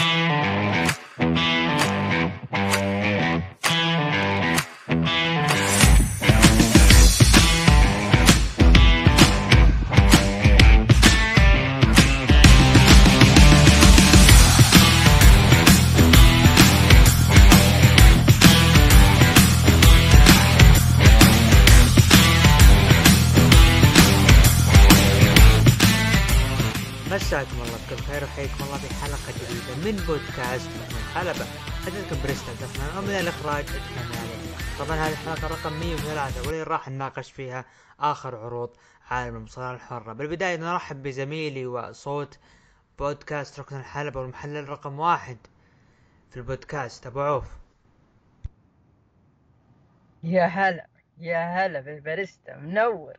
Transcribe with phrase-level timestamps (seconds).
[0.00, 0.59] Música
[34.90, 37.64] طبعا هذه الحلقة رقم 103 واللي راح نناقش فيها
[38.00, 38.76] آخر عروض
[39.10, 40.12] عالم المصارعة الحرة.
[40.12, 42.38] بالبداية نرحب بزميلي وصوت
[42.98, 45.36] بودكاست ركن الحلبة والمحلل رقم واحد
[46.30, 47.44] في البودكاست أبو عوف.
[50.22, 50.86] يا هلا
[51.18, 52.56] يا هلا بالباريستا.
[52.56, 53.16] منور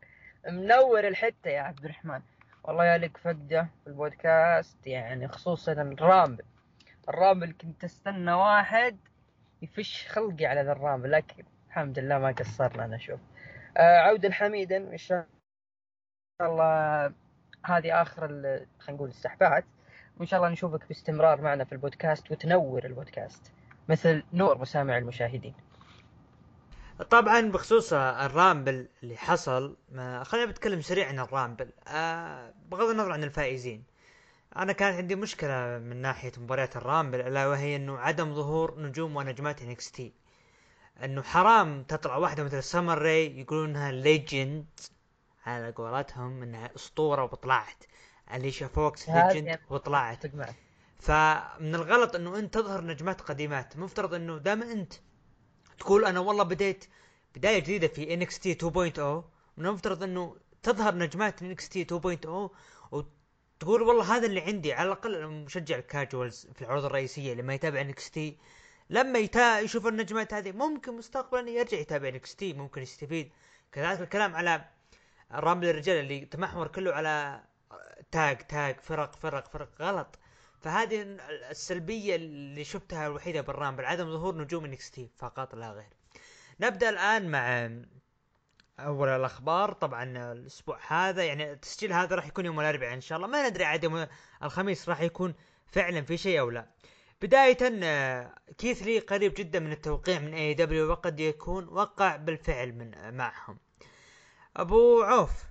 [0.49, 2.21] منور الحتة يا عبد الرحمن.
[2.63, 6.43] والله يا لك فقدة في البودكاست يعني خصوصا الرامبل.
[7.09, 8.97] ال Rumble كنت أستنى واحد
[9.61, 13.19] يفش خلقي على ذا ال Rumble لكن الحمد لله ما قصرنا أنا أشوف
[13.77, 15.25] آه عودا حميدا إن شاء
[16.41, 17.05] الله
[17.65, 19.65] هذه آخر خلينا نقول السحبات.
[20.17, 23.51] وإن شاء الله نشوفك باستمرار معنا في البودكاست وتنور البودكاست.
[23.89, 25.53] مثل نور مسامع المشاهدين.
[27.09, 29.77] طبعا بخصوص ال Rumble اللي حصل
[30.21, 31.69] خلينا بتكلم سريع عن ال Rumble.
[31.87, 33.83] آه بغض النظر عن الفائزين.
[34.57, 39.15] أنا كانت عندي مشكلة من ناحية مباريات ال Rumble ألا وهي إنه عدم ظهور نجوم
[39.15, 40.20] ونجمات NXT
[41.03, 44.65] أنه حرام تطلع واحدة مثل سمر ري يقولون إنها legend
[45.45, 47.83] على قولتهم إنها أسطورة وطلعت
[48.33, 50.25] أليشا فوكس legend وطلعت
[50.99, 53.77] فمن الغلط إنه أنت تظهر نجمات قديمات.
[53.77, 54.93] مفترض إنه دائما أنت
[55.79, 56.85] تقول أنا والله بديت
[57.35, 58.67] بداية جديدة في NXT 2.0
[59.57, 61.95] من المفترض إنه تظهر نجمات NXT 2.0
[62.91, 64.73] وتقول والله هذا اللي عندي.
[64.73, 68.37] على الأقل مشجع ال casuals في العروض الرئيسية اللي ما يتابع NXT
[68.91, 73.31] لما يتا يشوف النجمات هذه ممكن مستقبلا يرجع يتابع NXT ممكن يستفيد.
[73.71, 74.65] كذلك الكلام على
[75.31, 77.43] Rumble الرجال اللي تمحور كله على
[78.11, 80.19] tag tag فرق فرق فرق غلط.
[80.61, 81.01] فهذه
[81.49, 85.93] السلبية اللي شفتها الوحيدة بال Rumble عدم ظهور نجوم NXT فقط لا غير.
[86.59, 87.69] نبدأ الآن مع
[88.79, 89.73] أول الأخبار.
[89.73, 93.27] طبعا الأسبوع هذا يعني التسجيل هذا راح يكون يوم الأربعاء إن شاء الله.
[93.27, 94.07] ما ندري عاد يوم
[94.43, 95.33] الخميس راح يكون
[95.67, 96.67] فعلا في شيء أو لا.
[97.21, 103.17] بداية آه، كيث لي قريب جدا من التوقيع من AEW وقد يكون وقع بالفعل من
[103.17, 103.57] معهم.
[104.57, 105.43] أبو عوف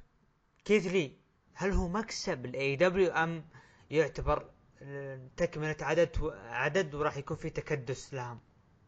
[0.65, 1.17] كيث لي
[1.55, 3.45] هل هو مكسب ال AEW أم
[3.91, 4.51] يعتبر
[4.83, 8.41] آه، تكملة عدد عدد وراح يكون في تكدس لهم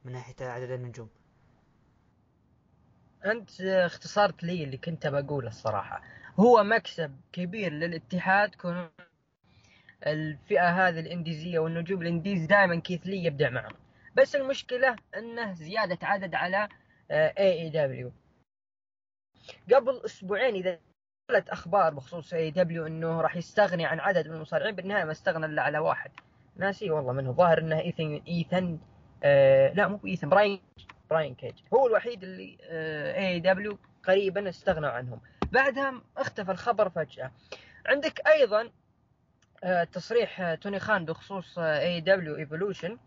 [0.04, 1.08] من ناحية عدد النجوم؟
[3.24, 6.02] أنت اختصرت لي اللي كنت بقوله الصراحة.
[6.40, 8.88] هو مكسب كبير للاتحاد كون
[10.06, 13.74] الفئة هذه الانديزية والنجوم ال indies دائما كيث لي يبدع معهم.
[14.16, 16.68] بس المشكلة أنه زيادة عدد على
[17.10, 18.12] AEW
[19.74, 20.78] قبل أسبوعين إذا
[21.30, 25.62] قالت أخبار بخصوص AEW إنه راح يستغني عن عدد من المصارعين بالنهاية ما استغنى إلا
[25.62, 26.10] على واحد.
[26.56, 27.32] ناسي والله منه.
[27.32, 28.78] ظاهر إنه إيثن إيثن
[29.24, 30.60] آه لا مو إيثن براين
[31.10, 31.54] براين كيج.
[31.74, 32.56] هو الوحيد اللي
[33.16, 35.20] AEW قريبا استغنوا عنهم.
[35.52, 37.32] بعدها اختفى الخبر فجأة.
[37.86, 38.70] عندك أيضا آه،
[39.92, 42.98] تصريح آه، توني خان بخصوص AEW Revolution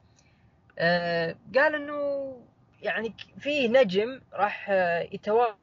[1.55, 2.31] قال إنه
[2.81, 5.57] يعني في نجم راح آه، يتواجد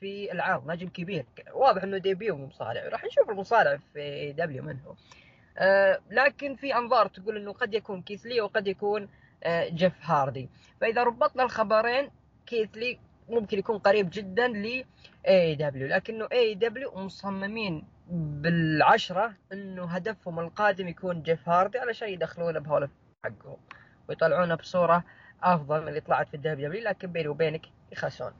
[0.00, 1.26] في العرض نجم كبير.
[1.52, 2.88] واضح إنه debut مصارع.
[2.88, 4.94] راح نشوف المصارع في AEW من هو.
[5.58, 9.08] آه، لكن في أنظار تقول إنه قد يكون كيث لي وقد يكون
[9.44, 10.48] آه، جيف هاردي.
[10.80, 12.10] فإذا ربطنا الخبرين
[12.46, 12.98] كيث لي
[13.28, 14.84] ممكن يكون قريب جدا ل
[15.28, 22.88] AEW لكنه AEW مصممين بالعشرة إنه هدفهم القادم يكون جيف هاردي علشان يدخلونه بهول
[23.24, 23.56] حقهم
[24.08, 25.04] ويطلعونه بصورة
[25.42, 28.32] أفضل من اللي طلعت في ال WWE لكن بيني وبينك يخسون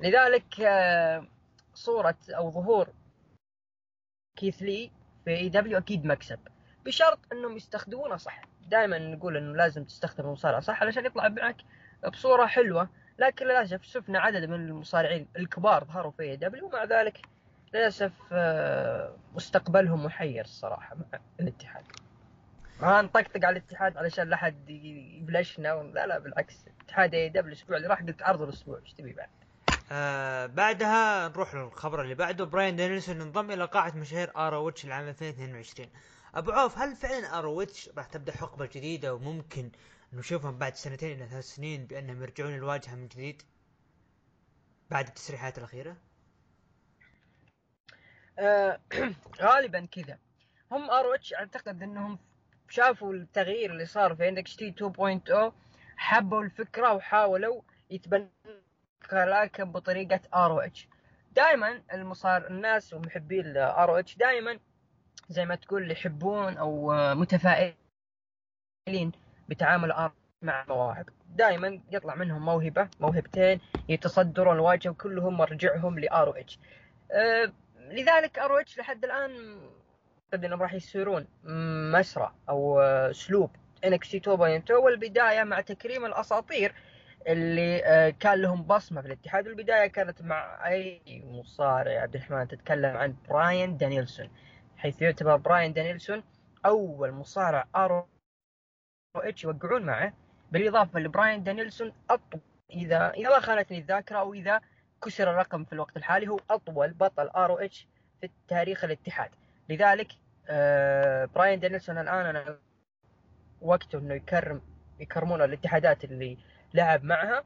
[0.00, 1.26] لذلك آه،
[1.74, 2.88] صورة أو ظهور
[4.36, 4.90] كيث لي
[5.24, 6.38] في AEW أكيد مكسب
[6.84, 8.42] بشرط إنهم يستخدمونه صح.
[8.68, 11.56] دائما نقول إنه لازم تستخدم المصارع صح علشان يطلع معك
[12.12, 12.88] بصورة حلوة
[13.18, 17.20] لكن للأسف شفنا عدد من المصارعين الكبار ظهروا في AEW ومع ذلك
[17.74, 21.84] للأسف آه، مستقبلهم محير الصراحه مع الاتحاد.
[22.82, 26.64] ما نطقطق على الاتحاد علشان لا حد يبلشنا لا لا بالعكس.
[26.84, 29.28] اتحاد AEW الأسبوع اللي راح قلت عرض الأسبوع إيش تبي بعد؟
[29.92, 32.44] آه بعدها نروح للخبر اللي بعده.
[32.44, 35.88] براين دانيلسون انضم إلى قاعة مشاهير ROH العام 2022
[36.34, 39.70] أبو عوف هل فعلا ROH راح تبدأ حقبة جديدة وممكن
[40.12, 43.42] نشوفهم بعد سنتين إلى ثلاث سنين بأنهم يرجعون الواجهة من جديد
[44.90, 45.96] بعد التسريحات الأخيرة؟ آه،
[49.42, 50.18] غالبا كذا.
[50.72, 52.18] هم ROH أعتقد إنهم
[52.68, 55.52] شافوا التغيير اللي صار في NXT 2.0
[55.96, 58.28] حبوا الفكرة وحاولوا يتبنوا
[59.12, 60.88] لكن بطريقة ROH
[61.32, 64.58] دائما المصار الناس ومحبين ROH دائما
[65.28, 67.76] زي ما تقول يحبون أو متفائلين
[69.48, 70.12] بتعامل ROH
[70.42, 76.58] مع مواهب دائما يطلع منهم موهبة موهبتين يتصدرون الواجهة وكلهم مرجعهم ل ROH
[77.12, 77.52] أه
[77.92, 79.60] لذلك ROH لحد الآن
[80.34, 81.26] إنهم راح يسيرون
[81.92, 83.50] مسرى أو أسلوب
[83.84, 86.74] NXT 2.0 والبداية مع تكريم الأساطير
[87.26, 89.48] اللي آه، كان لهم بصمة في الاتحاد.
[89.48, 94.30] والبداية كانت مع أي مصارع عبد الرحمن تتكلم عن براين دانيلسون
[94.76, 96.22] حيث يعتبر براين دانيلسون
[96.66, 100.12] أول مصارع ROH يوقعون معه.
[100.52, 102.40] بالإضافة لبراين دانيلسون أطول
[102.70, 104.60] إذا إذا ما خانتني الذاكرة أو إذا
[105.04, 107.86] كسر الرقم في الوقت الحالي هو أطول بطل ROH
[108.20, 109.30] في تاريخ الاتحاد.
[109.68, 110.12] لذلك
[110.48, 112.58] آه براين دانيلسون الآن أنا
[113.60, 114.60] وقته إنه يكرم
[115.00, 116.38] يكرمون الاتحادات اللي
[116.74, 117.44] لعب معها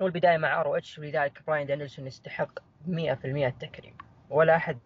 [0.00, 2.90] والبداية مع ROH ولذلك براين دانيلسون يستحق 100%
[3.24, 3.96] التكريم.
[4.30, 4.78] ولا أحد.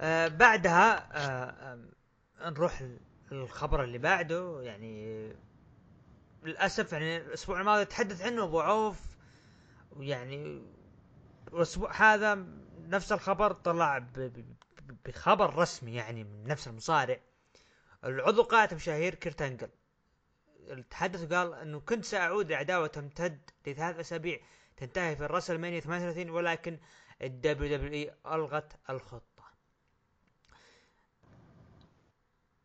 [0.00, 1.78] آه بعدها آه
[2.50, 2.82] نروح
[3.32, 5.28] الخبر اللي بعده يعني
[6.42, 9.00] للأسف يعني الأسبوع الماضي تحدث عنه أبو عوف
[9.96, 10.62] ويعني
[11.52, 12.46] الأسبوع هذا
[12.78, 14.06] نفس الخبر طلع
[15.06, 17.20] بخبر رسمي يعني من نفس المصارع.
[18.04, 19.68] العضو قاعة مشاهير كيرت أنجل
[20.90, 24.40] تحدث وقال إنه كنت سأعود لعداوه تمتد لثلاث أسابيع
[24.76, 26.78] تنتهي في ال WrestleMania 38 ولكن
[27.22, 29.31] ال WWE ألغت الخطة.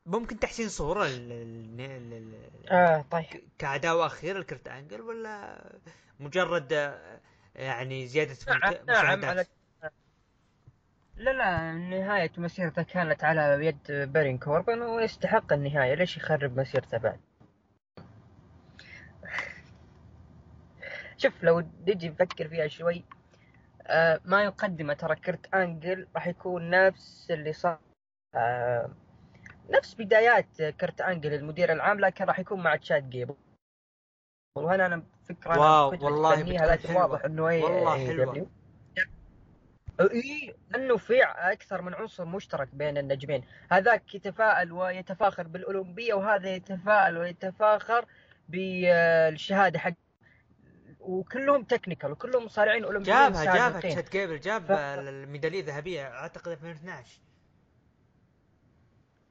[0.07, 1.29] ممكن تحسين صورة ل...
[1.77, 2.35] ل...
[2.71, 3.25] آه طيب.
[3.57, 5.63] كعداوه اخيره لكرت أنجل ولا
[6.19, 6.71] مجرد
[7.55, 9.45] يعني زيادة نعم نعم على
[11.15, 15.93] لا لا نهاية مسيرته كانت على يد بارين كوربن ويستحق النهاية.
[15.93, 17.19] ليش يخرب مسيرته بعد؟
[21.17, 23.03] شوف لو نجي نفكر فيها شوي
[23.87, 27.79] آه ما يقدمه ترى كرت أنجل راح يكون نفس اللي صار
[28.35, 28.89] آه
[29.69, 33.35] نفس بدايات كرت أنجل المدير العام لكن راح يكون مع تشاد جيبل.
[34.57, 38.47] وهنا أنا فكرة واو والله لكن واضح إنه اي والله حلوة.
[40.01, 43.43] إي لأنه في أكثر من عنصر مشترك بين النجمين.
[43.71, 48.05] هذاك يتفائل ويتفاخر بالأولمبية وهذا يتفائل ويتفاخر
[48.49, 49.93] بالشهادة حق
[50.99, 54.71] وكلهم technical وكلهم مصارعين أولمبيين جابها جابها تشاد جيبل جاب ف...
[54.71, 57.19] الميدالية الذهبية أعتقد 2012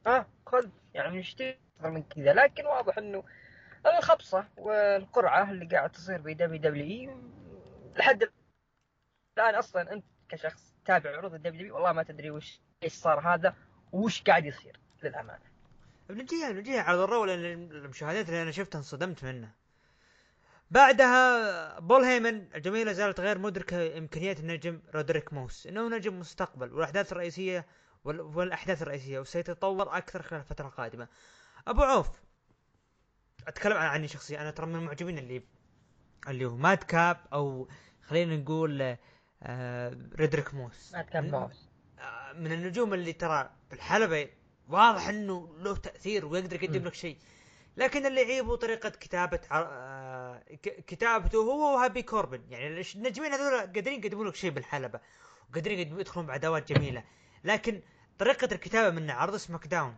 [0.07, 2.33] آه خذ يعني نشتري أكثر من كذا.
[2.33, 3.25] لكن واضح إنه
[3.87, 7.21] الخبصة والقرعة اللي قاعد تصير في WW
[7.97, 8.23] لحد
[9.39, 13.55] الآن أصلا أنت كشخص تابع عروض الدبليو والله ما تدري وش إيش صار هذا
[13.93, 15.45] وش قاعد يصير للأمانة.
[16.09, 19.55] بنجيها بنجيها على ال Raw لأن المشاهدات اللي أنا شفتها انصدمت منها.
[20.71, 26.73] بعدها بول هيمن الجماهير لا زالت غير مدركة إمكانيات النجم ريديك موس إنه نجم مستقبل
[26.73, 27.67] والأحداث الرئيسية
[28.07, 31.09] والأحداث الرئيسية وسيتطور أكثر خلال الفترة القادمة.
[31.69, 32.09] أبو عوف
[33.47, 34.41] أتكلم عني شخصيا.
[34.41, 35.43] أنا ترى من المعجبين اللي
[36.29, 37.69] اللي هو ماد كاب أو
[38.03, 38.97] خلينا نقول
[39.43, 40.95] آه ريديك موس.
[40.95, 41.69] ماد كاب موس.
[41.99, 44.29] آه من النجوم اللي ترى بالحلبة
[44.69, 47.19] واضح إنه له تأثير ويقدر يقدم لك شيء.
[47.77, 52.45] لكن اللي يعيبه طريقة كتابة آه كتابته هو وهابي كوربن.
[52.51, 55.01] يعني النجمين هذول قادرين يقدمون لك شيء بالحلبة
[55.51, 57.05] وقادرين يدخلون بعداوات جميلة.
[57.45, 57.83] لكن
[58.19, 59.97] طريقة الكتابة من عرض SmackDown.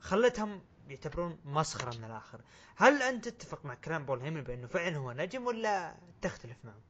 [0.00, 2.40] خلتهم يعتبرون مسخرة من الآخر.
[2.76, 6.80] هل أنت تتفق مع كلام بول هيمن بأنه فعلا هو نجم ولا تختلف معه؟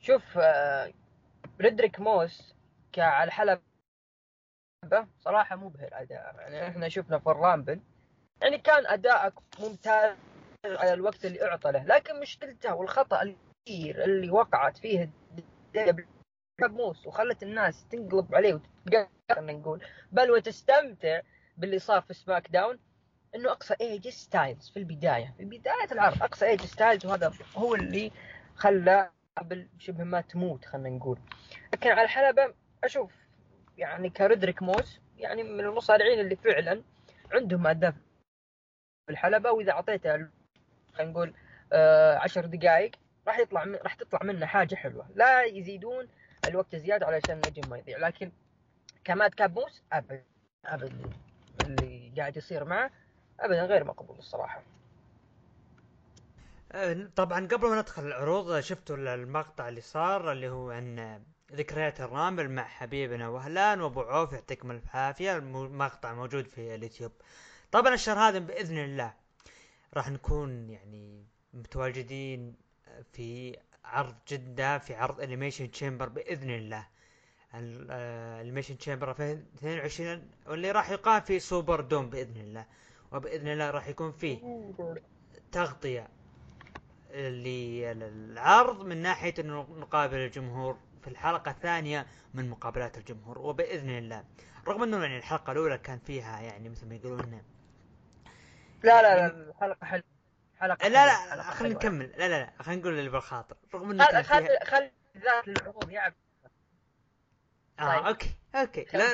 [0.00, 0.92] شوف آه
[1.60, 2.54] ريديك موس
[2.98, 3.60] على الحلبة
[5.20, 6.34] صراحة مبهر أداء.
[6.38, 7.80] يعني إحنا شفنا في ال Rumble
[8.42, 10.16] يعني كان أداءه ممتاز
[10.66, 15.10] على الوقت اللي أعطى له لكن مشكلته والخطأ الكبير اللي وقعت فيه
[16.62, 19.08] موس وخلت الناس تنقلب عليه وتتقهر
[19.40, 19.84] نقول.
[20.12, 21.20] بل وتستمتع
[21.56, 22.78] باللي صار في SmackDown
[23.34, 25.34] إنه أقصى اي جي ستايلز في البداية.
[25.38, 28.10] في بداية العرض أقصى اي جي ستايلز وهذا هو اللي
[28.56, 31.18] خلى قبل شبه ما تموت خلينا نقول.
[31.72, 33.12] لكن على الحلبه أشوف
[33.78, 36.82] يعني كريدريك موس يعني من المصارعين اللي فعلا
[37.32, 37.94] عندهم اهداف
[39.06, 39.50] في الحلبة.
[39.50, 40.28] وإذا أعطيته
[40.92, 41.34] خلينا نقول
[41.72, 42.90] آه عشر دقائق
[43.26, 45.06] راح يطلع راح تطلع منه حاجة حلوة.
[45.14, 46.08] لا يزيدون
[46.48, 47.98] الوقت زياده علشان النجم ما يضيع.
[47.98, 48.32] لكن
[49.04, 50.24] كمات كابوس ابدا
[50.64, 51.10] ابدا
[51.64, 52.90] اللي قاعد يصير معه
[53.40, 54.62] ابدا غير مقبول الصراحة.
[57.16, 61.22] طبعا قبل ما ندخل العروض شفتوا المقطع اللي صار اللي هو عن
[61.52, 67.12] ذكريات ال Rumble مع حبيبنا وهلان وأبو عوف يعطيكم الف عافيه المقطع موجود في اليوتيوب.
[67.72, 69.14] طبعا الشهر هذا بإذن الله
[69.94, 72.56] راح نكون يعني متواجدين
[73.12, 76.86] في عرض جدة في عرض Elimination Chamber بإذن الله.
[77.54, 82.66] ال Elimination Chamber 2022 واللي راح يقام في سوبر دوم بإذن الله.
[83.12, 84.38] وبإذن الله راح يكون فيه
[85.52, 86.08] تغطية
[87.14, 93.38] للعرض من ناحية إنه نقابل الجمهور في الحلقة الثانية من مقابلات الجمهور.
[93.38, 94.24] وبإذن الله.
[94.68, 97.42] رغم إنه يعني الحلقة الأولى كان فيها يعني مثل ما يقولون
[98.82, 100.13] لا لا لا الحلقة حلوة.
[100.64, 101.06] حلقه لا
[101.36, 104.90] لا خلينا نكمل لا لا لا خلينا نقول اللي بالخاطر رغم انه كان فيها خل
[105.16, 106.14] ذات العروض يعرف
[107.80, 108.06] آه طيب.
[108.06, 109.12] okay okay لا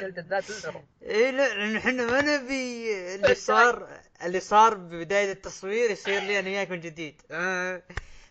[1.03, 6.49] اي لا لأن إحنا ما نبي اللي صار اللي صار ببدايه التصوير يصير لي أنا
[6.49, 7.83] وياك من جديد آه.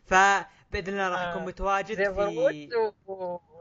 [0.05, 1.45] فباذن الله راح اكون آه.
[1.45, 2.69] متواجد في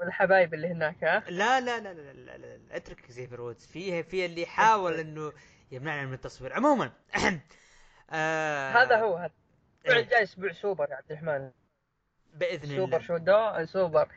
[0.01, 2.77] والحبايب اللي هناك ها لا لا لا لا لا, لا, لا.
[2.77, 5.33] اترك زيفر وودز فيها في اللي يحاول انه
[5.71, 6.93] يمنعنا من التصوير عموما
[8.11, 9.33] آه هذا هو هذا
[9.85, 10.03] الأسبوع إيه.
[10.03, 11.51] الجاي أسبوع سوبر يا عبد الرحمن.
[12.35, 12.87] بإذن سوبر الله.
[12.87, 14.09] سوبر شو دو سوبر.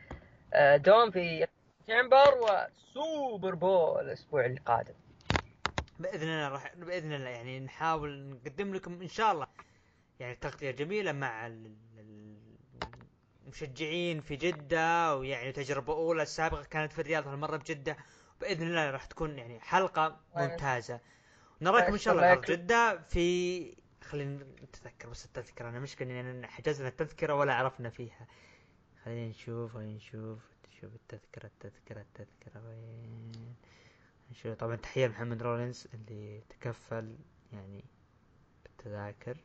[0.76, 1.48] دوم في
[1.86, 4.94] تشامبر وسوبر بول الأسبوع القادم.
[6.00, 9.48] بإذن الله راح بإذن الله يعني نحاول نقدم لكم إن شاء الله.
[10.20, 11.52] يعني تغطية جميلة مع
[13.48, 17.98] المشجعين في جدة ويعني تجربة أولى السابقه كانت في الرياض هالمرة بجده
[18.42, 21.00] بإذن الله راح تكون يعني حلقة ممتازة.
[21.62, 23.81] نراكم إن شاء الله في جدة في
[24.12, 28.28] خلينا نتذكر بس التذكرة أنا مشكلة اننا حجزنا التذكره ولا عرفنا فيها.
[29.06, 30.40] خلينا نشوف خلينا نشوف
[30.82, 33.32] شوف التذكرة التذكرة التذكرة وين؟
[34.32, 34.58] نشوف.
[34.58, 37.16] طبعا تحية محمد رولينز اللي تكفل
[37.54, 37.84] يعني
[38.64, 39.38] بالتذاكر.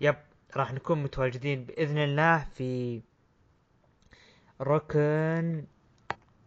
[0.00, 0.16] يب
[0.56, 3.02] راح نكون متواجدين بإذن الله في
[4.60, 5.66] ركن.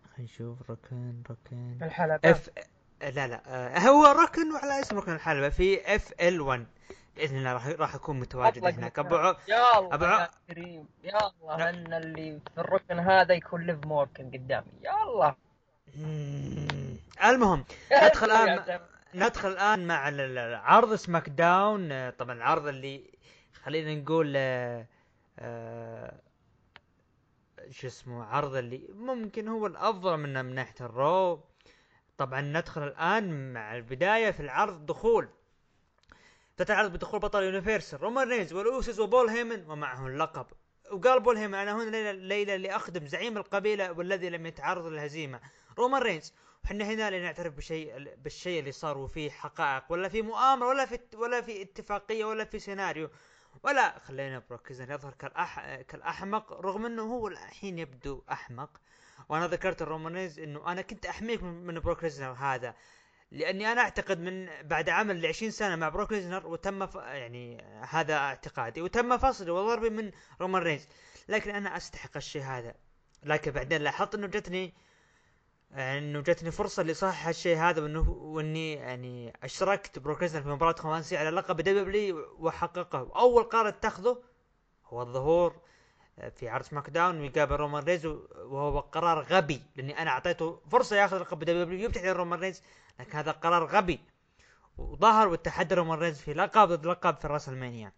[0.03, 1.77] خلينا نشوف ركن ركن.
[1.81, 2.31] الحلبة.
[2.31, 2.50] اف
[3.01, 6.67] لا لا آه هو ركن وعلى اسم ركن الحلبة في اف ال 1
[7.20, 9.00] بإذن الله راح راح اكون متواجد هناك.
[9.00, 13.86] أبو يا الله أبو يا كريم يا الله إن اللي في الركن هذا يكون ليف
[13.86, 14.72] مورغن قدامي.
[14.82, 15.36] يا الله.
[17.24, 17.66] المهم
[18.04, 18.80] ندخل الآن
[19.16, 20.12] ندخل الآن مع
[20.64, 22.10] عرض SmackDown.
[22.10, 23.12] طبعا العرض اللي
[23.64, 24.86] خلينا نقول آه،
[25.40, 26.20] آه،
[27.70, 31.44] شو اسمه عرض اللي ممكن هو الأفضل منه من ناحية ال Raw.
[32.18, 35.30] طبعا ندخل الآن مع البداية في العرض دخول
[36.60, 38.03] تتعرض بدخول بطل Universal.
[38.04, 40.46] رومان رينز واليوسوز وبول هيمن ومعه اللقب
[40.92, 45.39] وقال بول هيمن أنا هنا الليلة اللي اخدم زعيم القبيلة والذي لم يتعرض للهزيمة.
[45.78, 50.86] رومان رينز وحنا هنا لنعترف بشيء بالشيء اللي صار وفيه حقائق ولا في مؤامرة ولا
[50.86, 53.10] في ولا في اتفاقية ولا في سيناريو.
[53.63, 55.82] ولا خلينا بروك يظهر كالأح...
[55.82, 58.70] كالأحمق رغم إنه هو الحين يبدو أحمق.
[59.30, 62.75] وأنا ذكرت لرومان رينز إنه أنا كنت أحميك من بروك هذا.
[63.31, 66.95] لأني أنا أعتقد من بعد عمل ل 20 سنة مع بروك ليزنر وتم ف...
[66.95, 70.88] يعني هذا اعتقادي وتم فصلي وضربي من رومان رينز.
[71.27, 72.74] لكن أنا أستحق الشيء هذا.
[73.24, 74.74] لكن بعدين لاحظت إنه جتني
[75.74, 81.17] إنه جتني فرصة لاصحح الشيء هذا وإنه وإني يعني أشتركت بروك ليزنر في مباراة خماسية
[81.19, 83.12] على لقب دبليو وحققه.
[83.15, 84.21] أول قرار اتخذه
[84.86, 85.62] هو الظهور
[86.36, 91.39] في عرض SmackDown ويقابل رومان رينز وهو قرار غبي لأني أنا أعطيته فرصة ياخذ لقب
[91.43, 92.62] دبليو يفتح رومان رينز.
[93.00, 94.00] لكن هذا قرار غبي.
[94.77, 97.94] وظهر والتحدي رومان رينز في لقب ضد لقب في WrestleMania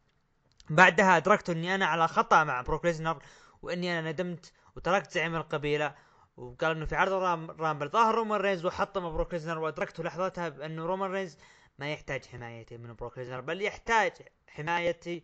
[0.69, 3.23] بعدها أدركت أني أنا على خطأ مع بروك ليزنر
[3.61, 5.95] وأني أنا ندمت وتركت زعيم القبيلة.
[6.37, 7.13] وقال إنه في عرض
[7.61, 11.37] Rumble ظهر رومان رينز وحطم بروك ليزنر وأدركت لحظتها بانه رومان رينز
[11.79, 14.11] ما يحتاج حمايتي من بروك ليزنر بل يحتاج
[14.47, 15.23] حمايتي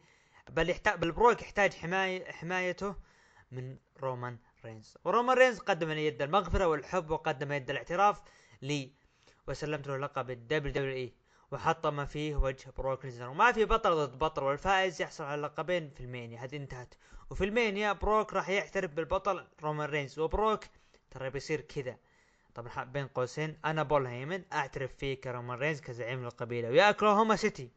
[0.50, 2.96] بل يحتاج بل بروك يحتاج حماية حمايته
[3.52, 4.98] من رومان رينز.
[5.06, 8.22] ورومان رينز قدم لي يد المغفرة والحب وقدم يد الاعتراف
[8.62, 8.92] لي
[9.48, 11.14] وسلمت له لقب ال WWE
[11.52, 13.30] وحطم فيه وجه بروك ليزنر.
[13.30, 16.44] وما في بطل ضد بطل والفائز يحصل على لقبين في Mania.
[16.44, 16.94] هذه انتهت.
[17.30, 20.20] وفي Mania بروك راح يعترف بالبطل رومان رينز.
[20.20, 20.64] وبروك
[21.12, 21.98] ترى بيصير كذا.
[22.56, 23.58] طبعا بين قوسين.
[23.66, 26.70] أنا بول هيمن أعترف فيه كرومان رينز كزعيم القبيلة.
[26.70, 27.70] ويا أوكلاهوما سيتي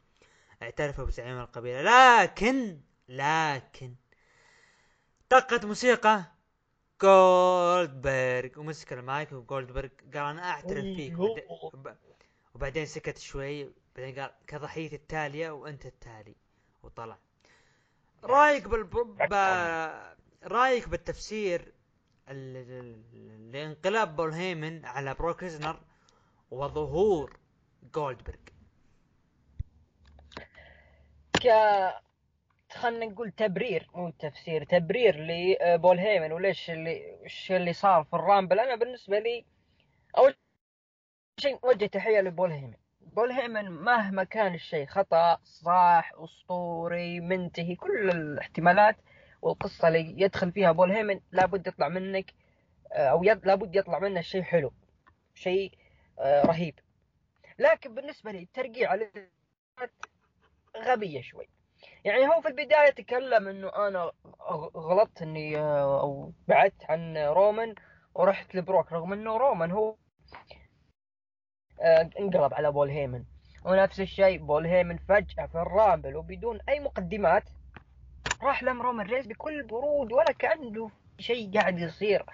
[0.63, 1.83] اعترفوا بزعيم القبيلة.
[1.83, 3.95] لكن لكن
[5.29, 6.25] طقت موسيقى
[7.03, 11.19] جولدبرغ ومسك المايك وجولدبرغ قال أنا أعترف فيك
[12.55, 16.35] وبعدين سكت شوي بعدين قال كضحية التالية وأنت التالي
[16.83, 17.19] وطلع.
[18.25, 19.35] رأيك بال ب...
[20.53, 21.73] رأيك بالتفسير
[23.53, 25.81] لانقلاب بول هيمن على بروك ليزنر
[26.51, 27.37] وظهور
[27.95, 28.37] جولدبرغ؟
[31.43, 31.47] ك
[32.73, 38.22] خلينا نقول تبرير مو تفسير تبرير لبول هيمن وليش اللي إيش اللي صار في ال
[38.22, 38.61] Rumble.
[38.61, 39.45] أنا بالنسبة لي
[40.19, 40.35] أول
[41.41, 48.11] شيء وجه تحية لبول هيمن بول هيمن مهما كان الشيء خطأ صح أسطوري منتهي كل
[48.11, 48.97] الاحتمالات
[49.43, 52.35] والقصة اللي يدخل فيها بول هيمن لابد يطلع منك
[52.93, 53.47] أو يد...
[53.47, 54.73] لابد يطلع منه شيء حلو
[55.35, 55.73] شيء
[56.19, 56.75] آه، رهيب.
[57.59, 59.11] لكن بالنسبة لي الترقيع على
[60.77, 61.49] غبية شوي.
[62.05, 64.13] يعني هو في البداية تكلم إنه أنا
[64.77, 67.75] غلطت إني آه، أو بعدت عن رومان
[68.15, 69.97] ورحت لبروك رغم إنه رومان هو
[71.81, 73.25] آه، انقلب على بول هيمن.
[73.65, 77.45] ونفس الشيء بول هيمن فجأة في ال Rumble وبدون أي مقدمات
[78.43, 82.27] راح لم رومان رينز بكل برود ولا كأنه شيء قاعد يصير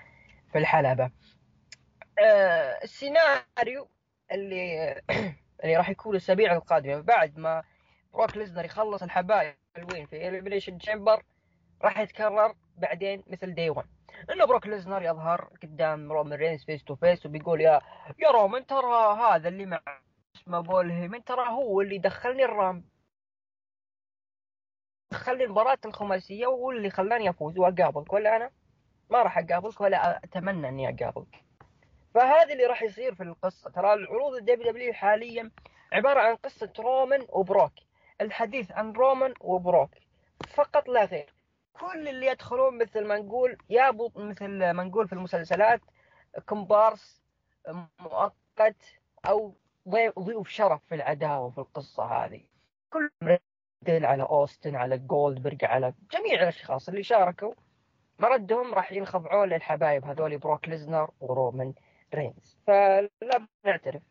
[0.53, 1.11] في الحلبة.
[2.19, 3.89] آه السيناريو
[4.33, 4.95] اللي
[5.65, 7.65] اللي راح يكون الأسابيع القادمة بعد ما
[8.17, 11.23] بروك ليزنر يخلص الحبايب الحلوين في Elimination Chamber
[11.83, 13.89] راح يتكرر بعدين مثل Day 1
[14.33, 17.81] إنه بروك ليزنر يظهر قدام رومان رينز face to face وبيقول يا
[18.19, 19.81] يا رومان ترى هذا اللي مع
[20.37, 22.85] اسمه بول هيمن ترى هو اللي دخلني الرام.
[25.13, 28.51] دخلني المباراة الخماسية وهو اللي خلاني أفوز وأقابلك ولا أنا
[29.11, 31.45] ما راح أقابلك ولا أتمنى أني أقابلك.
[32.15, 33.71] فهذا اللي راح يصير في القصة.
[33.71, 35.51] ترى العروض ال WW حاليا
[35.93, 37.73] عبارة عن قصة رومان وبروك.
[38.21, 39.91] الحديث عن رومان وبروك
[40.55, 41.33] فقط لا غير.
[41.81, 45.81] كل اللي يدخلون مثل ما نقول يابوا مثل ما نقول في المسلسلات
[46.47, 47.23] كومبارس
[48.01, 48.77] مؤقت
[49.29, 49.55] أو
[50.19, 52.41] ضيوف شرف في العداوة في القصة هذه.
[52.91, 53.11] كل
[53.89, 57.55] على أوستن على جولدبرغ على جميع الأشخاص اللي شاركوا.
[58.19, 61.75] مردهم راح ينخضعون للحبايب هذول بروك ليزنر ورومان
[62.15, 62.59] رينز.
[62.67, 64.03] فلا نعترف.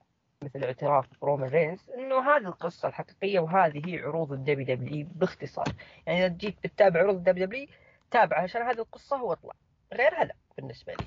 [0.42, 5.76] مثل اعتراف رومان رينز إنه هذه القصة الحقيقية وهذه هي عروض ال WW باختصار.
[6.08, 7.68] يعني إذا جيت بتتابع عروض ال WW
[8.12, 9.54] تابع عشان هذه القصة واطلع.
[9.94, 11.06] غير هذا بالنسبة لي.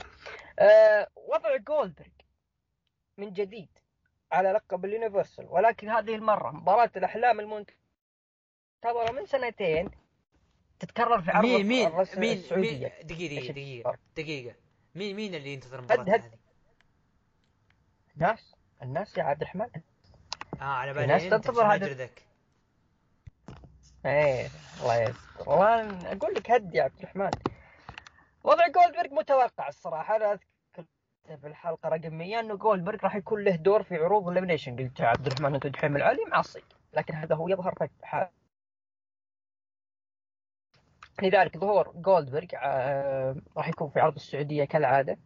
[0.59, 2.09] أه وضع جولدبرغ
[3.19, 3.69] من جديد
[4.33, 9.91] على لقب ال Universal ولكن هذه المرة مباراة الأحلام المنتظرة من سنتين
[10.79, 14.57] تتكرر في عرض مين مين مين, مين دقيقة دقيقة دقيقة.
[14.95, 16.31] مين مين اللي ينتظر المباراة هذه؟
[18.17, 19.69] الناس الناس يا عبد الرحمن.
[20.61, 22.09] آه على بالي الناس تنتظر هذا.
[24.07, 24.49] إيه
[24.81, 25.51] الله يستر.
[25.51, 27.31] والله أقول لك هدي يا عبد الرحمن.
[28.45, 30.17] وضع جولدبرغ متوقع الصراحة.
[30.17, 30.85] أنا أذكر
[31.41, 35.01] في الحلقة رقم 100 أنه جولدبرغ راح يكون له دور في عروض ال Elimination قلت
[35.01, 36.63] يا عبد الرحمن أنت دحين العلي؟ معصي
[36.93, 38.31] لكن هذا هو يظهر فجأة
[41.23, 45.19] لذلك ظهور جولدبرغ آه راح يكون في عرض السعودية كالعادة.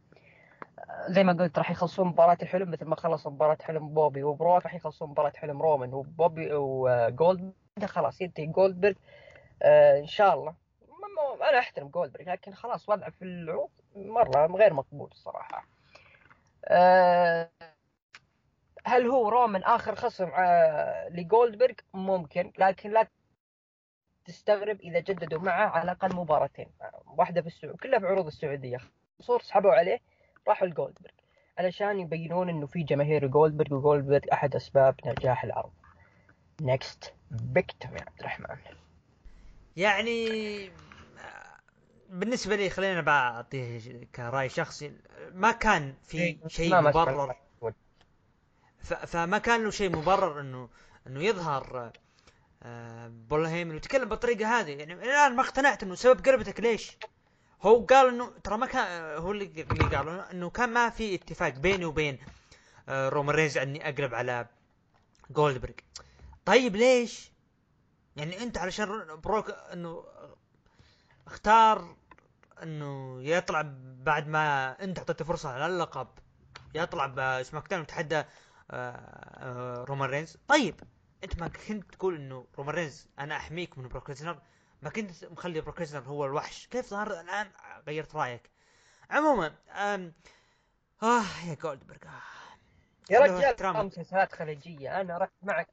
[1.08, 4.22] زي ما قلت راح يخلصون مباراة الحلم مثل ما خلصوا مباراة حلم بوبي.
[4.22, 5.94] وبروك راح يخلصون مباراة حلم رومان.
[5.94, 7.52] وبوبي وجولد
[7.84, 8.94] خلاص ينتهي جولدبرغ
[9.62, 10.54] آه إن شاء الله.
[11.48, 15.66] أنا أحترم جولدبرغ لكن خلاص وضعه في العروض مرة غير مقبول الصراحة
[16.64, 17.50] آه
[18.84, 23.06] هل هو رومان آخر خصم آه لجولدبرغ ممكن لكن لا
[24.24, 26.72] تستغرب إذا جددوا معه على الأقل مباراتين.
[27.06, 28.78] واحدة في السعودية كلها في عروض السعودية.
[29.20, 30.00] صور سحبوا عليه.
[30.48, 31.12] راحوا لجولدبرغ
[31.58, 35.72] علشان يبينون إنه في جماهير جولدبرغ وجولدبرغ أحد أسباب نجاح العرض
[36.60, 37.14] next
[37.54, 38.56] victim يا عبد الرحمن.
[39.76, 40.70] يعني
[42.08, 44.92] بالنسبة لي خلينا بعطيه كرأي شخصي.
[45.32, 47.34] ما كان في إيه، شيء مبرر.
[48.82, 50.68] فما كان له شيء مبرر إنه
[51.06, 51.92] إنه يظهر
[52.62, 53.70] آه، بولهيمن.
[53.70, 54.70] ويتكلم بالطريقة هذه.
[54.70, 56.98] يعني الآن ما اقتنعت إنه سبب قربتك ليش؟
[57.62, 59.46] هو قال انه ترى ما كان هو اللي
[59.96, 62.18] قال انه كان ما في اتفاق بيني وبين
[62.88, 64.46] آه، رومان رينز إني أقلب على
[65.30, 65.74] جولدبرغ
[66.44, 67.32] طيب ليش؟
[68.16, 70.04] يعني أنت علشان بروك إنه
[71.26, 71.96] اختار
[72.62, 76.08] إنه يطلع بعد ما أنت أعطيته فرصة على اللقب
[76.74, 78.24] يطلع ب SmackDown ويتحدى آه،
[78.70, 80.36] آه، رومان رينز.
[80.48, 80.80] طيب
[81.24, 84.38] أنت ما كنت تقول إنه رومان رينز أنا أحميك من بروك ليزنر
[84.82, 86.66] ما كنت مخلي بروك ليزنر هو الوحش.
[86.66, 87.50] كيف ظهر الآن؟
[87.86, 88.50] غيرت رأيك.
[89.10, 90.12] عموما أم...
[91.02, 91.98] آه يا جولدبرغ
[93.10, 95.00] يا رجال مسلسلات خليجية.
[95.00, 95.68] أنا رحت معك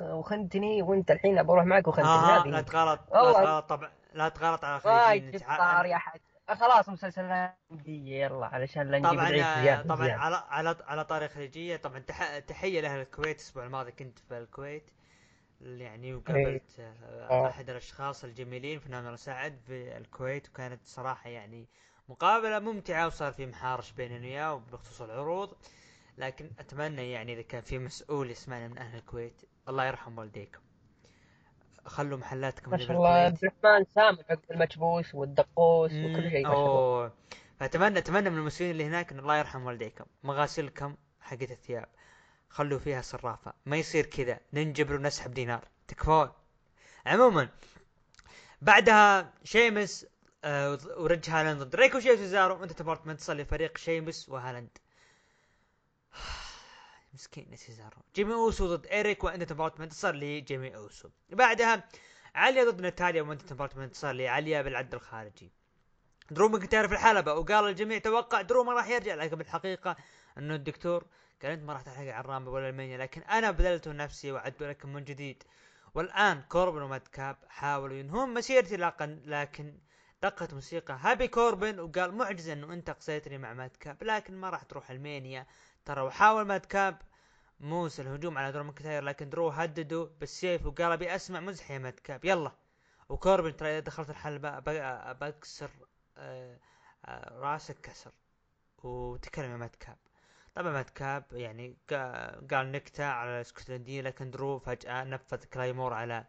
[0.00, 2.10] وخنتني وأنت الحين بروح معك وخنتني.
[2.10, 5.38] آه لا تغلط لا تغلط طبعا لا تغلط على خليجيين.
[5.38, 11.28] صار يا حد خلاص مسلسلات يلا علشان لا نجيب طبعا طبعا على على على طاري
[11.28, 11.76] خليجية.
[11.76, 11.98] طبعا
[12.40, 14.90] تحية لأهل الكويت الأسبوع الماضي كنت في الكويت.
[15.64, 16.94] يعني وقابلت إيه.
[17.30, 17.48] آه.
[17.48, 21.68] أحد الأشخاص الجميلين فنان سعد في الكويت وكانت صراحة يعني
[22.08, 25.54] مقابلة ممتعة وصار في محارش بيننا وياه بخصوص العروض
[26.18, 30.60] لكن أتمنى يعني إذا كان في مسؤول يسمعنا من أهل الكويت الله يرحم والديكم
[31.84, 33.08] خلوا محلاتكم ما شاء الله.
[33.08, 37.12] عبد الرحمن سامع حق المكبوس والدقوس وكل شيء أوه
[37.60, 41.88] فأتمنى أتمنى من المسؤولين اللي هناك إن الله يرحم والديكم مغاسلكم حقت الثياب
[42.54, 43.52] خلوا فيها صرافة.
[43.66, 44.40] ما يصير كذا.
[44.52, 45.68] ننجبر ونسحب دينار.
[45.88, 46.32] تكفون.
[47.06, 47.48] عموما
[48.62, 50.06] بعدها شيمس
[50.44, 54.78] آه وريدج هولاند ضد ريكوشيه وسيزارو وانت تبغى تنتصر لفريق شيمس وهولاند.
[57.14, 61.08] مسكين سيزارو جيمي أوسو ضد إيريك وانت تبغى تنتصر لجيمي أوسو.
[61.30, 61.88] بعدها
[62.34, 65.52] عليا ضد ناتاليا وانت تبغى تنتصر لعليا بالعد الخارجي.
[66.30, 69.96] درو ماكنتاير في الحلبة وقال الجميع توقع درو ما راح يرجع لكن بالحقيقة
[70.38, 71.04] إنه الدكتور
[71.44, 74.32] قال انت ما راح تلحق على ال Rumble ولا ال Mania لكن أنا بذلت نفسي
[74.32, 75.42] وعدت لكم من جديد.
[75.94, 79.78] والآن كوربن وماد كاب حاولوا ينهون مسيرتي لكن لكن
[80.22, 84.62] دقت موسيقى هابي كوربن وقال معجزة إنه أنت قصيتني مع ماد كاب لكن ما راح
[84.62, 85.46] تروح ال Mania
[85.84, 86.98] ترى وحاول ماد كاب
[87.60, 91.92] موس الهجوم على درو ماكنتاير لكن درو هدده بالسيف وقال أبي أسمع مزح يا ماد
[91.92, 92.52] كاب يلا.
[93.08, 95.70] وكوربن ترى إذا دخلت الحلبة أب- بكسر
[96.18, 96.58] آه،
[97.04, 98.12] آه، راسك كسر.
[98.82, 99.96] وتكلم يا ماد كاب.
[100.54, 106.24] طبعا مات كاب يعني قا- قال نكتة على الاسكتلندية لكن درو فجأة نفذ Claymore على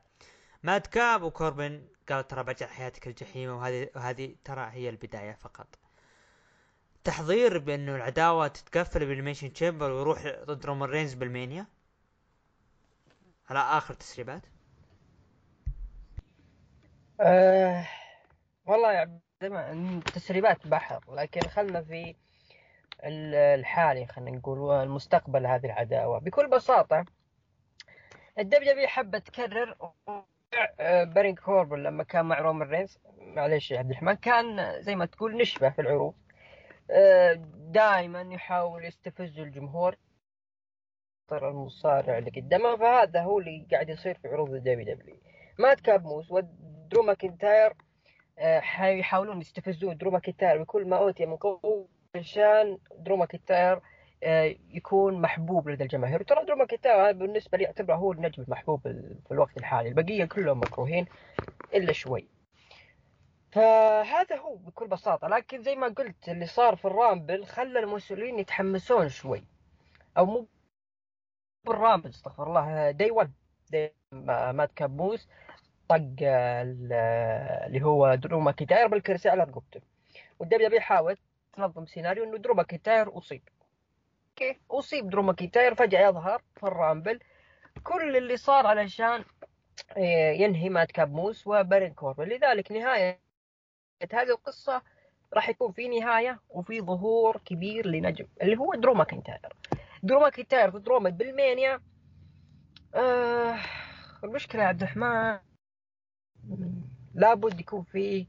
[0.63, 5.67] ماد كاب وكوربن قال ترى بجعل حياتك الجحيم وهذه وهذه ترى هي البداية فقط.
[7.03, 11.67] تحضير بأنه العداوة تتقفل بال Elimination Chamber ويروح ضد رومان رينز بال Mania.
[13.49, 14.41] على آخر تسريبات.
[17.21, 17.87] آه
[18.65, 22.15] والله يا الرحمن تسريبات بحر لكن خلنا في
[23.03, 26.19] الحالي خلينا نقول المستقبل هذه العداوة.
[26.19, 27.05] بكل بساطة
[28.39, 29.75] ال WW حبت تكرر
[31.03, 32.99] بارين كوربن لما كان مع رومان رينز.
[33.19, 36.15] معلش يا عبد الرحمن كان زي ما تقول نشبة في العروض.
[37.71, 39.95] دائما يحاول يستفز الجمهور.
[41.27, 45.15] ترى المصارع اللي قدامه فهذا هو اللي قاعد يصير في عروض ال WW
[45.59, 47.73] ماد كاب موس ودرو ماكنتاير
[48.39, 51.87] آه، حيحاولون يستفزون درو ماكنتاير بكل ما أوتي من قوة.
[52.15, 53.81] عشان درو ماكنتاير
[54.23, 56.21] آه، يكون محبوب لدى الجماهير.
[56.21, 58.81] وترى درو ماكنتاير بالنسبة لي يعتبره هو النجم المحبوب
[59.27, 59.89] في الوقت الحالي.
[59.89, 61.05] البقية كلهم مكروهين
[61.73, 62.27] إلا شوي.
[63.51, 65.27] فهذا هو بكل بساطة.
[65.27, 69.43] لكن زي ما قلت اللي صار في ال Rumble خلى المسؤولين يتحمسون شوي.
[70.17, 70.47] أو مو
[71.65, 73.31] بال Rumble استغفر الله Day 1
[73.71, 73.93] Day
[74.51, 75.27] ماد كاب موس
[75.89, 76.93] طق ال-
[77.67, 79.81] اللي هو درو ماكنتاير بالكرسي على رقبته.
[80.39, 81.19] وال WW حاولت
[81.55, 83.41] تنظم سيناريو إنه درو ماكنتاير أصيب.
[84.29, 87.19] أوكي أصيب درو ماكنتاير فجأة يظهر في ال Rumble
[87.83, 89.23] كل اللي صار علشان
[89.97, 93.19] آه، ينهي ماد كاب موس وبارين كوربن لذلك نهاية
[94.13, 94.81] هذه القصة
[95.33, 99.53] راح يكون في نهاية وفي ظهور كبير لنجم اللي هو درو ماكنتاير
[100.03, 101.81] درو ماكنتاير في دروما بال Mania.
[102.95, 103.55] آه
[104.23, 105.39] المشكلة يا عبد الرحمن
[107.13, 108.27] لابد يكون في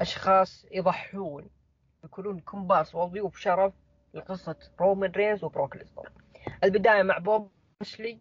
[0.00, 1.48] أشخاص يضحون.
[2.04, 3.72] يكونون كومبارس وضيوف شرف
[4.14, 6.10] لقصة رومان رينز وبروك ليزنر
[6.64, 8.20] البداية مع بوبي لاشلي.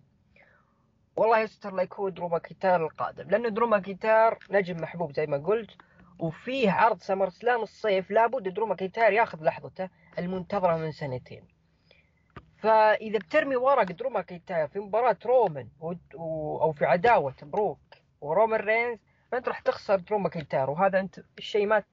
[1.15, 5.69] والله يستر لا يكون درو ماكنتاير القادم لأنه درو ماكنتاير نجم محبوب زي ما قلت
[6.19, 9.89] وفيه عرض SummerSlam الصيف لابد درو ماكنتاير ياخذ لحظته
[10.19, 11.47] المنتظرة من سنتين.
[12.57, 15.69] فإذا بترمي ورق درو ماكنتاير في مباراة رومان.
[15.81, 17.79] أو في عداوة بروك
[18.21, 18.99] ورومان رينز
[19.31, 21.83] فأنت راح تخسر درو ماكنتاير وهذا أنت الشيء ما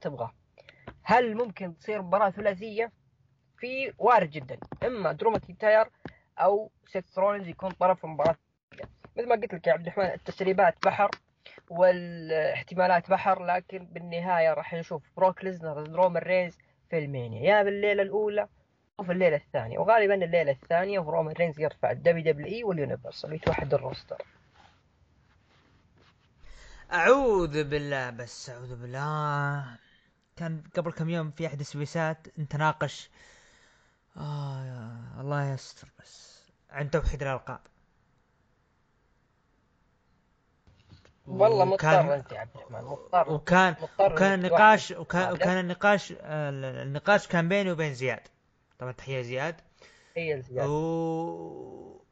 [0.00, 0.32] تبغاه.
[1.08, 2.92] هل ممكن تصير مباراة ثلاثية؟
[3.58, 4.58] في وارد جدا.
[4.86, 5.88] إما درو ماكنتاير
[6.38, 8.36] أو سيث رولينز يكون طرف في مباراة.
[9.16, 11.10] مثل ما قلت لك يا عبد الرحمن التسريبات بحر
[11.70, 16.58] والاحتمالات بحر لكن بالنهاية راح نشوف بروك ليزنر رومان رينز
[16.90, 17.42] في ال Mania.
[17.42, 18.48] يا بالليلة الأولى
[19.00, 19.78] أو في الليلة الثانية.
[19.78, 24.22] وغالبا الليلة الثانية ورومان رينز يرفع ال WWE وال Universal يتوحد ال roster.
[26.92, 29.87] أعوذ بالله بس أعوذ بالله.
[30.38, 33.10] كان قبل كم يوم في أحد السويسات نتناقش.
[34.16, 36.42] آه يا الله يستر بس.
[36.70, 37.60] عن توحيد الألقاب.
[41.26, 43.32] والله وكان- مضطر أنت يا عبد الرحمن مضطر.
[43.32, 44.90] وكان مضطر وكان النقاش.
[44.90, 48.20] وكان, وكان النقاش النقاش كان بيني وبين زياد.
[48.78, 49.60] طبعا تحية زياد
[50.16, 52.02] هي الزيادة و...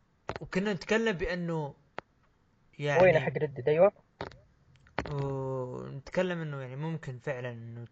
[0.40, 1.74] وكنا نتكلم بأنه
[2.78, 3.92] يعني وين حق ردد؟ أيوه.
[5.10, 7.86] ونتكلم إنه يعني ممكن فعلا إنه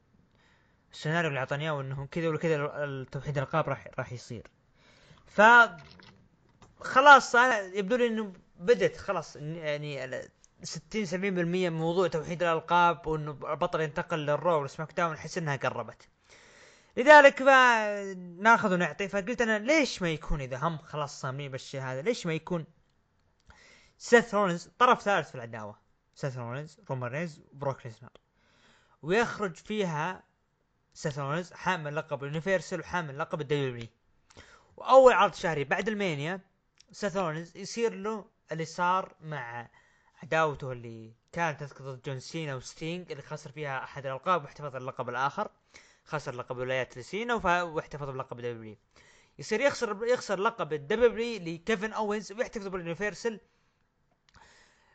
[0.95, 4.51] السيناريو اللي اعطاني اياه انه كذا ولا كذا التوحيد الألقاب راح راح يصير.
[5.27, 5.43] ف
[6.81, 10.29] خلاص أنا يبدو لي إنه بدت خلاص يعني ال
[10.63, 15.57] 60 70% من موضوع توحيد الألقاب وإنه البطل ينتقل لل Raw وال SmackDown أحس إنها
[15.57, 16.09] قربت.
[16.97, 17.43] لذلك
[18.39, 19.09] ناخذ ونعطي.
[19.09, 22.67] فقلت أنا ليش ما يكون إذا هم خلاص صاملين بالشيء هذا؟ ليش ما يكون؟
[23.99, 25.79] سيث رولينز طرف ثالث في العداوة.
[26.15, 28.11] سيث رولينز رومان رينز بروك ليزنر
[29.03, 30.23] ويخرج فيها
[30.95, 33.87] سيث رولينز حامل لقب ال Universal وحامل لقب ال W
[34.77, 36.41] وأول عرض شهري بعد ال Mania
[36.93, 39.69] سيث رولينز يصير له اللي صار مع
[40.23, 45.09] عداوته اللي كانت تذكر ضد جون سينا وستينج اللي خسر فيها أحد الألقاب واحتفظ اللقب
[45.09, 45.51] الآخر.
[46.05, 48.77] خسر لقب ولايات لسينا واحتفظ بلقب W
[49.39, 53.41] يصير يخسر يخسر لقب ال W لكيفن أوينز ويحتفظ بال Universal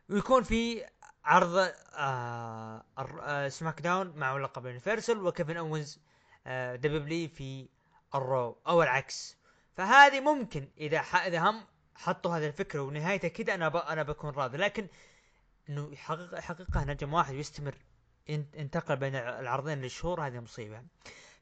[0.09, 0.85] ويكون في
[1.29, 5.99] عرض آه آه SmackDown مع لقب ال Universal وكيفن أوينز
[6.47, 7.67] آه دبليو في
[8.15, 9.37] الرو أو العكس
[9.77, 11.63] فهذه ممكن إذا إذا هم
[11.95, 14.87] حطوا هذه الفكرة ونهايتها كذا أنا أنا بكون راضي لكن
[15.69, 17.75] إنه يحقق يحققها نجم واحد ويستمر
[18.29, 20.83] ينتقل بين العرضين للشهور هذه مصيبة.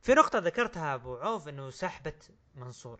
[0.01, 2.13] في نقطة ذكرتها أبو عوف إنه سحبة
[2.55, 2.99] منصور.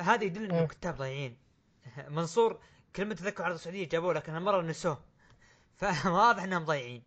[0.00, 1.36] هذا يدل إنه الكتاب ضايعين.
[2.08, 2.60] منصور
[2.96, 4.98] كلمة تذكر عرض السعودية جابوه لكن المرة نسوه.
[5.78, 7.02] فواضح إنهم ضايعين.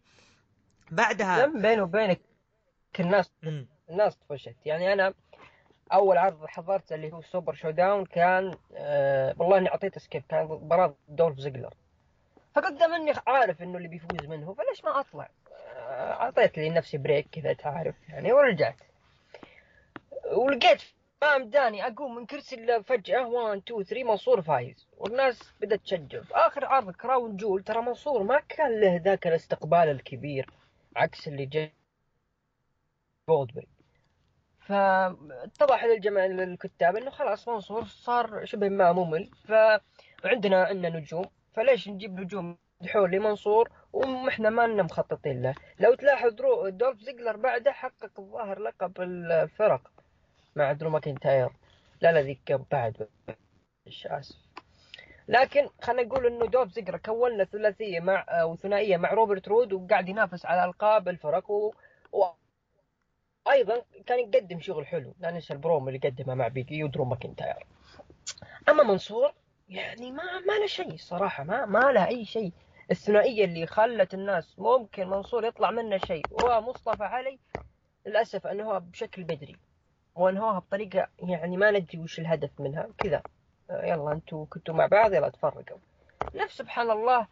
[0.92, 2.20] بعدها بيني وبينك
[3.00, 3.32] الناس
[3.90, 4.56] الناس طفشت.
[4.66, 5.14] يعني أنا
[5.94, 10.96] أول عرض حضرت اللي هو Super ShowDown كان آه والله إني أعطيته skip كان مباراة
[11.08, 11.74] دولف زيجلر
[12.56, 17.28] فقدام إني عارف إنه اللي بيفوز منه فليش ما أطلع؟ آه، أعطيت لي نفسي break
[17.32, 18.76] كذا تعرف يعني ورجعت.
[20.32, 20.82] ولقيت
[21.22, 23.28] ما مداني أقوم من كرسي الا فجأة.
[23.28, 24.88] 1 2 3 منصور فاز.
[24.98, 26.22] والناس بدأت تشجع.
[26.32, 27.64] آخر عرض Crown Jewel.
[27.64, 30.50] ترى منصور ما كان له ذاك الاستقبال الكبير
[30.96, 31.74] عكس اللي جاي
[33.30, 33.68] جولدبيرج
[34.60, 39.32] فاتضح للجماعة للكتاب إنه خلاص منصور صار شبه ما ممل.
[40.24, 41.26] فعندنا عندنا نجوم.
[41.54, 46.34] فليش نجيب نجوم دحول لمنصور وإحنا ما لنا مخططين له؟ لو تلاحظ
[46.68, 49.92] دولف زيجلر بعده حقق الظاهر لقب الفرق.
[50.56, 51.50] مع درو ماكنتاير.
[52.02, 53.08] لا لا ذيك بعد.
[53.88, 54.36] مش آسف.
[55.28, 59.74] لكن خلينا نقول إنه دولف زيجلر كون له ثلاثية مع أو ثنائيه مع روبرت رود
[59.74, 61.74] وقاعد ينافس على ألقاب الفرق و...
[62.12, 62.26] و...
[63.52, 65.14] أيضا كان يقدم شغل حلو.
[65.20, 67.66] لا ننسى البروم اللي قدمه مع بيجي ودرو ماكنتاير.
[68.70, 69.34] أما منصور
[69.70, 72.52] يعني ما ما له شيء الصراحه ما ما له أي شيء.
[72.92, 76.24] الثنائية اللي خلت الناس ممكن منصور يطلع منه شيء.
[76.32, 77.40] ومصطفى علي
[78.06, 79.56] للأسف انهوها بشكل بدري.
[80.16, 83.22] وانهوها بطريقة يعني ما ندري وش الهدف منها كذا.
[83.70, 85.78] يلا أنتم كنتوا مع بعض يلا تفرقوا.
[86.36, 87.28] نفس سبحان الله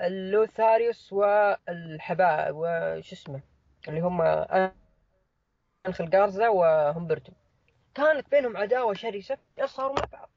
[0.00, 3.40] اللوثاريوس والحباء وش اسمه
[3.88, 4.22] اللي هم
[5.86, 7.32] أنخل جارزا وهمبرتو
[7.94, 10.30] كانت بينهم عداوة شرسة صاروا مع بعض.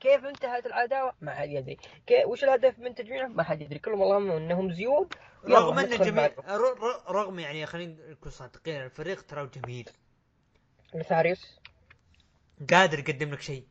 [0.00, 4.02] كيف انتهت العداوة؟ ما حد يدري، كيف وش الهدف من تجميعهم؟ ما حد يدري، كلهم
[4.02, 5.14] اللهم إنهم زيود
[5.48, 6.30] رغم إن جميل
[7.08, 9.88] رغم يعني خلينا نكون صادقين الفريق ترى جميل.
[10.94, 11.60] لثاريوس
[12.70, 13.66] قادر يقدم لك شيء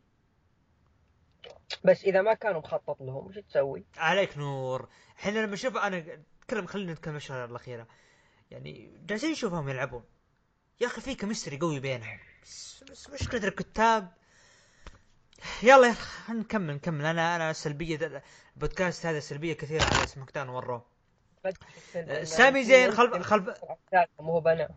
[1.83, 6.03] بس اذا ما كانوا مخطط لهم وش تسوي؟ عليك نور، إحنا لما نشوف أنا
[6.41, 7.87] اتكلم خلينا نتكلم الشهر الاخيره
[8.51, 10.03] يعني جالسين نشوفهم يلعبون
[10.81, 14.11] يا أخي في chemistry قوي بينهم بس, بس مشكله الكتاب
[15.63, 15.95] يلا يلا
[16.29, 18.21] نكمل نكمل أنا أنا سلبيه
[18.55, 20.85] البودكاست هذا سلبيه كثيره على SmackDown و Raw
[22.23, 23.49] سامي زين خلف خلف
[24.19, 24.69] مو هو بنا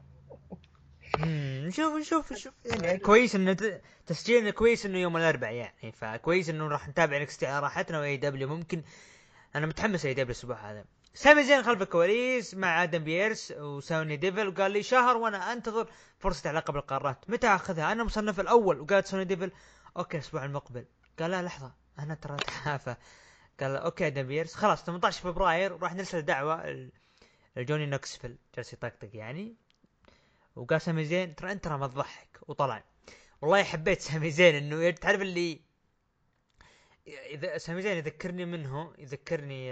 [1.67, 5.93] نشوف نشوف نشوف يعني كويس إنه تسجيلنا كويس إنه يوم الأربعاء يعني.
[5.93, 8.49] فكويس إنه راح نتابع NXT على راحتنا و AEW.
[8.49, 8.83] ممكن
[9.55, 10.85] أنا متحمس AEW الأسبوع هذا.
[11.15, 14.49] سامي زين خلف الكواليس مع آدم بيرس وسونيا ديفل.
[14.49, 18.81] وقال لي شهر وأنا أنتظر فرصة على لقب القارات متى أخذها؟ أنا مصنف الأول.
[18.81, 19.51] وقالت سونيا ديفل
[19.97, 20.85] okay الأسبوع المقبل.
[21.19, 21.73] قال لا لحظة.
[21.99, 22.97] أنا ترى أتعافى.
[23.61, 24.55] قال okay آدم بيرس.
[24.55, 26.89] خلاص 18 فبراير راح نرسل دعوة
[27.57, 29.57] لجوني نوكسفيل جالس يطقطق يعني.
[30.57, 32.38] وقال سامي زين ترى أنت ترى ما تضحك.
[32.49, 32.85] وطلع.
[33.40, 35.61] والله حبيت سامي زين إنه تعرف اللي
[37.07, 39.71] إذا سامي زين يذكرني منه يذكرني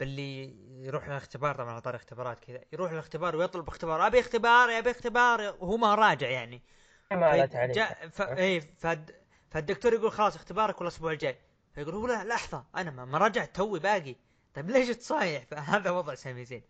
[0.00, 4.06] باللي يروح الاختبار طبعا على طاري اختبارات كذا يروح الاختبار ويطلب اختبار.
[4.06, 5.40] أبي اختبار أبي اختبار.
[5.40, 6.62] وهو ما راجع يعني.
[7.10, 8.22] ما جاء ف...
[8.22, 9.10] اي فد...
[9.50, 11.36] فالدكتور يقول خلاص اختبارك الأسبوع الجاي.
[11.74, 14.16] فيقول هو لا لحظة أنا ما, رجعت توي باقي.
[14.54, 16.62] طيب ليش تصايح؟ فهذا وضع سامي زين.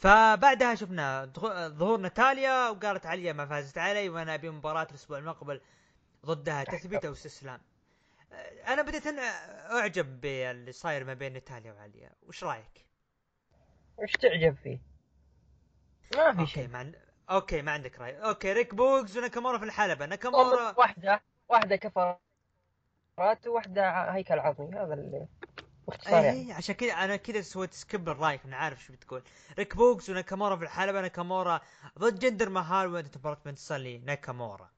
[0.00, 1.32] فبعدها شفنا
[1.68, 5.60] ظهور ناتاليا وقالت عليا ما فازت علي وأنا أبي مباراة الأسبوع المقبل
[6.26, 7.60] ضدها تثبيت أو استسلام.
[8.66, 9.22] أنا بديت أنا
[9.78, 12.10] أعجب باللي صاير ما بين ناتاليا وعليا.
[12.22, 12.86] وش رأيك؟
[13.96, 14.78] وش تعجب فيه؟
[16.16, 16.68] ما في شيء.
[16.68, 16.86] مع...
[17.30, 18.16] okay ما عندك رأي.
[18.24, 20.06] okay ريك بوكس وناكامورا في الحلبة.
[20.06, 25.26] ناكامورا واحدة واحدة كفرات وواحدة هيكل عظمي هذا اللي
[25.90, 26.52] باختصار يعني.
[26.52, 29.22] عشان كذا أنا كذا سويت skip لرايك أنا عارف شو بتقول.
[29.58, 31.60] ريك بوكس وناكامورا في الحلبة ناكامورا
[31.98, 34.70] ضد جندر مهال وانت تبارت من تصلي ناكامورا.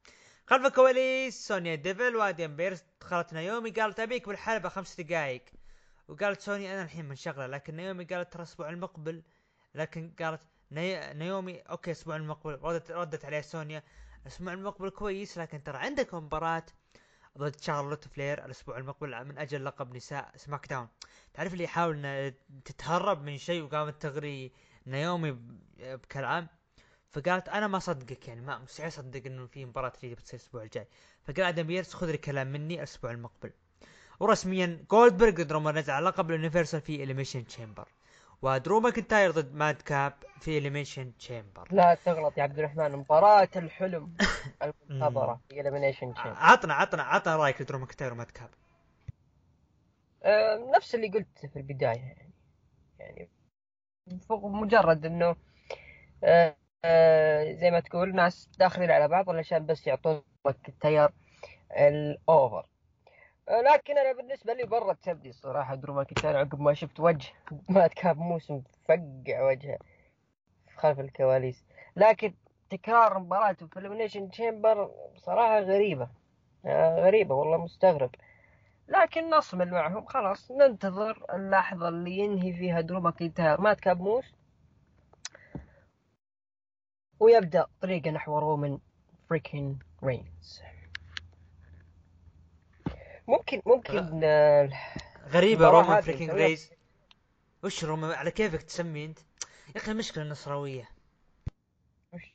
[0.47, 5.45] خلف الكواليس سونيا ديفل وآدم بيرس دخلت نايومي قالت أبيك بالحلبة خمس دقائق
[6.09, 9.23] وقالت سونيا أنا الحين منشغلة لكن نايومي قالت ترى الأسبوع المقبل.
[9.75, 11.15] لكن قالت ني...
[11.15, 13.83] نايومي okay الأسبوع المقبل ردت ردت عليه سونيا
[14.23, 16.63] الأسبوع المقبل كويس لكن ترى عندك مباراة
[17.39, 20.89] ضد شارلوت فلير الأسبوع المقبل من أجل لقب نساء SmackDown
[21.35, 24.53] تعرف اللي يحاول ان تتهرب من شيء وقامت تغري
[24.87, 25.39] نايومي
[25.79, 26.49] بكلام
[27.13, 30.89] فقالت أنا ما اصدقك يعني ما مستحيل اصدق إنه في مباراة تريد بتصير الأسبوع الجاي.
[31.25, 33.51] فقال أدم بيرس خذ الكلام مني الأسبوع المقبل.
[34.21, 37.89] ورسميا جولدبرغ ضد رومان على لقب ال universal في Elimination Chamber
[38.43, 44.15] ودرو ماكنتاير ضد ماد كاب في Elimination Chamber لا تغلط يا عبد الرحمن مباراة الحلم
[44.91, 48.51] المنتظرة في Elimination Chamber عطنا عطنا عطنا رأيك في درو ماكنتاير وماد كاب.
[50.23, 52.31] أه نفس اللي قلت في البداية يعني.
[52.99, 53.31] يعني
[54.31, 55.37] مجرد إنه
[56.25, 61.11] أه أه زي ما تقول ناس داخلين على بعض علشان بس يعطون ماكنتاير
[61.73, 62.67] ال over
[63.49, 67.33] لكن أنا بالنسبة لي برا تبدي الصراحة درو ماكنتاير عقب ما شفت وجه.
[67.69, 69.79] ما كاب موسم فقع وجهه
[70.77, 71.65] خلف الكواليس.
[71.97, 72.35] لكن
[72.71, 76.09] تكرار مباراته في Elimination Chamber بصراحه غريبه
[76.97, 78.11] غريبة والله مستغرب.
[78.89, 84.35] لكن نصمل معهم خلاص ننتظر اللحظة اللي ينهي فيها درو ماكنتاير ماد كاب موس.
[87.21, 88.79] ويبدأ طريقة نحو رومان
[89.29, 90.63] freaking رينز
[93.29, 94.69] ممكن ممكن آه.
[95.29, 96.71] غريبة رومان freaking رينز
[97.65, 99.19] وش رومان على كيفك تسمي أنت؟
[99.75, 99.91] يا أخي
[102.13, 102.35] وش؟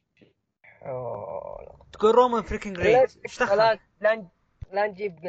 [0.86, 1.86] أوه.
[1.94, 3.80] تقول رومان freaking رينز إيش دخل؟ لا
[4.72, 5.20] لا نجيب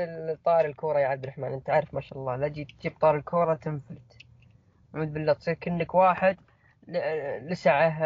[0.45, 2.37] طار الكورة يا عبد الرحمن أنت عارف ما شاء الله.
[2.37, 4.17] لا تجيب طار الكورة تنفلت.
[4.95, 6.39] أعوذ بالله تصير كأنك واحد
[7.43, 7.99] لسعه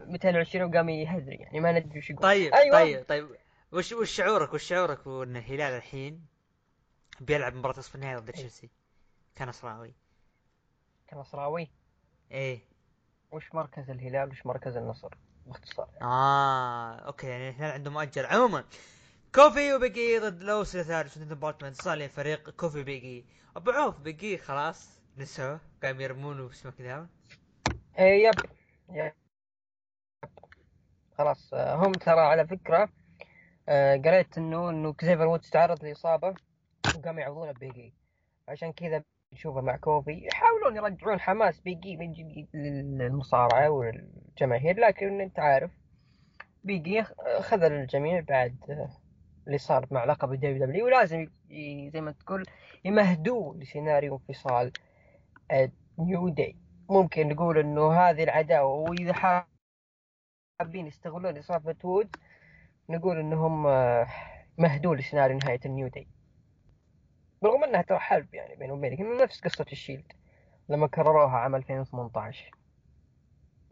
[0.00, 2.22] 220 وقام يهذر يعني ما ندري وش يقول.
[2.22, 2.78] طيب أيوة.
[2.78, 3.28] طيب طيب.
[3.72, 6.26] وش وش شعورك وش شعورك وان الهلال الحين
[7.20, 8.70] بيلعب مباراة نصف النهائي ضد تشيلسي؟
[9.38, 9.94] كنصراوي
[11.10, 11.70] كنصراوي؟
[12.30, 12.60] إيه.
[13.32, 15.14] وش مركز الهلال؟ وش مركز النصر؟
[15.46, 16.04] باختصار يعني.
[16.04, 18.26] آه أوكي يعني الهلال عنده مؤجل.
[18.26, 18.64] عموما
[19.34, 23.24] كوفي وبيجي ضد لوس ثالث ديبارتمنت صار لي فريق كوفي بيجي
[23.56, 25.60] أبو عوف بيجي خلاص نسوه.
[25.82, 27.08] قام يرمونه في سماك داون
[27.98, 28.34] إيه يب.
[28.90, 29.12] يب.
[31.18, 32.88] خلاص هم ترى على فكرة آه
[34.04, 36.34] قريت انه إنه كزيفر وودز تعرض لإصابة
[36.96, 37.94] وقاموا يعوضونه بيجي
[38.48, 39.02] عشان كذا
[39.32, 40.26] نشوفه مع كوفي.
[40.26, 45.70] يحاولون يرجعون حماس بيجي من جديد للمصارعة والجماهير لكن أنت عارف
[46.64, 47.02] بيجي
[47.40, 48.56] خذل الجميع بعد
[49.46, 50.86] اللي صار مع لقب ال WWE.
[50.86, 51.28] ولازم
[51.92, 52.46] زي ما تقول
[52.84, 54.72] يمهدوه لسيناريو انفصال
[55.98, 56.56] New Day
[56.90, 59.12] ممكن نقول إنه هذه العداوة وإذا
[60.60, 62.16] حابين يستغلون إصابة وودز
[62.90, 63.62] نقول إنهم
[64.58, 66.08] مهدوا لسيناريو نهاية ال New Day.
[67.42, 70.12] برغم إنها ترى حلب يعني بينهم وبينك إنه نفس قصة ال Shield.
[70.68, 72.50] لما كرروها عام 2018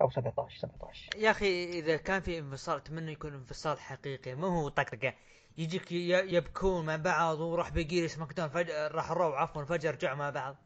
[0.00, 4.35] أو 17 17 يا أخي إذا كان في انفصال أتمنى يكون انفصال حقيقي.
[4.35, 5.14] مو هو طقطقة.
[5.59, 10.16] يجيك يبكون مع بعض وراح Big E SmackDown فجأة راح ال Raw عفوا فجأة رجعوا
[10.16, 10.57] مع بعض.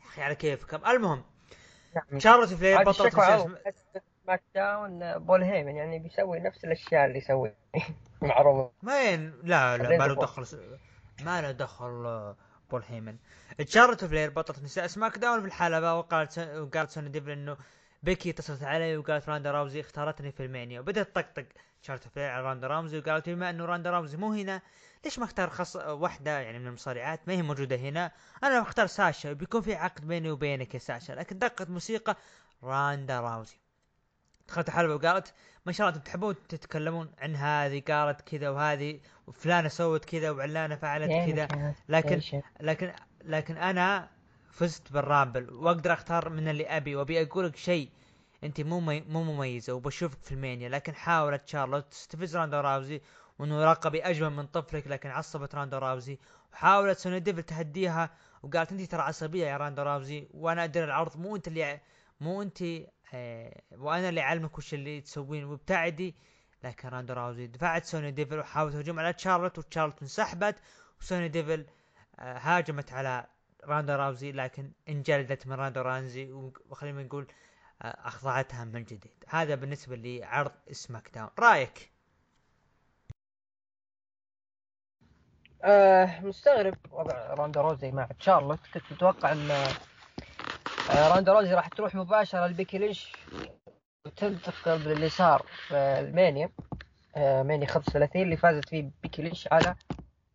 [0.00, 0.86] يا أخي على كيفكم.
[0.86, 1.24] المهم
[1.94, 3.14] يعني شارلوت فلير بطلت
[4.26, 7.52] SmackDown بول هيمن يعني بيسوي نفس الأشياء اللي يسوي
[8.22, 8.72] معروف.
[8.82, 10.44] وين لا لا ما له دخل
[11.24, 12.34] ما له دخل
[12.70, 13.16] بول هيمن
[13.58, 17.56] تشارلوت فلير بطلت نساء SmackDown في الحلبة وقالت وقالت سوني ديفل إنه
[18.02, 20.80] بيكي اتصلت علي وقالت راندا راوزي اختارتني في ال Mania.
[20.80, 21.46] وبدأت تطقطق
[21.82, 24.62] شارلوت فلير على راندا راوزي وقالت بما إنه راندا راوزي مو هنا
[25.04, 28.12] ليش ما اختار شخص واحدة يعني من المصارعات؟ ما هي موجودة هنا.
[28.44, 31.12] أنا بختار ساشا بيكون في عقد بيني وبينك يا ساشا.
[31.12, 32.16] لكن دقت موسيقى
[32.62, 33.56] راندا راوزي
[34.48, 35.34] دخلت الحلبة وقالت
[35.66, 40.76] ما شاء الله أنتم تحبون تتكلمون عن هذه قالت كذا وهذه وفلانة سوت كذا وعلانة
[40.76, 41.48] فعلت كذا.
[41.88, 42.20] لكن
[42.60, 42.92] لكن
[43.24, 44.08] لكن أنا
[44.50, 47.90] فزت بال Rumble وأقدر أختار من اللي أبي وأبي أقول لك شيء
[48.44, 49.00] أنت مو مي...
[49.00, 53.00] مو مميزة وبشوفك في ال Mania لكن حاولت شارلوت تستفز راندا راوزي
[53.38, 56.18] وإنه لقبي أجمل من طفلك لكن عصبت راندا راوزي
[56.52, 58.10] وحاولت سوني ديفل تهديها
[58.42, 61.80] وقالت أنت ترى عصبية يا راندا راوزي وأنا أدري العرض مو أنت اللي
[62.20, 62.62] مو أنت
[63.72, 66.14] وأنا اللي أعلمك وش اللي تسوين وابتعدي
[66.64, 70.56] لكن راندا راوزي دفعت سوني ديفل وحاولت هجوم على تشارلوت وتشارلوت انسحبت
[71.00, 71.66] وسوني ديفل
[72.18, 73.26] آه هاجمت على
[73.64, 76.32] راندا راوزي لكن انجلدت من راندا راوزي
[76.68, 77.26] وخلينا نقول
[77.82, 79.24] أخضعتها من جديد.
[79.28, 81.30] هذا بالنسبة لعرض SmackDown.
[81.38, 81.92] رأيك؟
[85.64, 88.60] آه مستغرب وضع راندا روزي مع تشارلوت.
[88.74, 89.68] كنت متوقع ان آه
[90.90, 93.12] راندا روزي راح تروح مباشرة لبيكي لينش
[94.06, 96.50] وتنتقم باللي صار في ال Mania.
[97.16, 99.74] آه Mania 35 اللي فازت فيه بيكي لينش على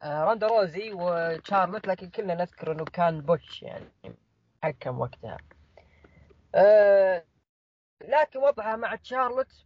[0.03, 3.85] آه، راندا روزي وشارلوت لكن كلنا نذكر إنه كان botch يعني
[4.63, 5.37] حكم وقتها.
[6.55, 7.23] آه،
[8.07, 9.65] لكن وضعها مع شارلوت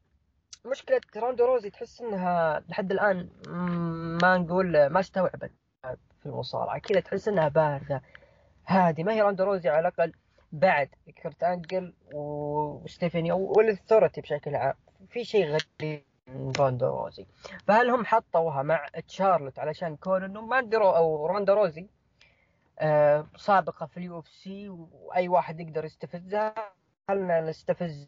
[0.66, 3.30] مشكلة راندا روزي تحس إنها لحد الآن
[4.22, 5.52] ما نقول ما استوعبت
[6.22, 6.80] في المصارعة.
[6.80, 8.02] كذا تحس إنها باردة
[8.66, 10.14] هذه ما هي راندا روزي على الأقل
[10.60, 10.90] بعد
[11.24, 14.74] كرت أنجل وستيفاني وال Authority بشكل عام.
[15.10, 17.26] في شيء غريب من روندا روزي.
[17.68, 21.88] فهل هم حطوها مع تشارلوت علشان كون إنه ما دروا أو روندا روزي
[22.80, 26.56] آه سابقة في ال UFC وأي واحد يقدر يستفزها
[27.08, 28.08] خلنا نستفزها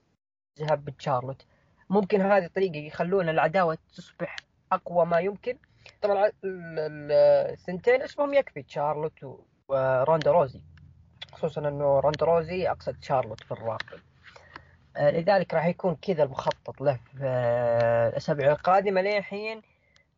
[0.72, 1.46] بتشارلوت؟
[1.90, 4.36] ممكن هذه الطريقة يخلون العداوة تصبح
[4.72, 5.58] أقوى ما يمكن.
[6.02, 9.14] طبعا الثنتين اسمهم يكفي تشارلوت
[9.68, 10.62] وروندا روزي.
[11.32, 14.00] خصوصا إنه روندا روزي أقصد شارلوت في الراقب
[14.98, 19.62] آه، لذلك راح يكون كذا المخطط له في آه، الأسابيع القادمة للحين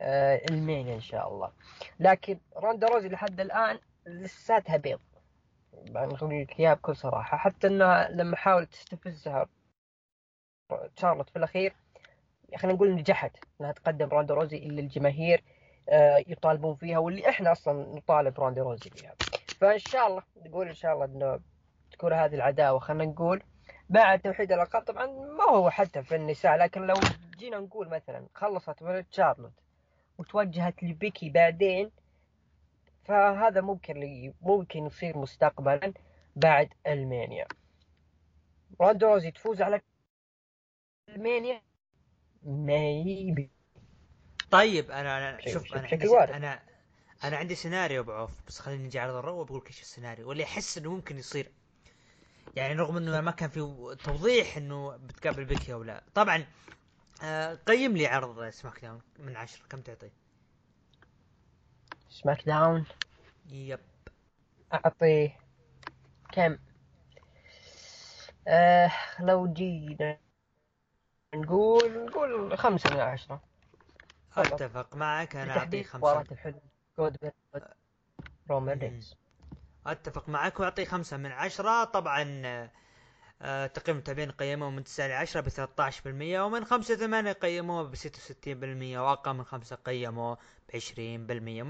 [0.02, 1.52] آه، المين إن شاء الله.
[2.00, 5.00] لكن روندا روزي لحد الآن لساتها بيض.
[5.90, 7.38] نقول لك اياها بكل صراحة.
[7.38, 9.46] حتى انها لما حاولت تستفزها
[10.96, 11.74] شارلوت في الأخير
[12.58, 13.32] خلينا نقول نجحت
[13.62, 15.44] إنها تقدم روندا روزي اللي الجماهير
[16.28, 19.16] يطالبون فيها واللي إحنا أصلا نطالب روندا روزي فيها
[19.62, 21.40] فان شاء الله نقول ان شاء الله إنه
[21.92, 23.44] تكون هذه العداوة خلينا نقول
[23.90, 24.84] بعد توحيد الألقاب.
[24.84, 26.96] طبعا ما هو حتى في النساء لكن لو
[27.38, 29.54] جينا نقول مثلا خلصت من شارلوت
[30.18, 31.92] وتوجهت لبيكي بعدين
[33.06, 35.94] فهذا ممكن لي ممكن يصير مستقبلا
[36.36, 37.48] بعد ال Mania.
[38.82, 39.82] راندا روزي تفوز على
[41.10, 41.62] ال Mania؟
[42.44, 43.52] maybe
[44.52, 45.88] طيب أنا أنا شوف أنا
[46.38, 46.69] أنا
[47.24, 50.44] أنا عندي سيناريو بعوف بس خليني نجي على ال Raw وبقول لك إيش السيناريو واللي
[50.44, 51.52] أحس إنه ممكن يصير.
[52.56, 56.04] يعني رغم إنه ما كان في توضيح إنه بتقابل بيكي أو لا.
[56.16, 56.46] طبعا
[57.24, 59.68] آه قيم لي عرض SmackDown من عشرة.
[59.68, 60.12] كم تعطيه
[62.10, 62.86] SmackDown؟
[63.50, 63.80] yep.
[64.74, 65.40] اعطيه
[66.32, 66.58] كم؟
[68.48, 70.18] آه لو جينا
[71.36, 73.42] نقول نقول خمسة من عشرة.
[74.38, 76.22] أتفق معك أنا اعطيه خمسة.
[76.22, 76.62] الحلم
[77.00, 77.32] جود
[78.50, 79.16] رومان رينز
[79.88, 81.84] أتفق معك وأعطيه خمسة من عشرة.
[81.84, 82.42] طبعا
[83.42, 87.84] آه تقييم المتابعين قيموه من 9 ل 10 ب 13% ومن 5 ل 8 قيموه
[87.84, 90.38] ب 66% وأقل من 5 قيموه
[90.70, 90.80] ب 20%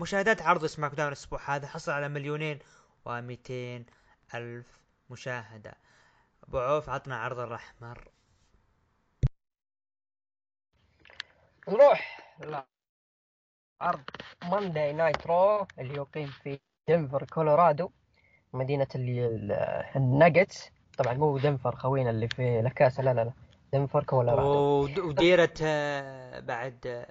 [0.02, 2.60] مشاهدات عرض SmackDown الأسبوع هذا حصل على مليونين
[3.06, 3.52] و200
[4.36, 5.76] ألف مشاهدة.
[6.44, 8.12] أبو عوف عطنا عرض الاحمر
[11.68, 12.66] نروح لا
[13.82, 14.00] عرض
[14.52, 16.60] Monday Night Raw اللي يقيم في
[16.90, 17.90] دنفر كولورادو
[18.54, 18.88] مدينة
[19.96, 23.32] الناجتس طبعا مو دنفر خوينا اللي في لكاسة لا لا لا.
[23.74, 27.08] دنفر كولورادو وديرة آه، بعد آه،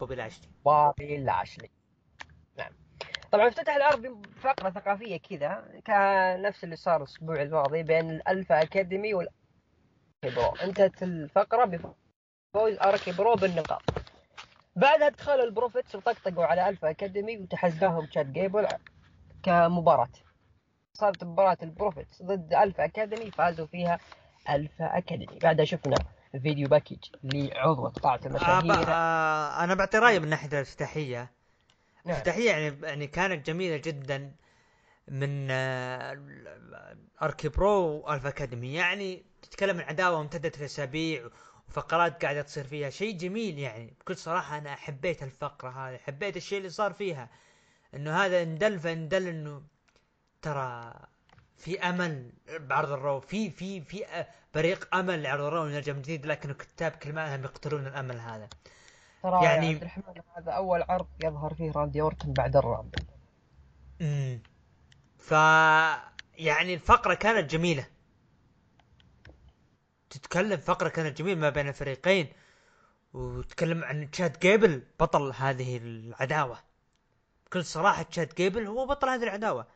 [0.00, 1.70] بوبي لاشلي بوبي لاشلي
[2.58, 2.72] نعم.
[3.32, 8.62] طبعا افتتح العرض بفقرة ثقافية كذا كان نفس اللي صار الأسبوع الماضي بين ال Alpha
[8.62, 9.34] Academy وال
[10.36, 14.03] RK-Bro أنتهت الفقرة بفوز RK-Bro بالنقاط.
[14.76, 18.66] بعدها دخلوا ال Profits وطقطقوا على Alpha Academy وتحداهم تشاد جيبل
[19.42, 20.08] كمباراة.
[20.94, 23.98] صارت مباراة ال Profits ضد Alpha Academy فازوا فيها
[24.50, 25.38] Alpha Academy.
[25.38, 25.96] بعدها شفنا
[26.42, 28.72] video package لعضو قطاع المشاهير.
[28.72, 31.18] آه آه أنا بعطي رأيي من ناحية الافتتاحية.
[31.18, 31.30] نعم.
[32.06, 34.32] الافتتاحية يعني يعني كانت جميلة جدا
[35.08, 36.18] من آه
[37.22, 38.74] RK-Bro و Alpha Academy.
[38.74, 41.28] يعني تتكلم عن عداوة امتدت لاسابيع
[41.68, 42.90] وفقرات قاعدة تصير فيها.
[42.90, 43.94] شيء جميل يعني.
[44.00, 47.28] بكل صراحة أنا حبيت الفقرة هذه حبيت الشيء اللي صار فيها.
[47.94, 49.62] إنه هذا إن دل فإن دل إنه
[50.42, 50.94] ترى
[51.56, 56.02] في أمل بعرض ال Raw في في في بريق أمل لعرض ال Raw يرجع من
[56.02, 58.48] جديد لكن الكتاب كل ما يقتلون الأمل هذا.
[59.22, 62.98] ترى يعني عبد الرحمن هذا أول عرض يظهر فيه راندي اورتن بعد ال Rumble
[64.00, 64.42] امم
[65.18, 65.30] ف
[66.38, 67.86] يعني الفقرة كانت جميلة.
[70.14, 72.28] تتكلم فقرة كانت جميله ما بين الفريقين
[73.14, 76.58] وتتكلم عن تشاد جيبل بطل هذه العداوة.
[77.46, 79.66] بكل صراحة تشاد جيبل هو بطل هذه العداوة.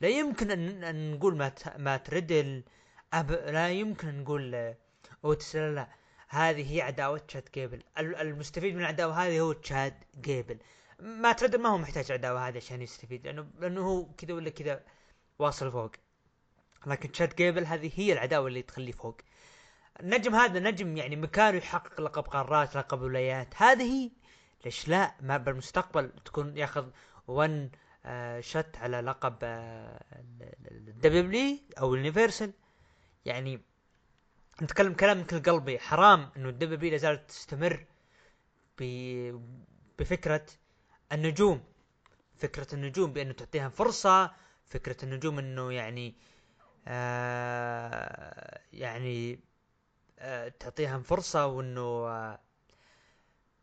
[0.00, 2.64] لا يمكن ان, أن نقول ما ما تريدل
[3.12, 4.74] أب لا يمكن أن نقول
[5.24, 5.88] اوتس لا, لا
[6.28, 7.82] هذه هي عداوة تشاد جيبل.
[7.98, 10.58] المستفيد من العداوة هذه هو تشاد جيبل.
[11.00, 14.82] مات ريدل ما هو محتاج عداوة هذه عشان يستفيد لأنه لأنه هو كذا ولا كذا
[15.38, 15.92] واصل فوق.
[16.86, 19.20] لكن تشاد جيبل هذه هي العداوة اللي تخليه فوق.
[20.00, 23.54] النجم هذا نجم يعني مكانه يحقق لقب قارات لقب ولايات.
[23.56, 24.10] هذه
[24.64, 26.88] ليش لا ما بالمستقبل تكون ياخذ
[27.28, 27.70] one
[28.06, 30.00] آه shot على لقب آه
[30.70, 32.52] ال W أو ال Universal
[33.24, 33.60] يعني
[34.62, 35.78] نتكلم كلام مثل قلبي.
[35.78, 37.86] حرام إنه ال W لا زالت تستمر
[39.98, 40.46] بفكرة
[41.12, 41.64] النجوم.
[42.38, 44.30] فكرة النجوم بأنه تعطيها فرصة
[44.66, 46.14] فكرة النجوم إنه يعني
[46.88, 49.40] آه يعني
[50.18, 52.38] آه تعطيها فرصة وإنه آه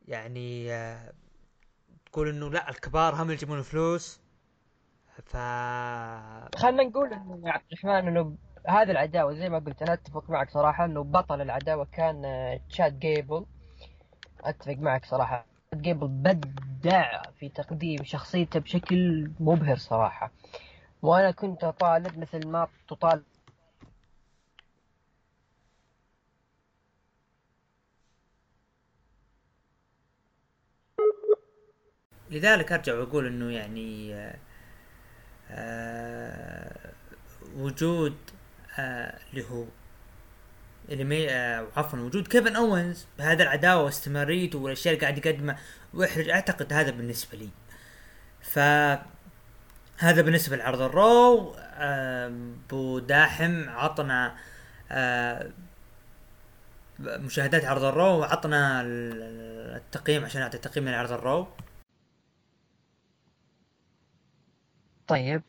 [0.08, 1.14] يعني آه
[2.06, 4.22] تقول إنه لا الكبار هم اللي يجيبون فلوس
[5.24, 5.38] ف
[6.58, 8.36] خلينا نقول إنه يا عبد الرحمن إنه
[8.68, 12.24] هذه العداوة زي ما قلت أنا أتفق معك صراحة إنه بطل العداوة كان
[12.70, 13.46] تشاد جيبل.
[14.42, 15.46] أتفق معك صراحة.
[15.72, 20.32] تشاد جيبل بدع في تقديم شخصيته بشكل مبهر صراحة.
[21.02, 23.24] وأنا كنت أطالب مثل ما تطالب
[32.34, 34.36] لذلك أرجع وأقول إنه يعني آه
[35.52, 36.92] آه
[37.56, 38.18] وجود
[38.80, 39.66] آه اللي هو
[40.90, 41.28] اللي
[41.78, 45.58] عفوا وجود كيفن أوينز بهذا العداوة واستمراريته والأشياء اللي قاعد يقدمها
[45.94, 47.50] ويحرج أعتقد هذا بالنسبة لي.
[48.42, 48.60] ف
[49.98, 51.56] هذا بالنسبة لعرض الرو
[52.70, 54.36] بو داحم عطنا
[57.00, 61.48] مشاهدات عرض الرو وعطنا التقييم عشان نعطي تقييم لعرض الرو.
[65.08, 65.44] طيب.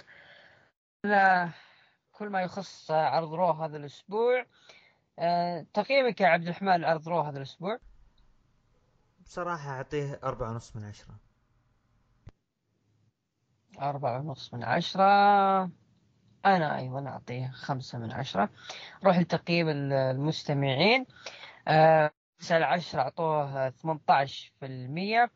[2.12, 4.46] كل ما يخص عرض رو هذا الأسبوع
[5.18, 7.78] أه تقييمك يا عبد الرحمن لعرض رو هذا الأسبوع؟
[9.24, 11.14] بصراحة أعطيه أربعة ونص من عشرة.
[13.80, 15.05] أربعة ونص من عشرة.
[16.46, 18.48] أنا أيضا أعطيه خمسة من عشرة.
[19.05, 21.07] روح لتقييم المستمعين.
[21.68, 22.11] أه
[22.50, 25.30] عشرة أعطوه ثمانية عشر في المية.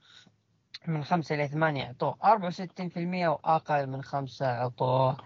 [0.86, 5.16] من خمسة إلى ثمانية أعطوه أربعة وستين في المية وأقل من خمسة أعطوه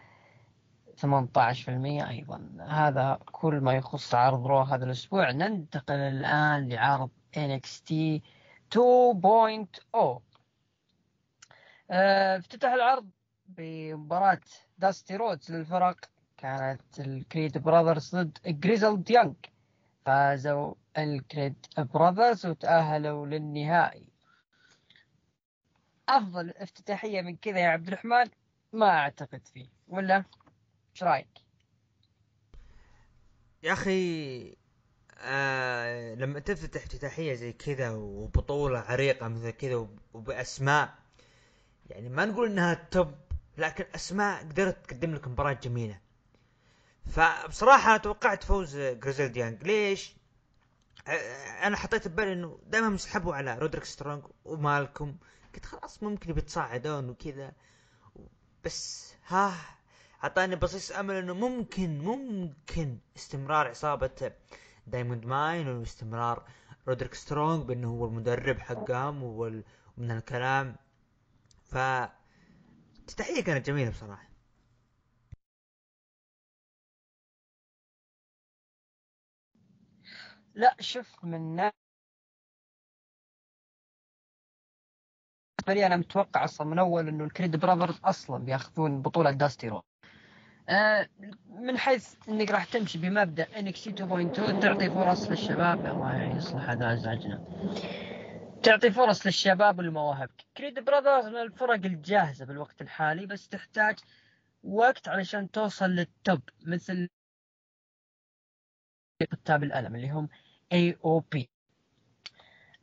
[1.37, 2.49] عشر في المية أيضا.
[2.69, 5.31] هذا كل ما يخص عرض رو هذا الأسبوع.
[5.31, 7.93] ننتقل الآن لعرض NXT
[8.71, 10.21] 2.0
[11.91, 13.11] افتتح العرض
[13.47, 14.41] بمباراة
[14.79, 15.97] داستي رودز للفرق.
[16.37, 19.35] كانت الكريد براذرز ضد جريزلد يانج
[20.07, 24.12] فازوا الكريد براذرز وتأهلوا للنهائي.
[26.13, 28.27] أفضل افتتاحية من كذا يا عبد الرحمن؟
[28.73, 29.67] ما أعتقد فيه.
[29.89, 30.25] ولا؟
[30.95, 31.29] إيش رأيك؟
[33.63, 34.57] يا أخي
[35.19, 40.95] آه لما تفتح افتتاحية زي كذا وبطولة عريقة مثل كذا وبأسماء
[41.91, 43.15] يعني ما نقول إنها top
[43.59, 46.01] لكن أسماء قدرت تقدم لك مباراة جميلة.
[47.07, 49.63] فبصراحة توقعت فوز جريزلد يانج.
[49.63, 50.15] ليش؟
[51.09, 55.17] آه، أنا حطيت ببالي إنه دائما من سحبوا على رودريك سترونج ومالكوم.
[55.55, 57.53] قلت خلاص ممكن بيتصاعدون وكذا.
[58.65, 59.55] بس ها
[60.25, 64.33] أعطاني بصيص أمل إنه ممكن ممكن استمرار عصابة
[64.87, 66.49] دايموند ماين واستمرار
[66.89, 70.77] رودريك سترونج بإنه هو المدرب حقهم ومن الكلام
[71.65, 74.29] فالافتتاحية كانت جميلة بصراحة.
[80.55, 81.71] لا شوف من
[85.63, 89.83] بالنسبة لي أنا متوقع أصلا من أول إنه الكريد براذرز أصلا بياخذون بطولة داستي رو.
[90.69, 91.09] آه
[91.49, 96.93] من حيث إنك راح تمشي بمبدأ إنك سي 2.2 تعطي فرص للشباب الله يصلح هذا
[96.93, 97.45] أزعجنا.
[98.63, 100.31] تعطي فرص للشباب والمواهب.
[100.57, 103.99] كريد براذرز من الفرق الجاهزة بالوقت الحالي بس تحتاج
[104.65, 107.09] وقت علشان توصل لل top مثل
[109.33, 110.29] كتاب الألم اللي هم
[110.73, 111.51] AOP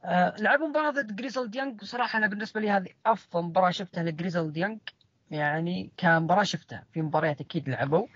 [0.06, 4.52] آه لعبوا مباراة ضد جريزلد يانج بصراحة أنا بالنسبة لي هذه أفضل مباراة شفتها لجريزلد
[4.52, 4.80] يانج
[5.32, 6.86] يعني كمباراة شفتها.
[6.94, 8.08] في مباريات أكيد لعبوا.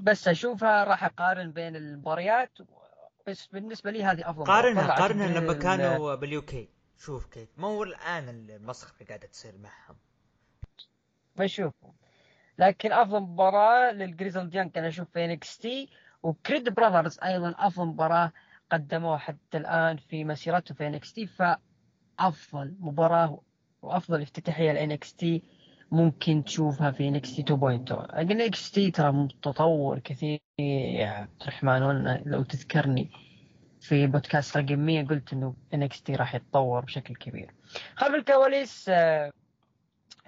[0.00, 2.58] بس أشوفها راح أقارن بين المباريات.
[3.26, 6.68] بس بالنسبة لي هذه أفضل قارنها قارنها لما كانوا بال UK
[6.98, 7.48] شوف كيف.
[7.56, 9.96] ما هو الآن المسخرة قاعدة تصير معهم.
[11.36, 11.74] بشوف
[12.58, 15.88] لكن أفضل مباراة للجريزلد يانج أنا أشوف في NXT
[16.22, 18.32] وكريد براذرز أيضا أفضل مباراة
[18.70, 23.40] قدموه حتى الآن في مسيرته في NXT فأفضل مباراة
[23.82, 25.42] وأفضل افتتاحية NXT
[25.92, 30.40] ممكن تشوفها في NXT 2.0 NXT ترى متطور كثير.
[30.58, 33.10] يا عبد الرحمن لو تذكرني
[33.80, 35.54] في بودكاست رقم 100 قلت إنه
[36.04, 37.54] NXT راح يتطور بشكل كبير.
[37.96, 39.32] خلف الكواليس آه،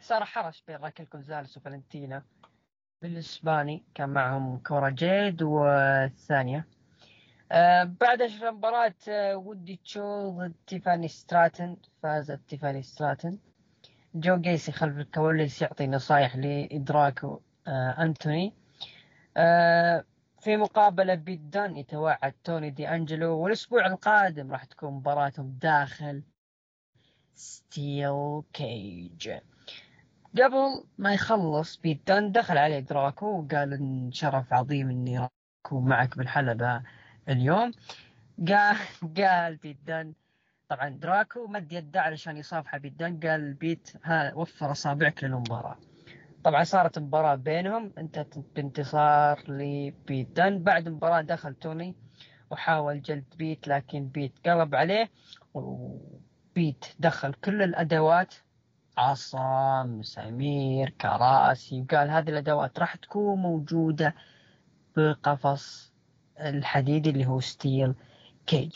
[0.00, 2.22] صار تحرش بين راكل كونزاليس وفالنتينا.
[3.02, 6.66] بالاسباني كان معهم كورا جيد والثانية
[7.84, 13.38] بعد اشهر مباراة آه، ويندي تشو ضد تيفاني ستراتن فازت تيفاني ستراتن.
[14.14, 18.54] جو جيسي خلف الكواليس يعطي نصايح لدراكو آه أنتوني.
[19.36, 20.04] آه
[20.40, 26.22] في مقابلة بيت دان يتوعد توني دي أنجلو والأسبوع القادم راح تكون مباراتهم داخل
[27.34, 29.30] steel cage.
[30.38, 35.28] قبل ما يخلص بيت دان دخل عليه دراكو وقال إن شرف عظيم إني
[35.66, 36.82] أكون معك بالحلبة.
[37.28, 37.72] اليوم.
[38.48, 38.76] قال
[39.16, 40.14] قال بيت دان
[40.68, 45.78] طبعا دراكو مد يده علشان يصافحه بيت دان قال بيت ها وفر أصابعك للمباراة.
[46.44, 47.92] طبعا صارت مباراة بينهم.
[47.98, 51.94] انتهت بانتصار لبيت دان بعد المباراة دخل توني
[52.50, 55.10] وحاول جلد بيت لكن بيت قلب عليه.
[55.54, 58.34] وبيت دخل كل الأدوات.
[58.98, 61.80] عصا مسامير كراسي.
[61.82, 64.14] وقال هذه الأدوات راح تكون موجودة
[64.96, 65.89] بقفص
[66.40, 67.94] الحديد اللي هو steel
[68.46, 68.72] cage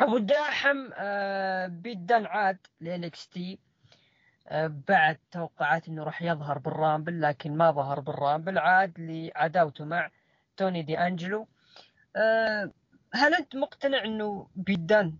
[0.00, 3.58] أبو الداحم آه، بيت دان عاد ل NXT.
[4.48, 8.58] آه، بعد توقعات إنه راح يظهر بالرامبل لكن ما ظهر بالرامبل.
[8.58, 10.10] عاد لعداوته مع
[10.56, 11.48] توني دي أنجلو.
[12.16, 12.70] آه،
[13.14, 15.16] هل أنت مقتنع إنه بيت دن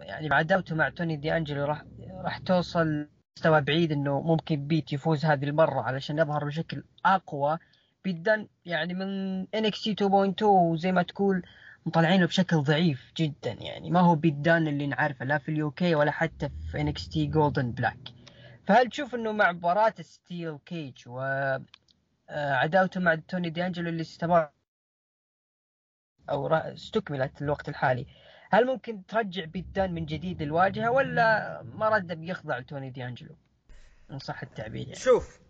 [0.00, 1.84] يعني عداوته مع توني دي أنجلو راح
[2.24, 7.58] راح توصل مستوى بعيد إنه ممكن بيت يفوز هذه المرة علشان يظهر بشكل أقوى؟
[8.04, 11.42] بيت دن يعني من NXT 2.0 زي ما تقول
[11.86, 15.94] مطلعينه بشكل ضعيف جدا يعني ما هو بيت دن اللي نعرفه لا في ال UK
[15.94, 17.98] ولا حتى في NXT Gold and Black
[18.66, 24.48] فهل تشوف إنه مع مباراة steel cage وعداوته مع توني دي انجلو اللي استمر
[26.30, 28.06] أو استكملت الوقت الحالي
[28.50, 33.36] هل ممكن ترجع بيت دن من جديد الواجهه ولا ما رد بيخضع لتوني دي انجلو
[34.10, 34.94] إن صح التعبير يعني.
[34.94, 35.40] شوف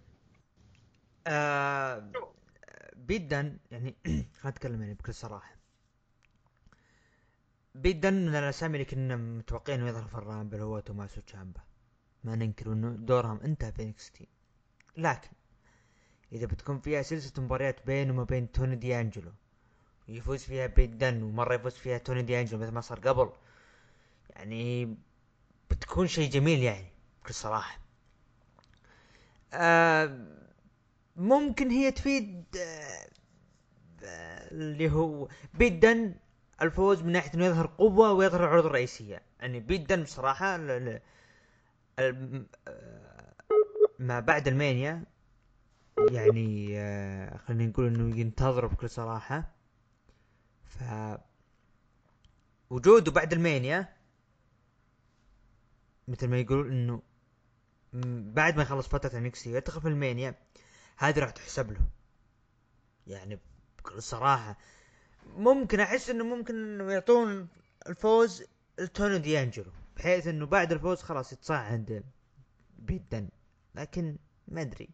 [1.27, 2.11] آه
[3.07, 5.57] بيت دن يعني خلينا نتكلم يعني بكل صراحة.
[7.75, 11.61] بيت دن من الأسامي اللي كنا متوقعين إنه يظهر في ال Rumble هو توماسو تشامبا.
[12.25, 14.29] ما ننكر إنه دورهم انتهى في NXT
[14.97, 15.29] لكن
[16.33, 19.33] إذا بتكون فيها سلسلة مباريات بينه وما بين توني دي انجلو
[20.09, 23.33] يفوز فيها بيت دن ومرة يفوز فيها توني دي انجلو مثل ما صار قبل
[24.31, 24.97] يعني
[25.71, 26.87] بتكون شيء جميل يعني
[27.23, 27.79] بكل صراحة.
[29.53, 30.27] آه
[31.17, 32.45] ممكن هي تفيد
[34.53, 36.15] اللي هو بيت دن
[36.63, 39.23] الفوز من ناحية إنه يظهر قوة ويظهر العروض الرئيسية.
[39.41, 41.01] يعني بيت دن بصراحة آه،
[43.99, 45.05] ما بعد المانيا
[46.11, 46.77] يعني
[47.39, 49.51] خلينا نقول إنه ينتظر بكل صراحة.
[50.65, 50.83] ف
[52.71, 53.89] وجوده بعد المانيا
[56.09, 57.03] مثل ما يقولون إنه
[58.35, 60.35] بعد ما يخلص فترة انكسي ويدخل في المانيا.
[60.97, 61.81] هذه راح تحسب له.
[63.07, 63.39] يعني
[63.79, 64.59] بكل صراحة
[65.37, 67.49] ممكن أحس إنه ممكن إنه يعطون
[67.89, 68.43] الفوز
[68.79, 72.05] لتوني ديانجلو بحيث إنه بعد الفوز خلاص يتصعد
[72.79, 73.29] بيدن
[73.75, 74.17] لكن
[74.49, 74.89] ما أدري.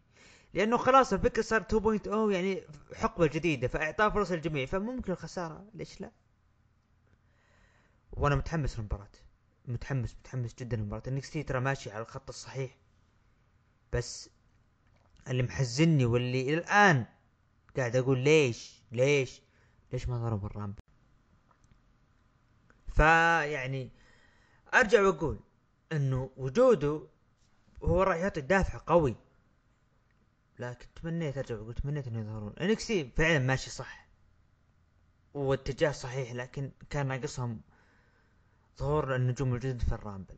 [0.53, 2.63] لأنه خلاص الفكرة صار 2.0 يعني
[2.95, 4.65] حقبة جديدة فاعطاء فرص للجميع.
[4.65, 6.11] فممكن الخسارة ليش لا؟
[8.11, 9.11] وأنا متحمس للمباراة.
[9.65, 11.03] متحمس متحمس جدا للمباراة.
[11.07, 12.77] انكس ترى ماشي على الخط الصحيح.
[13.93, 14.29] بس
[15.27, 17.05] اللي محزني واللي إلى الآن
[17.77, 19.41] قاعد أقول ليش؟ ليش؟
[19.93, 20.79] ليش ما ضرب الرامب
[22.87, 23.89] فيعني
[24.73, 25.39] أرجع وأقول
[25.91, 27.07] إنه وجوده
[27.83, 29.15] هو راح يعطي دافع قوي.
[30.59, 32.53] لكن تمنيت أرجع وأقول تمنيت إنه يظهرون.
[32.61, 34.07] NXT فعلا ماشي صح.
[35.33, 37.61] واتجاه صحيح لكن كان ناقصهم
[38.77, 40.35] ظهور النجوم الجدد في ال Rumble.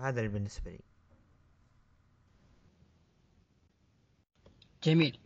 [0.00, 0.93] هذا اللي بالنسبة لي.
[4.84, 5.18] جميل.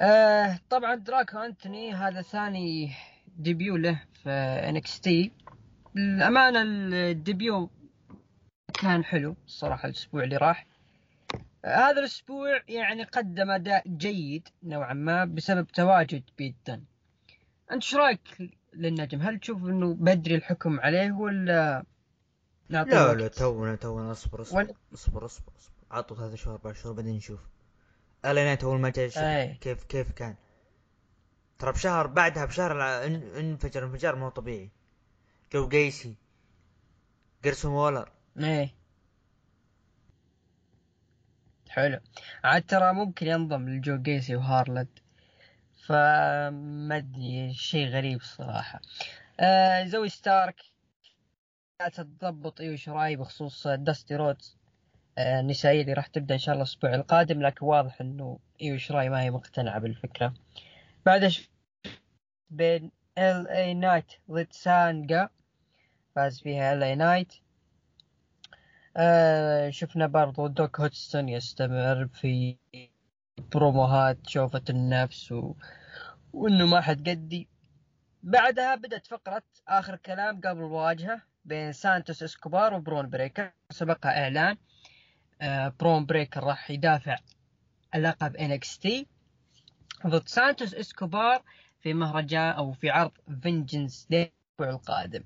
[0.00, 2.92] آه طبعا دراكو أنتوني هذا ثاني
[3.36, 4.30] debut له في
[4.68, 5.32] NXT.
[5.96, 7.70] الأمانة ال debut
[8.80, 10.66] كان حلو الصراحة الأسبوع اللي راح.
[11.64, 16.84] هذا الأسبوع يعني قدم أداء جيد نوعا ما بسبب تواجد بيت دن
[17.72, 21.84] أنت إيش رأيك للنجم؟ هل تشوف أنه بدري الحكم عليه ولا
[22.68, 22.84] لا
[23.14, 24.74] لا تونا تونا اصبر اصبر ول...
[24.94, 25.74] اصبر اصبر اصبر.
[25.90, 27.40] عطوا ثلاث شهور أربع شهور بعدين نشوف.
[28.24, 30.36] الينات اول ما جاء كيف كيف كان.
[31.58, 34.70] ترى بشهر بعدها بشهر انفجر انفجار مو طبيعي.
[35.52, 36.14] جو جيسي.
[37.42, 38.12] جيرسون وولر.
[38.38, 38.74] إيه.
[41.68, 42.00] حلو.
[42.44, 44.88] عاد ترى ممكن ينضم لجو جيسي وهارلد.
[45.86, 48.80] فما ادري شيء غريب الصراحة
[49.40, 50.60] آه زوي ستارك.
[51.94, 54.57] تضبط ايو شراي بخصوص داستي رودز
[55.18, 59.08] آه النسائية اللي راح تبدأ إن شاء الله الأسبوع القادم لكن واضح إنه إيو شراي
[59.08, 60.34] ما هي مقتنعة بالفكرة.
[61.06, 61.32] بعد
[62.50, 65.28] بين LA Knight ضد سانجا
[66.14, 67.34] فاز فيها LA Knight
[68.96, 72.56] آه شفنا برضو دوك هدسون يستمر في
[73.52, 75.54] بروموهات شوفة النفس و...
[76.32, 77.48] وإنه ما حد قدي.
[78.22, 83.52] بعدها بدأت فقرة آخر كلام قبل المواجهة بين سانتوس إسكوبار وبرون بريكر.
[83.70, 84.56] سبقها إعلان.
[84.56, 84.67] آه،
[85.80, 87.16] برون بريكر راح يدافع
[87.94, 88.88] اللقب NXT
[90.06, 91.42] ضد سانتوس إسكوبار
[91.80, 95.24] في مهرجان أو في عرض Vengeance Day القادم.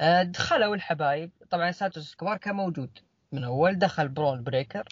[0.00, 1.30] آه، دخلوا الحبايب.
[1.50, 2.98] طبعا سانتوس إسكوبار كان موجود
[3.32, 4.88] من أول دخل برون بريكر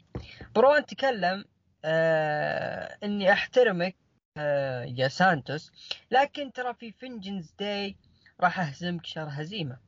[0.54, 1.44] برون تكلم
[1.84, 3.96] آه إني أحترمك
[4.36, 5.72] آه يا سانتوس
[6.10, 7.96] لكن ترى في Vengeance Day
[8.40, 9.78] راح أهزمك شر هزيمة.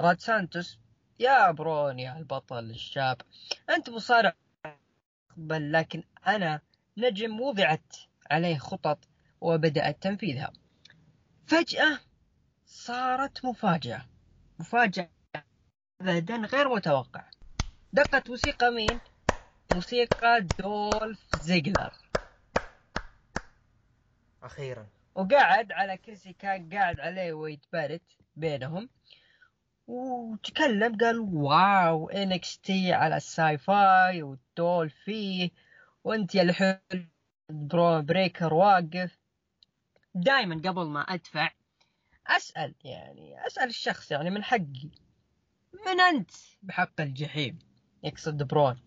[0.00, 0.78] راد سانتوس
[1.20, 3.22] يا برون يا البطل الشاب.
[3.70, 4.34] أنت مصارع
[5.36, 6.60] بل لكن أنا
[6.96, 7.96] نجم وضعت
[8.30, 8.98] عليه خطط
[9.40, 10.52] وبدأت تنفيذها.
[11.46, 11.98] فجأة
[12.66, 14.06] صارت مفاجأة.
[14.58, 15.08] مفاجأة
[16.00, 17.24] أبدا غير متوقع.
[17.92, 19.00] دقت موسيقى مين؟
[19.74, 21.92] موسيقى دولف زيجلر.
[24.42, 24.86] أخيرا.
[25.14, 28.02] وقعد على كرسي كان قاعد عليه وايت بارت
[28.36, 28.88] بينهم.
[29.90, 35.50] وتكلم قال wow NXT على ال Syfy والدول فيه
[36.04, 37.06] وأنت يا الحلو
[37.50, 39.18] برون بريكر واقف.
[40.14, 41.50] دائما قبل ما أدفع
[42.26, 44.90] أسأل يعني أسأل الشخص يعني من حقي
[45.86, 46.30] من أنت؟
[46.62, 47.58] بحق الجحيم
[48.02, 48.80] يقصد برون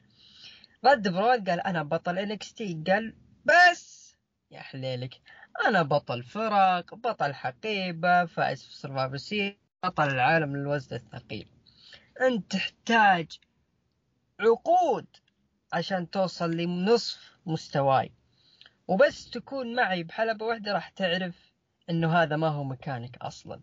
[0.86, 4.16] رد برون قال أنا بطل NXT قال بس
[4.52, 5.22] يا حليلك
[5.68, 9.18] أنا بطل فرق بطل حقيبة فائز في Survivor
[9.84, 11.48] بطل العالم للوزن الثقيل.
[12.22, 13.40] أنت تحتاج
[14.40, 15.06] عقود
[15.74, 18.12] عشان توصل لنصف مستواي.
[18.88, 21.54] وبس تكون معي بحلبة واحدة راح تعرف
[21.90, 23.62] إنه هذا ما هو مكانك أصلا.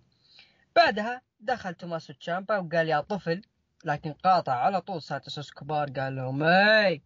[0.77, 3.43] بعدها دخل توماسو تشامبا وقال يا طفل
[3.85, 7.03] لكن قاطع على طول سانتوس إسكوبار قال لهم اي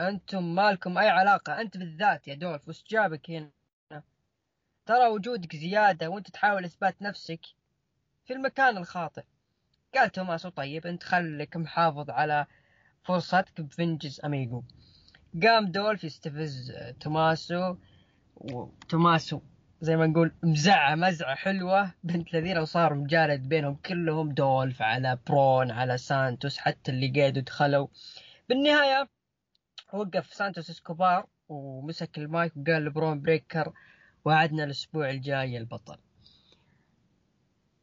[0.00, 3.50] أنتم مالكم أي علاقة؟ أنت بالذات يا دولف وش جابك هنا؟
[4.86, 7.40] ترى وجودك زيادة وأنت تحاول إثبات نفسك
[8.30, 9.22] في المكان الخاطئ.
[9.94, 12.46] قال توماسو طيب انت خليك محافظ على
[13.04, 14.62] فرصتك بفنجز اميجو
[15.42, 17.76] قام دولف يستفز توماسو
[18.36, 19.40] وتوماسو
[19.80, 21.94] زي ما نقول مزعة مزعة حلوة.
[22.04, 27.88] بنت لذينة وصار مجالد بينهم كلهم دولف على برون على سانتوس حتى اللي قاعدوا دخلوا.
[28.48, 29.08] بالنهاية
[29.92, 33.72] وقف سانتوس إسكوبار ومسك المايك وقال لبرون بريكر
[34.24, 35.98] وعدنا الأسبوع الجاي البطل.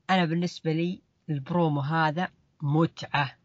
[0.09, 2.31] أنا بالنسبة لي البرومو هذا
[2.61, 3.37] متعة.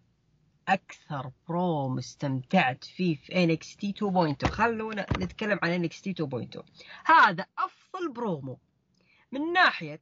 [0.69, 3.93] أكثر برومو استمتعت فيه في NXT
[4.45, 6.13] 2.0 خلونا نتكلم عن NXT
[6.57, 6.63] 2.0
[7.05, 8.59] هذا أفضل برومو.
[9.33, 10.01] من ناحية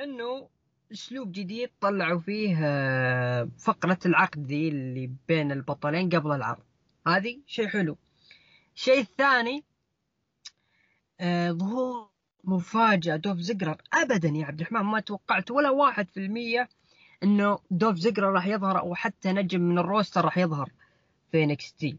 [0.00, 0.48] إنه
[0.92, 6.64] أسلوب جديد طلعوا فيه آه، فقرة العقد ذي اللي بين البطلين قبل العرض.
[7.06, 7.98] هذه شيء حلو.
[8.74, 9.64] الشيء الثاني
[11.20, 12.10] آه، ظهور
[12.44, 13.16] مفاجأة.
[13.16, 16.68] دولف زيجلر ابدا يا عبد الرحمن ما توقعت ولا واحد في المية
[17.22, 20.70] إنه دولف زيجلر راح يظهر أو حتى نجم من ال roster راح يظهر
[21.32, 21.98] في NXT.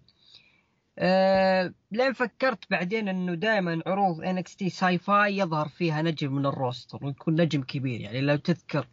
[0.99, 7.05] أه لين فكرت بعدين إنه دائما عروض NXT Syfy يظهر فيها نجم من ال roster
[7.05, 8.01] ويكون نجم كبير.
[8.01, 8.87] يعني لو تذكر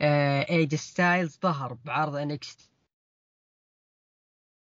[0.00, 2.70] أه AJ Styles ظهر بعرض NX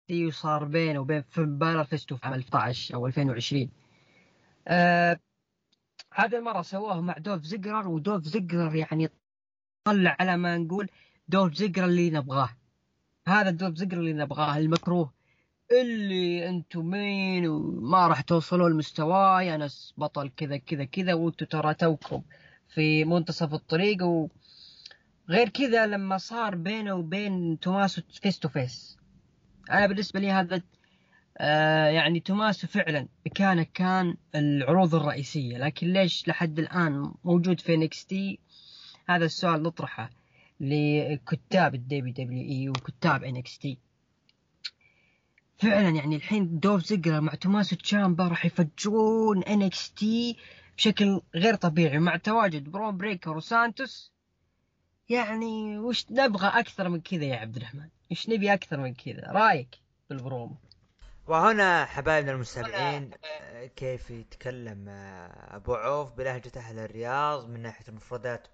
[0.08, 3.70] تي وصار بينه وبين فين بالور face to في عام 2019 أو 2020
[4.68, 5.20] أه
[6.14, 9.10] هذه المرة سووه مع دولف زيجلر ودولف زيجلر يعني
[9.84, 10.88] طلع على ما نقول
[11.28, 12.48] دولف زيجلر اللي نبغاه.
[13.26, 15.12] هذا الدولف زيجلر اللي نبغاه المكروه.
[15.80, 22.22] اللي أنتم مين وما راح توصلوا لمستواي أنا بطل كذا كذا كذا وأنتم ترى توكم
[22.68, 24.02] في منتصف الطريق.
[24.02, 28.98] وغير كذا لما صار بينه وبين توماسو face to face.
[29.70, 30.62] أنا بالنسبة لي هذا
[31.38, 38.38] آه يعني توماسو فعلا كان كان العروض الرئيسية لكن ليش لحد الآن موجود في NXT؟
[39.08, 40.10] هذا السؤال نطرحه
[40.60, 43.78] لكتاب ال WWE وكتاب NXT.
[45.58, 50.36] فعلا يعني الحين دولف زيجلر مع توماسو تشامبا راح يفجرون NXT
[50.76, 54.12] بشكل غير طبيعي مع تواجد برون بريكر وسانتوس.
[55.08, 59.78] يعني وش نبغى أكثر من كذا يا عبد الرحمن؟ وش نبي أكثر من كذا؟ رأيك
[60.10, 60.56] بالبرومو؟
[61.26, 63.10] وهنا حبايبنا المستمعين
[63.76, 64.88] كيف يتكلم
[65.48, 68.48] أبو عوف بلهجة أهل الرياض من ناحية المفردات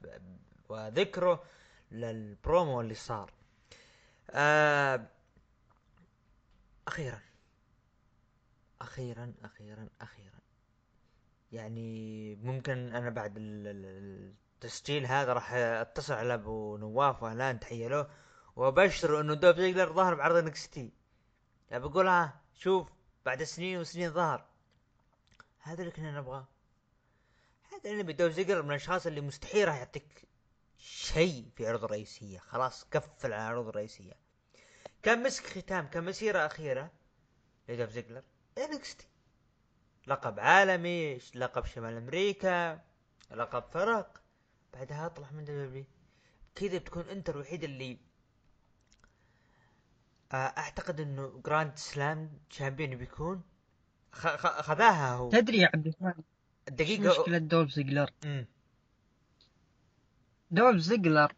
[0.69, 1.43] وذكره
[1.91, 3.31] للبرومو اللي صار.
[4.31, 5.07] آه
[6.89, 7.21] أخيرا
[8.81, 10.39] أخيرا أخيرا أخيرا.
[11.53, 18.09] يعني ممكن أنا بعد التسجيل هذا راح أتصل على أبو نواف واهلان تحيه له
[18.57, 20.93] وابشر إنه دولف زيجلر ظهر بعرض NXT.
[21.73, 22.89] بقول ها شوف
[23.27, 24.47] بعد سنين وسنين ظهر.
[25.59, 26.49] هذا اللي كنا نبغاه.
[27.73, 30.29] هذا اللي دولف زيجلر من الأشخاص اللي مستحيل راح يعطيك
[30.79, 34.13] شيء في عروض الرئيسيه خلاص قفل على العروض الرئيسية.
[35.03, 36.91] كان مسك ختام كمسيره أخيرة
[37.69, 38.23] لدولف زيجلر.
[38.59, 39.07] NXT
[40.07, 42.81] لقب عالمي لقب شمال أمريكا
[43.31, 44.23] لقب فرق.
[44.73, 45.85] بعدها أطلع من W.
[46.55, 47.99] كذا بتكون أنت الوحيد اللي
[50.35, 53.43] أعتقد إنه Grand Slam champion بيكون.
[54.13, 55.31] خذاها هو.
[55.31, 56.23] تدري يا عبد الرحمن
[56.69, 58.11] الدقيقة مشكلة دولف زيجلر.
[60.51, 61.33] دولف زيجلر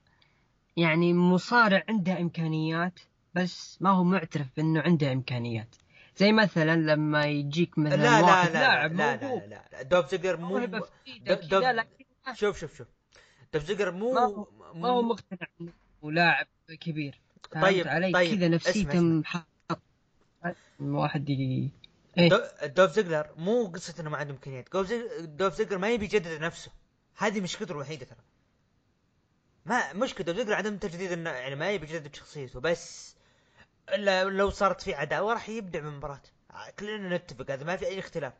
[0.76, 3.00] يعني مصارع عنده إمكانيات
[3.34, 5.76] بس ما هو معترف بإنه عنده إمكانيات.
[6.16, 9.82] زي مثلا لما يجيك مثلا لا لا واحد لا لاعب لا لا موهوب لا لا.
[9.82, 12.88] دولف زيجلر مو موهبة في إيده دو- كذا، دوف- لكن شوف شوف شوف.
[13.54, 15.72] دولف زيجلر مو ما هو- ما هو مقتنع إنه
[16.12, 16.46] لاعب
[16.80, 17.20] كبير.
[17.62, 19.00] طيب، علي طيب، كذا نفسيته.
[19.00, 19.46] محط
[20.80, 21.70] واحد ي...
[22.16, 24.76] دو- دولف زيجلر مو قصة إنه ما عنده إمكانيات.
[25.24, 26.70] دولف زيجلر, ما يبي يجدد نفسه.
[27.16, 28.18] هذه مشكلته الوحيدة ترى.
[29.66, 33.16] ما مشكلة دولف زيجلر عدم تجديد إنه يعني ما يبي يجدد شخصيته بس
[33.88, 36.20] إلا لو صارت في عداوة راح يبدع من مباراة.
[36.78, 38.32] كلنا نتفق هذا ما في أي اختلاف.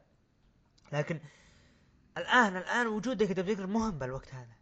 [0.92, 1.20] لكن
[2.18, 4.55] الآن الآن وجودك دولف زيجلر مهم بالوقت هذا.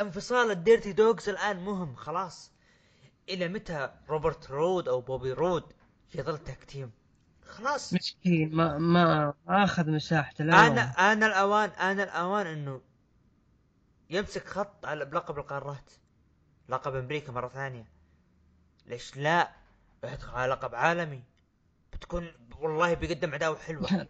[0.00, 2.52] انفصال ال Dirty Dawgs الآن مهم خلاص.
[3.28, 5.72] إلى متى روبرت رود أو بوبي رود
[6.14, 6.92] يظل tag team
[7.52, 7.94] خلاص.
[7.94, 12.80] مسكين ما ما آخذ مساحته لا أنا أنا الاوان أنا الأوان إنه
[14.10, 15.92] يمسك خط على بلقب القارات.
[16.68, 17.88] لقب أمريكا مرة ثانية.
[18.86, 19.52] ليش لا؟
[20.04, 21.24] يدخل على لقب عالمي.
[21.92, 23.88] بتكون والله بيقدم عداوه حلوة.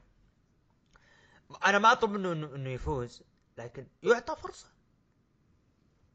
[1.66, 3.22] أنا ما أطلب منه إنه يفوز
[3.58, 4.66] لكن يعطى فرصة.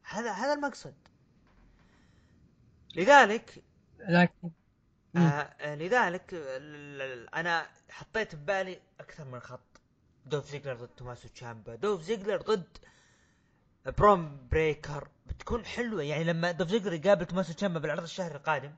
[0.02, 0.94] هذا هذا المقصد.
[2.96, 3.62] لذلك
[3.98, 4.50] لكن
[5.16, 6.34] آه آه، لذلك
[7.34, 9.60] أنا حطيت ببالي أكثر من خط.
[10.26, 11.74] دوف زيجلر ضد توماسو تشامبا.
[11.74, 12.78] دوف زيجلر ضد
[13.98, 15.08] برون بريكر.
[15.26, 16.02] بتكون حلوة.
[16.02, 18.72] يعني لما دولف زيجلر يقابل توماسو تشامبا بالعرض الشهري القادم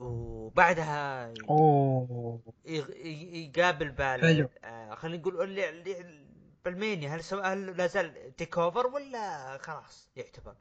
[0.00, 2.40] وبعدها أوه.
[2.64, 4.48] يقابل بال حلو.
[4.64, 6.24] آه خلينا نقول اللي
[6.64, 7.08] بال Mania.
[7.08, 7.38] هل سو...
[7.38, 10.54] هل لا زال TakeOver ولا خلاص يعتبر؟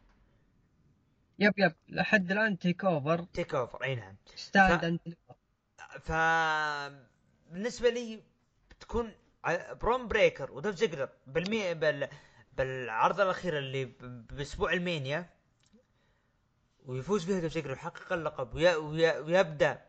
[1.40, 4.16] yep yep لحد الآن TakeOver TakeOver أي نعم.
[4.36, 5.00] Stand and
[6.00, 6.12] Deliver
[7.52, 8.24] بالنسبة لي
[8.70, 9.12] بتكون
[9.82, 12.08] برون بريكر ودولف زيجلر بالمي بال...
[12.58, 15.30] بالعرض الأخير اللي ب- بأسبوع ال Mania.
[16.86, 18.76] ويفوز فيها دولف زيجلر ويحقق اللقب وي...
[18.76, 19.20] وي...
[19.20, 19.82] ويبدأ.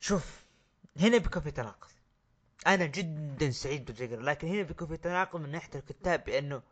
[0.00, 0.44] شوف
[0.96, 1.88] هنا بيكون في تناقض.
[2.66, 6.62] أنا جدا سعيد زيجلر لكن هنا بيكون في تناقض من ناحية الكتاب بانه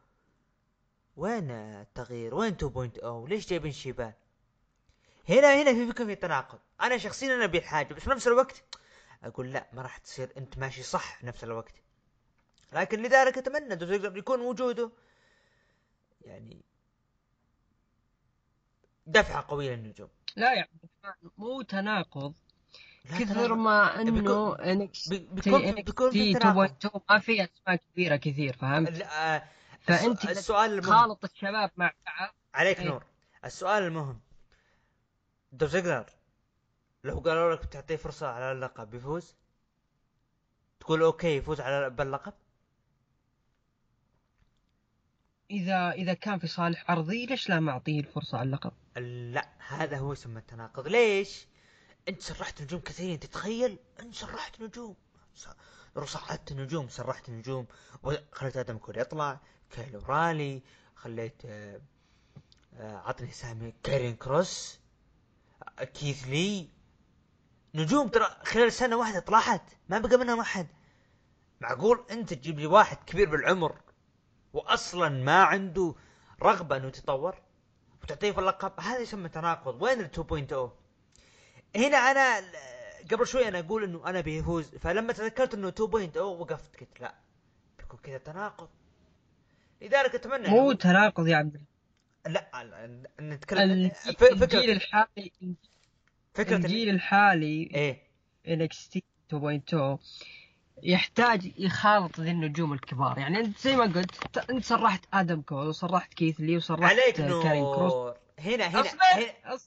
[1.16, 4.12] وين التغيير؟ وين 2.0 ليش جايبين شيبان؟
[5.28, 6.58] هنا هنا في بيكون في تناقض.
[6.80, 8.62] أنا شخصيا أنا أبي الحاجة بس في نفس الوقت
[9.24, 11.74] أقول لا ما راح تصير أنت ماشي صح في نفس الوقت.
[12.72, 14.90] لكن لذلك أتمنى زيجلر يكون وجوده
[16.22, 16.62] يعني
[19.06, 20.08] دفعة قوية للنجوم.
[20.36, 22.34] لا الرحمن مو تناقض.
[23.18, 23.54] كثر.
[23.54, 26.70] ما إنه بيكون- بيكون في تناقض.
[26.86, 28.90] 2.2 ما في أسماء كبيرة كثير فهمت؟
[29.86, 30.92] فأنت السؤ- السؤال المهم.
[30.98, 31.92] خالط الشباب مع
[32.54, 32.86] عليك إيه.
[32.86, 33.04] نور.
[33.44, 34.20] السؤال المهم.
[35.52, 36.06] دولف زيجلر
[37.04, 39.34] لو قالوا لك بتعطيه فرصة على اللقب بيفوز
[40.80, 42.32] تقول okay يفوز على باللقب؟
[45.50, 48.72] إذا إذا كان في صالح عرضي ليش لا معطيه الفرصة على اللقب؟
[49.32, 50.88] لا هذا هو يسمى التناقض.
[50.88, 51.46] ليش؟
[52.08, 53.20] أنت سرحت نجوم كثيرين.
[53.20, 54.96] تتخيل أنت سرحت نجوم.
[56.04, 57.66] صعدت نجوم سرحت نجوم.
[58.02, 59.40] وخليت آدم كول يطلع.
[59.70, 60.62] كايل أورايلي
[60.94, 61.80] خليت آه،
[62.76, 64.78] آه، عطني سامي كارين كروس
[65.78, 66.68] آه، كيث لي.
[67.74, 70.66] نجوم ترى خلال سنة واحدة طلعت ما بقى منهم أحد.
[71.60, 73.76] معقول أنت تجيب لي واحد كبير بالعمر
[74.52, 75.94] واصلا ما عنده
[76.42, 77.36] رغبة إنه يتطور؟
[78.02, 79.82] وتعطيه في اللقب؟ هذا يسمى تناقض.
[79.82, 80.70] وين ال 2.0
[81.76, 82.46] هنا أنا
[83.10, 87.14] قبل شوي أنا أقول إنه أنا بيفوز فلما تذكرت إنه 2.0 وقفت قلت لا
[87.78, 88.68] بيكون كذا تناقض.
[89.82, 91.62] لذلك أتمنى مو إنه- تناقض يا عبد
[92.26, 95.32] لا نتكلم الجيل ف- الجيل الحالي
[96.34, 98.02] فكرة الجيل الحالي إيه.
[98.46, 99.00] NXT
[99.34, 99.98] 2.0
[100.82, 103.18] يحتاج يخالط ذي النجوم الكبار.
[103.18, 107.64] يعني أنت زي ما قلت أنت صرحت آدم كول وصرحت كيث لي وصرحت عليك كارين
[107.64, 107.92] كروس.
[107.92, 109.58] نور هنا هنا أصبر هنا,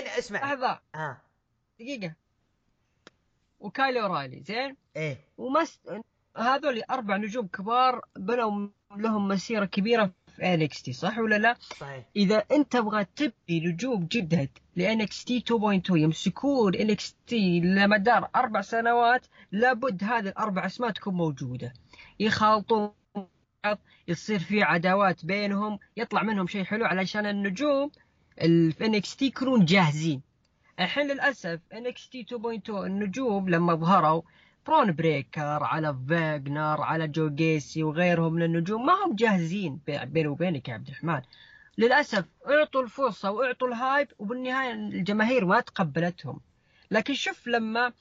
[0.00, 0.38] هنا اسمع.
[0.54, 0.80] لحظة.
[0.94, 1.20] آه.
[1.80, 2.14] دقيقة.
[3.60, 5.20] وكايل أورايلي زين؟ إيه.
[5.38, 5.80] ومس
[6.36, 12.04] هذول أربع نجوم كبار بنوا لهم مسيرة كبيرة في NXT صح ولا لا؟ صحيح.
[12.16, 20.04] إذا أنت تبغى تبني نجوم جدد ل NXT 2.2 يمسكون NXT لمدار أربع سنوات لابد
[20.04, 21.72] هذه الأربع أسماء تكون موجودة.
[22.20, 22.90] يخالطون
[24.08, 27.90] يصير في عداوات بينهم يطلع منهم شيء حلو علشان النجوم
[28.70, 30.22] في NXT يكونون جاهزين.
[30.80, 32.26] الحين للأسف NXT
[32.68, 34.22] 2.2 النجوم لما ظهروا
[34.66, 38.86] برون بريكر على فاجنر على جو جيسي وغيرهم من النجوم.
[38.86, 41.20] ما هم جاهزين بيني وبينك يا عبد الرحمن.
[41.78, 46.40] للأسف أعطوا الفرصة وأعطوا ال hype وبالنهاية الجماهير ما تقبلتهم.
[46.90, 47.92] لكن شوف لما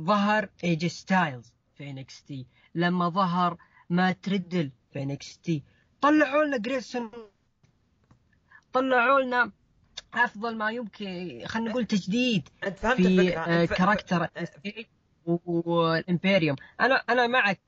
[0.00, 3.56] ظهر إي جي ستايلز في NXT لما ظهر
[3.90, 5.62] مات ريدل في NXT
[6.00, 7.10] طلعوا لنا جريسون
[8.72, 9.50] طلعوا لنا
[10.14, 13.40] أفضل ما يمكن خلينا نقول تجديد انت فهمت في الفكرة.
[13.40, 14.28] آه، character.
[15.26, 16.56] وال Imperium.
[16.80, 17.60] أنا أنا معك.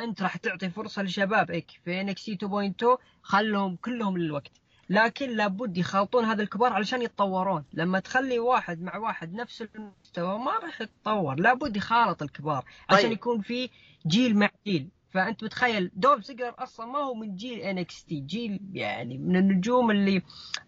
[0.00, 4.52] أنت راح تعطي فرصة لشبابك في NXT 2.2 خلهم كلهم للوقت.
[4.90, 7.64] لكن لابد يخلطون هذا الكبار علشان يتطورون.
[7.72, 11.34] لما تخلي واحد مع واحد نفس المستوى ما راح يتطور.
[11.34, 13.12] لابد يخالط الكبار عشان طيب.
[13.12, 13.70] يكون في
[14.06, 14.88] جيل مع جيل.
[15.10, 20.22] فأنت متخيل دولف زيجلر أصلا ما هو من جيل NXT جيل يعني من النجوم اللي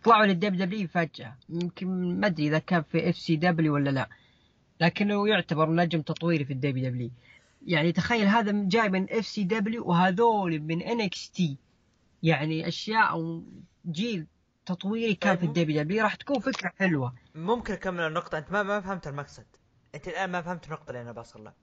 [0.05, 1.37] طلعوا لل WWE فجأة.
[1.49, 4.09] يمكن ما أدري إذا كان في FCW ولا لا.
[4.81, 7.11] لكنه يعتبر نجم تطويري في ال WWE.
[7.67, 11.57] يعني تخيل هذا جاي من FCW وهذول من NXT
[12.23, 13.43] يعني أشياء أو
[13.87, 14.27] جيل
[14.67, 15.49] تطويري كان في طيب.
[15.49, 16.03] ال WWE.
[16.03, 17.15] راح تكون فكرة حلوة.
[17.35, 18.39] ممكن أكمل النقطة.
[18.39, 19.45] أنت ما ما فهمت المقصد.
[19.95, 21.55] أنت الآن ما فهمت النقطه اللي أنا بوصل لها.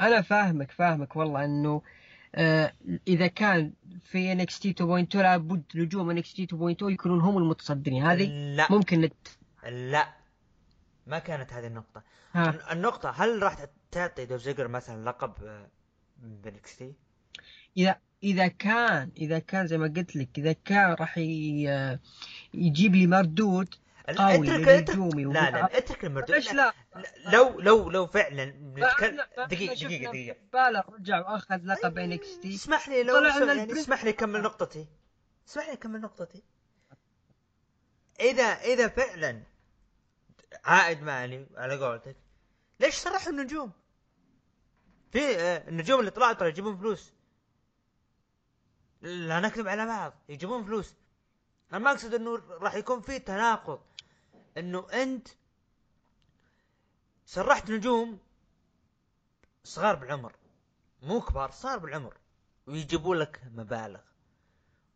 [0.00, 1.82] أنا فاهمك فاهمك والله إنه
[2.34, 2.72] آه
[3.08, 8.02] إذا كان في NXT 2.2 لابد نجوم NXT 2.2 يكونون هم المتصدرين.
[8.02, 8.66] هذه لا.
[8.70, 9.28] ممكن نت...
[9.70, 10.19] لا.
[11.10, 12.02] ما كانت هذه النقطة.
[12.32, 12.50] ها.
[12.50, 15.68] الن- النقطة هل راح تعطي دولف زيجلر مثلا لقب آه،
[16.18, 16.94] ب NXT
[17.76, 21.18] إذا إذا كان إذا كان زي ما قلت لك إذا كان راح.
[22.54, 23.74] يجيب لي مردود
[24.18, 26.30] قوي اترك اترك لا لا اترك المردود.
[26.36, 27.02] ليش لا؟ لا،
[27.32, 32.54] لو لو لو فعلا بنتكلم شفنا دقيقة دقيقة بالور رجع وأخذ لقب NXT.
[32.54, 33.72] اسمح لي لو يعني.
[33.72, 34.86] اسمح لي اكمل نقطتي.
[35.48, 36.42] اسمح لي اكمل نقطتي.
[38.20, 39.42] إذا إذا فعلا
[40.64, 42.16] عائد مالي على قولتك.
[42.80, 43.72] ليش سرحوا النجوم؟
[45.12, 47.12] في آه، النجوم اللي طلعوا ترى يجيبون فلوس.
[49.02, 50.94] لا نكذب على بعض يجيبون فلوس.
[51.72, 53.80] أنا ما أقصد إنه راح يكون في تناقض.
[54.58, 55.28] إنه أنت
[57.26, 58.18] سرحت نجوم
[59.64, 60.32] صغار بالعمر
[61.02, 62.16] مو كبار صغار بالعمر
[62.66, 64.00] ويجيبوا لك مبالغ.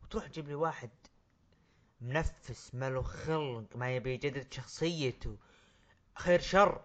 [0.03, 0.91] وتروح تجيب لي واحد
[2.05, 5.37] منفس ما له خلق ما يبي يجدد شخصيته.
[6.15, 6.81] خير شر.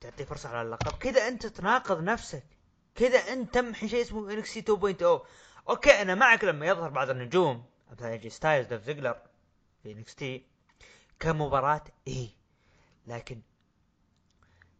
[0.00, 0.98] تعطيه فرصة على اللقب.
[0.98, 2.44] كذا أنت تناقض نفسك.
[2.94, 5.26] كذا أنت تمحي شيء اسمه NXT 2.0
[5.68, 7.64] أوكي أنا معك لما يظهر بعض النجوم.
[7.92, 9.20] مثلا AJ ستايلز دولف زيجلر
[9.82, 10.46] في NXT.
[11.20, 12.28] كمباراة إيه.
[13.06, 13.40] لكن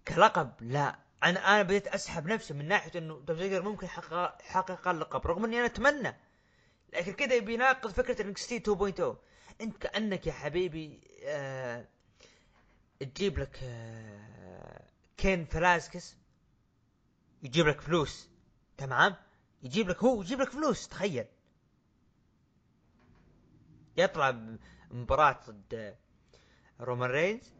[0.08, 0.98] كلقب لا.
[1.22, 5.56] أنا أنا بديت أسحب نفسي من ناحية إنه دولف زيجلر ممكن يحقق اللقب رغم إني
[5.58, 6.16] أنا أتمنى.
[6.92, 9.02] لكن كذا يبي يناقض فكرة NXT 2.0
[9.60, 11.88] أنت كأنك يا حبيبي آه
[13.00, 16.16] تجيب لك آه كين فيلاسكيز
[17.42, 18.28] يجيب لك فلوس
[18.76, 19.16] تمام؟
[19.62, 21.26] يجيب لك هو يجيب لك فلوس تخيل.
[23.96, 24.30] يطلع
[24.90, 25.96] مباراة ضد
[26.80, 27.52] رومان رينز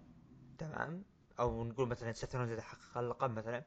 [0.58, 1.04] تمام؟
[1.40, 3.64] أو نقول مثلا سيث حقق اللقب مثلا.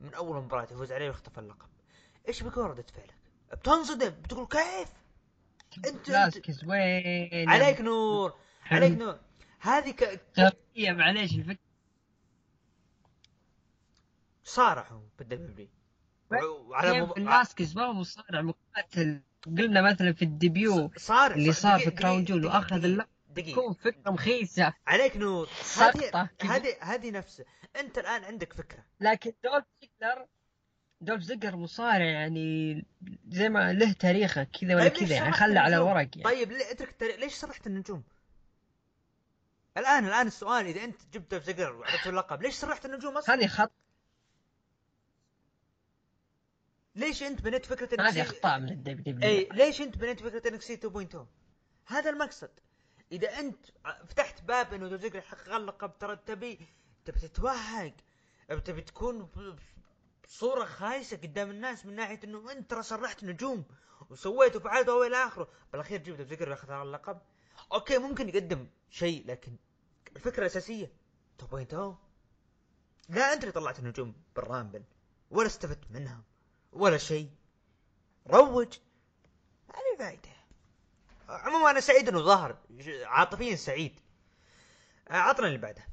[0.00, 1.68] من أول مباراة يفوز عليه ويخطف اللقب.
[2.28, 3.21] إيش بيكون ردة فعلك؟
[3.52, 4.88] بتنصدم بتقول كيف؟
[5.86, 8.34] انت, فيلاسكيز وين عليك نور
[8.64, 9.18] عليك نور.
[9.60, 10.20] هذه ك...
[10.38, 11.58] غبية معليش الفكرة
[14.44, 15.68] صارحوا بالدبليو
[16.30, 17.76] وعلى كيف؟ مب...
[17.76, 19.22] ما هو مصارع مقاتل.
[19.46, 23.08] قلنا مثلا في الديبيو صارح اللي صار في كراون جول وأخذ اللقب.
[23.36, 24.74] تكون فكرة مخيسة.
[24.86, 25.48] عليك نور.
[25.76, 26.28] هذه.
[26.42, 27.44] هذه هذه نفسه
[27.76, 28.84] أنت الآن عندك فكرة.
[29.00, 30.26] لكن دولف زيجلر
[31.02, 32.84] دولف زيجلر مصارع يعني
[33.28, 36.70] زي ما له تاريخه كذا ولا طيب كذا يعني خلى على؟ الورق يعني طيب ليه
[36.70, 38.02] اترك التاريخ ليش سرحت النجوم؟
[39.76, 43.72] الآن الآن السؤال إذا أنت جبت زيجلر وعطيته اللقب ليش سرحت النجوم أصلا؟ هذه خط
[46.94, 50.76] ليش أنت بنيت فكرة إنك هذه أخطاء من ال WWE ليش أنت بنيت فكرة NXT
[50.76, 51.16] 2.0
[51.86, 52.50] هذا المقصد
[53.12, 53.66] إذا أنت
[54.06, 56.58] فتحت باب إنه دوزيجر يحقق اللقب ترى تبي
[57.04, 57.94] تبي تتوهق
[58.64, 59.28] تبي تكون
[60.24, 63.64] بصوره خايسة قدام الناس من ناحية إنه أنت ترى سرحت نجوم
[64.10, 65.48] وسويت وفعلت والى آخره.
[65.72, 67.20] بالأخير جيب دوزيجر ياخذ هذا اللقب.
[67.72, 69.56] أوكي ممكن يقدم شيء لكن
[70.16, 70.92] الفكرة الأساسية.
[71.42, 71.98] 2.0
[73.08, 74.82] لا أنت اللي طلعت النجوم بال Rumble
[75.30, 76.22] ولا استفدت منها
[76.72, 77.30] ولا شيء.
[78.26, 78.78] روج.
[79.68, 80.28] لي فايدة.
[81.28, 82.56] عموما أنا سعيد إنه ظهر.
[83.04, 84.00] عاطفيا سعيد.
[85.10, 85.91] عطنا اللي بعده.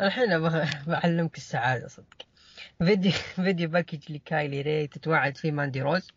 [0.00, 2.26] الحين أبغى بعلمك السعادة صدق.
[2.78, 6.08] فيديو video package لكايلي راي تتوعد فيه ماندي روز.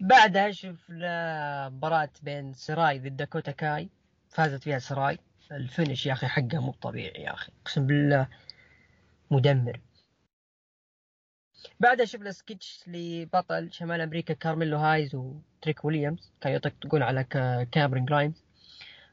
[0.00, 3.88] بعدها شفنا مباراة بين سراي ضد داكوتا كاي.
[4.30, 5.18] فازت فيها سراي.
[5.52, 7.52] ال finish يا أخي حقه مو طبيعي يا أخي.
[7.62, 8.28] أقسم بالله
[9.30, 9.80] مدمر.
[11.80, 16.32] بعدها شفنا سكتش لبطل شمال أمريكا كارميلو هايز وتريك ويليامز.
[16.40, 17.24] كان يطقطقون على
[17.72, 18.44] كامرين جرايمز.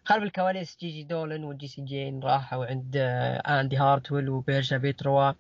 [0.06, 5.32] خلف الكواليس جي جي دولن وجيسي جين راحوا عند آه، إندي هارتويل وبيرشيا بيروتا.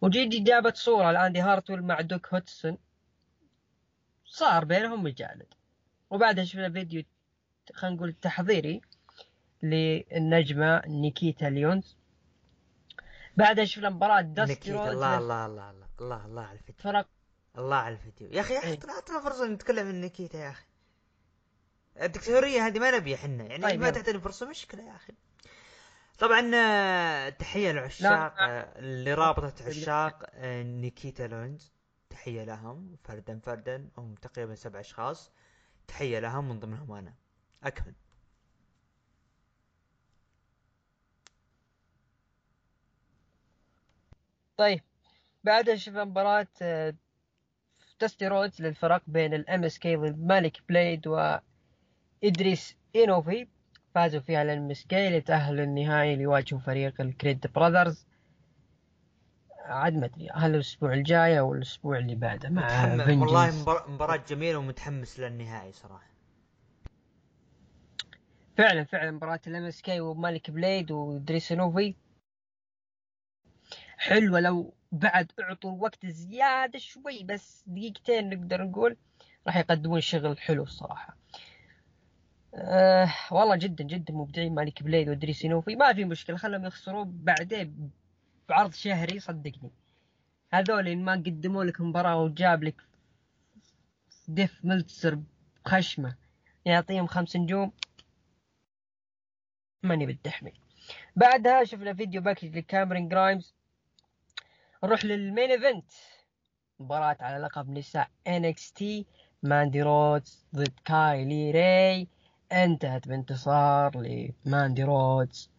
[0.00, 2.78] وجي جي جابت صورة لإندي هارتويل مع ديوك هدسون
[4.24, 5.54] صار بينهم مجالد
[6.10, 7.02] وبعدها شفنا فيديو
[7.74, 8.80] خلينا نقول تحضيري
[9.62, 11.96] للنجمة نيكيتا ليونز.
[13.36, 16.82] بعدها شفنا مباراة داستي نيكيتا الله الله الله الله الله الله على الفيديو.
[16.82, 17.08] فرق
[17.58, 18.28] الله على الفيديو.
[18.32, 18.78] يا أخي أخي إيه.
[18.90, 20.67] اعطنا فرصة نتكلم عن نيكيتا يا أخي.
[22.02, 23.44] الدكتورية هذه ما نبي إحنا.
[23.44, 23.96] يعني طيب، ما يلا.
[23.96, 25.12] تعطيني فرصة مشكلة يا أخي.
[26.18, 31.72] طبعا آه، تحية للعشاق آه، لرابطة عشاق آه، نيكيتا لونز.
[32.10, 33.88] تحية لهم فردا فردا.
[33.98, 35.32] هم تقريبا سبع أشخاص.
[35.88, 37.14] تحية لهم من ضمنهم أنا.
[37.64, 37.94] أكمل.
[44.56, 44.80] طيب
[45.44, 46.46] بعدها شفنا مباراة
[48.00, 51.08] داستي رودز للفرق بين ال MSK ضد مالك بليد
[52.22, 53.46] وإدريس إنوفي
[53.94, 58.06] فازوا فيها ال MSK لتأهلوا النهائي ليواجهوا فريق ال Creed Brothers.
[59.58, 62.84] عاد ما أدري هل الأسبوع الجاي أو الأسبوع اللي بعده؟ مع.
[62.94, 66.08] والله مبار- مباراة جميلة ومتحمس للنهائي صراحة.
[68.58, 71.94] فعلا فعلا مباراة ال MSK ومالك بليد وإدريس إنوفي
[73.98, 78.96] حلوة لو بعد أعطوا وقت زيادة شوي بس دقيقتين نقدر نقول
[79.46, 81.16] راح يقدمون شغل حلو الصراحة.
[82.54, 87.90] أه والله جدا جدا مبدعين مالك بليد ودريس نوفي ما في مشكلة خلهم يخسرون بعدين
[88.48, 89.70] بعرض شهري صدقني.
[90.52, 92.82] هذول إن ما قدموا لك مباراة وجاب لك
[94.28, 95.22] ديف ملتسر
[95.64, 96.16] بخشمة
[96.64, 97.72] يعطيهم خمس نجوم.
[99.82, 100.60] ماني بالتحميل.
[101.16, 103.54] بعدها شفنا video package لكاميرون جرايمز.
[104.84, 105.92] نروح لل main event.
[106.80, 109.04] مباراة على لقب نساء NXT
[109.42, 112.08] ماندي روز ضد كايلي راي
[112.52, 113.92] انتهت بانتصار
[114.46, 115.50] لماندي روز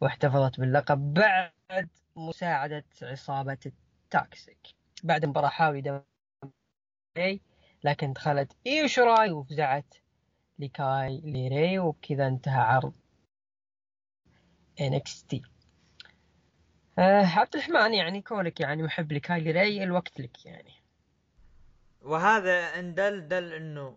[0.00, 4.58] واحتفظت باللقب بعد مساعدة عصابة ال Toxic.
[5.04, 6.02] بعد مباراة حاولي
[7.18, 7.40] راي
[7.84, 9.94] لكن دخلت ايو شيراي وفزعت
[10.58, 12.92] لكايلي راي وبكذا انتهى عرض
[14.80, 15.40] NXT
[16.98, 20.72] آه عبد الرحمن يعني كونك يعني محب لكايلي راي الوقت لك يعني.
[22.02, 23.96] وهذا إن دل دل إنه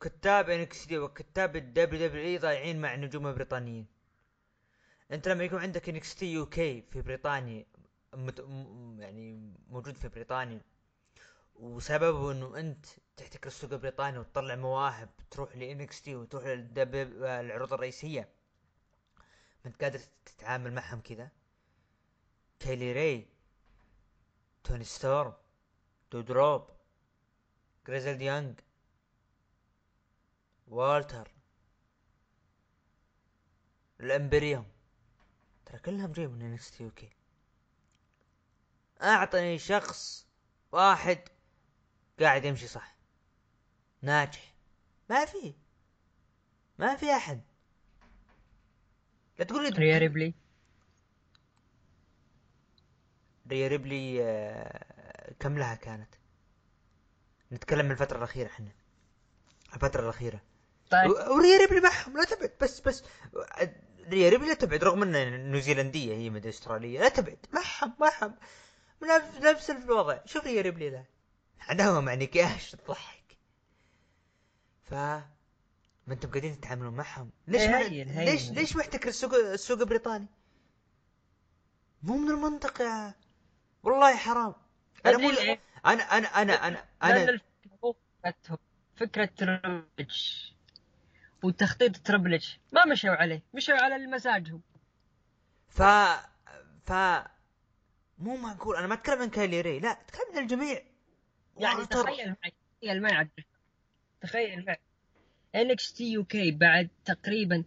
[0.00, 3.86] كتاب NXT وكتاب ال WWE ضايعين مع النجوم البريطانيين
[5.12, 7.66] أنت لما يكون عندك NXT UK في بريطانيا
[8.14, 8.40] مت...
[8.40, 10.60] م- يعني موجود في بريطانيا
[11.54, 12.86] وسببه إنه أنت
[13.16, 18.28] تحتكر السوق البريطاني وتطلع مواهب تروح ل NXT وتروح العروض الرئيسية
[19.64, 21.28] ما أنت قادر تتعامل معهم كذا.
[22.60, 23.26] كايلي راي
[24.64, 25.32] توني ستورم
[26.12, 26.66] دودروب
[27.86, 28.60] Grizzled Young
[30.68, 31.30] والتر.
[34.00, 34.66] الإمبريوم.
[35.66, 37.10] ترى كلهم جاي من NXT UK.
[39.02, 40.26] أعطني شخص
[40.72, 41.18] واحد
[42.20, 42.96] قاعد يمشي صح.
[44.02, 44.54] ناجح.
[45.10, 45.54] ما في.
[46.78, 47.40] ما في أحد.
[49.38, 50.34] لا تقول لي ريا ريبلي.
[53.48, 56.14] ريا ريبلي آه، كم لها كانت؟
[57.52, 58.72] نتكلم من الفترة الأخيرة إحنا.
[59.74, 60.40] الفترة الأخيرة.
[60.90, 61.10] طيب.
[61.10, 63.04] وريا ريبلي معهم لا تبعد بس بس
[64.08, 68.34] ريا ريبلي لا تبعد رغم انها نيوزيلندية هي مدري أسترالية لا تبعد معهم معهم.
[69.02, 70.18] نفس نفس الوضع.
[70.26, 71.04] شوف ريا ريبلي لا
[71.60, 73.36] عداوة مع نيكي اش تضحك
[74.82, 77.30] ف ما أنتم قاعدين تتعاملون معهم.
[77.48, 77.62] ليش.
[77.62, 78.24] هين- هين.
[78.28, 80.26] ليش ليش محتكر السوق السوق البريطاني؟
[82.02, 83.14] مو من المنطق يا
[83.82, 84.54] والله حرام.
[85.06, 85.30] أنا مو؟
[85.86, 87.40] أنا أنا أنا أنا أنا
[89.00, 89.30] الفكرة
[89.66, 89.84] مو
[91.44, 94.60] وتخطيط Triple H ما مشوا عليه مشوا على مزاجهم
[95.68, 95.82] ف
[96.86, 96.92] ف
[98.18, 100.82] مو معقول أنا ما أتكلم عن كايلي راي لا أتكلم عن الجميع
[101.58, 102.02] يعني والتر.
[102.02, 103.30] تخيل معي تخيل معي عبد.
[104.20, 104.78] تخيل معي
[105.54, 107.64] NXT UK بعد تقريبا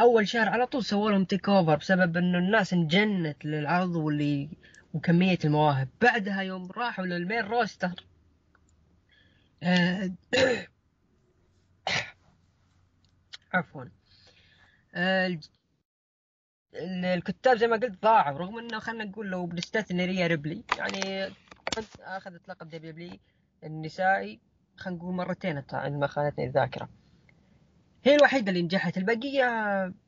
[0.00, 4.48] أول شهر على طول سووا لهم takeover بسبب إنه الناس انجنت للعرض واللي
[4.94, 8.04] وكمية المواهب بعدها يوم راحوا لل main roster
[9.62, 10.10] آه،
[13.54, 13.84] عفوا.
[14.94, 15.38] آه،
[17.14, 21.26] الكتاب زي ما قلت ضاعوا رغم إنه خلينا نقول لو بنستثني ريا ريبلي يعني
[22.00, 23.18] أخذت لقب دبليو
[23.64, 24.40] النسائي
[24.76, 26.88] خلينا نقول مرتين عند ما خانتني الذاكرة.
[28.04, 29.44] هي الوحيدة اللي نجحت البقية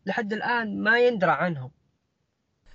[0.07, 1.71] لحد الآن ما يندرى عنهم.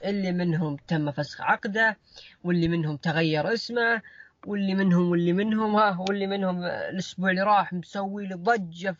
[0.03, 1.97] اللي منهم تم فسخ عقده
[2.43, 4.01] واللي منهم تغير اسمه
[4.45, 8.97] واللي منهم واللي منهم ها واللي منهم الأسبوع اللي راح مسوي لي ضجة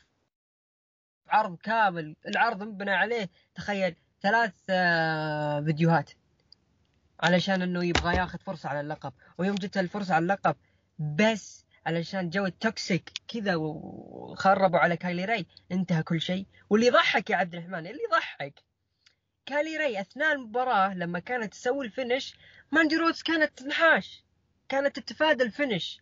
[1.29, 6.11] عرض كامل العرض مبنى عليه تخيل ثلاث آه، فيديوهات.
[7.19, 9.13] علشان إنه يبغى ياخذ فرصة على اللقب.
[9.37, 10.55] ويوم جت الفرصة على اللقب
[10.99, 16.45] بس علشان جو ال Toxic كذا وخربوا على كايلي راي انتهى كل شيء.
[16.69, 18.63] واللي يضحك يا عبد الرحمن اللي يضحك؟
[19.45, 22.35] كايلي راي أثناء المباراة لما كانت تسوي ال finish
[22.71, 24.23] ماندي روز كانت تنحاش.
[24.69, 26.01] كانت تتفادى ال finish.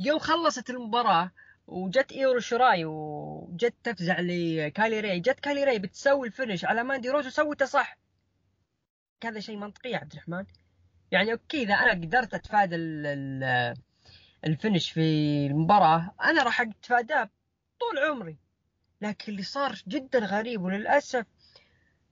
[0.00, 1.30] يوم خلصت المباراة
[1.68, 7.10] وجت إيو شراي وجت تفزع لكايلي راي جت كايلي راي بتسوي ال finish على ماندي
[7.10, 7.98] روز وسوته صح.
[9.24, 10.44] هذا شيء منطقي يا عبد الرحمن.
[11.10, 12.76] يعني okay إذا أنا قدرت أتفادى
[14.46, 15.00] ال finish في
[15.46, 17.30] المباراة أنا راح أتفاداه
[17.80, 18.36] طول عمري.
[19.00, 21.26] لكن اللي صار جدا غريب وللأسف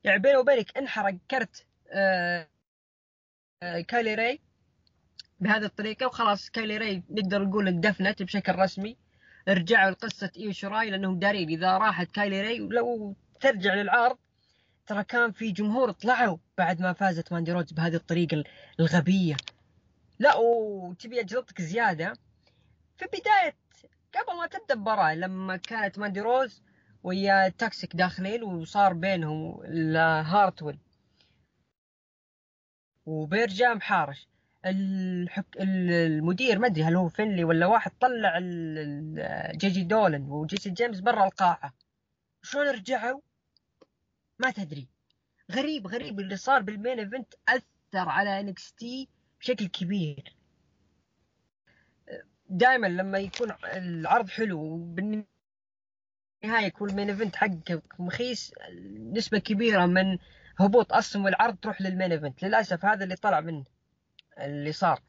[0.04, 2.48] يعني بيني وبينك انحرق كرت آه،
[3.62, 4.40] آه، كايلي راي
[5.40, 9.05] بهذه الطريقة وخلاص كايلي راي نقدر نقول اندفنت بشكل رسمي.
[9.48, 11.48] رجعوا لقصة إيو شراي لانهم دارين.
[11.48, 14.18] إذا راحت كايلي راي لو ترجع للعرض
[14.86, 18.44] ترى كان في جمهور طلعوا بعد ما فازت ماندي روز بهذه الطريقة
[18.80, 19.36] الغبية.
[20.18, 22.12] لا وتبي اجلطك زيادة.
[22.96, 23.56] في بداية
[24.14, 26.62] قبل ما تبدأ المباراة لما كانت ماندي روز
[27.02, 29.60] ويا تاكسيك داخلين وصار بينهم
[29.96, 30.78] هارتويل.
[33.06, 34.28] وبيرجع محارش
[34.66, 35.46] الحك...
[35.60, 38.38] المدير ما أدري هل هو فينلي ولا واحد طلع
[39.52, 41.74] جيجي دولن وجيسي جيمس برا القاعة.
[42.42, 43.20] شلون رجعوا؟
[44.38, 44.88] ما تدري.
[45.52, 49.08] غريب غريب اللي صار بالمين إيفنت أثر على انكس تي
[49.40, 50.36] بشكل كبير.
[52.48, 55.26] دائما لما يكون العرض حلو وبالنهاية
[56.44, 58.54] يكون ال main event حقك مخيس
[59.12, 60.18] نسبة كبيرة من
[60.58, 62.42] هبوط أصلا العرض تروح لل main event.
[62.42, 63.64] للأسف هذا اللي طلع منه
[64.38, 65.02] اللي صار.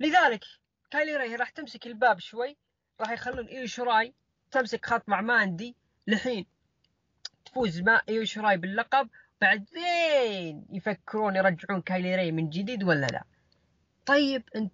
[0.00, 0.44] لذلك
[0.90, 2.56] كايلي راي راح تمسك الباب شوي
[3.00, 4.14] راح يخلون إيو شراي
[4.50, 5.76] تمسك خط مع ماندي
[6.06, 6.46] لحين
[7.44, 9.08] تفوز مع إيو شراي باللقب
[9.40, 13.24] بعدين يفكرون يرجعون كايلي راي من جديد ولا لا؟
[14.06, 14.72] طيب أنت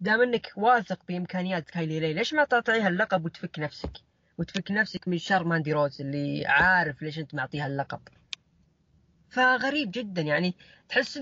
[0.00, 3.92] دام إنك واثق بإمكانيات كايلي راي ليش ما تعطيها اللقب وتفك نفسك؟
[4.38, 8.00] وتفك نفسك من شر ماندي روز اللي عارف ليش أنت معطيها اللقب.
[9.30, 10.54] فغريب جدا يعني
[10.88, 11.20] تحس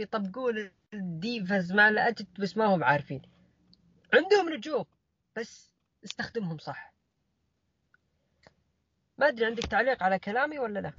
[0.00, 3.22] يطبقون ال Divas مع ال Attitude بس ما هم عارفين.
[4.14, 4.84] عندهم نجوم
[5.36, 5.70] بس
[6.04, 6.92] استخدمهم صح.
[9.18, 10.92] ما أدري عندك تعليق على كلامي ولا لا؟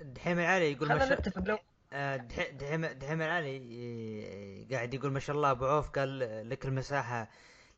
[0.00, 1.58] دحيم العالي يقول خلينا نتفق لو
[1.92, 2.16] آه،
[2.60, 6.18] دحيم دحيم العالي قاعد يقول ما شاء الله أبو عوف قال
[6.50, 7.30] لك المساحة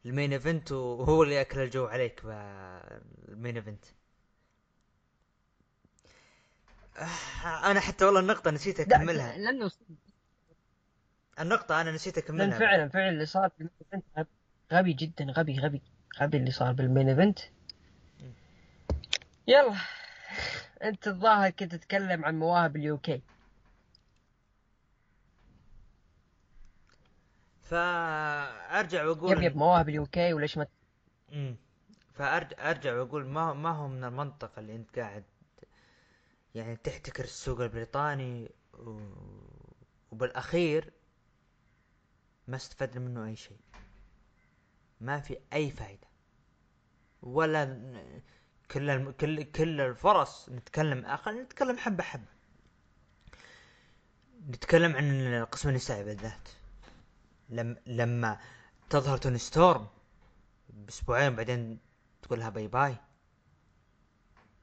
[0.07, 3.85] ال main event وهو اللي أكل الجو عليك بال main event.
[6.99, 9.39] آه، أنا حتى والله النقطة نسيت أكملها.
[9.39, 9.71] لأنه
[11.41, 12.59] النقطة أنا نسيت أكملها.
[12.59, 14.03] فعلا فعلا اللي صار بال main
[14.73, 15.83] غبي جدا غبي غبي
[16.21, 17.39] غبي اللي صار بال main event
[19.47, 19.77] يلا.
[20.83, 23.23] أنت الظاهر كنت تتكلم عن مواهب ال UK
[27.63, 30.67] فأرجع وأقول yep yep مواهب ال UK وليش ما
[31.33, 31.57] امم
[32.15, 35.25] فأرجع أرجع وأقول ما ما هو من المنطق اللي أنت قاعد
[36.55, 38.99] يعني تحتكر السوق البريطاني و...
[40.13, 40.93] وبالأخير
[42.49, 43.59] ما استفدنا منه أي شيء.
[45.01, 46.07] ما في أي فائده
[47.23, 47.65] ولا
[48.71, 49.11] كل الم...
[49.11, 52.27] كل كل الفرص نتكلم خلينا نتكلم حبه حبه
[54.49, 55.05] نتكلم عن
[55.35, 56.49] القسم النسائي بالذات.
[57.49, 58.41] لما لما
[58.91, 59.87] تظهر توني ستورم
[60.69, 61.79] بأسبوعين بعدين
[62.23, 62.97] تقول لها bye bye.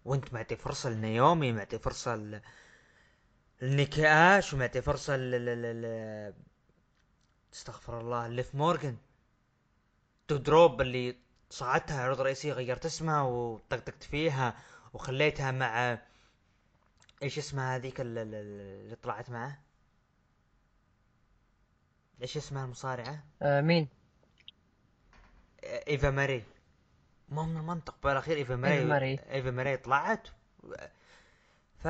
[0.05, 2.41] وأنت معطي فرصة لنيومي معطي فرصة ل...
[3.61, 5.31] لنيكي اش ومعطي فرصة ل...
[5.31, 5.81] ل...
[5.81, 6.33] ل...
[7.53, 8.97] استغفر الله ليف مورجن
[10.29, 11.15] دروب اللي
[11.49, 14.55] صعدتها عرض رئيسي غيرت اسمها وطقطقت فيها
[14.93, 15.97] وخليتها مع
[17.23, 19.59] إيش اسمها هذيك اللي طلعت معه؟
[22.21, 23.87] إيش اسمها المصارعة؟ آه مين؟
[25.63, 26.43] إيفا ماري.
[27.29, 30.27] ما من المنطق بالأخير إيفا ماري إيفا ماري, إيفا ماري طلعت.
[31.83, 31.87] ف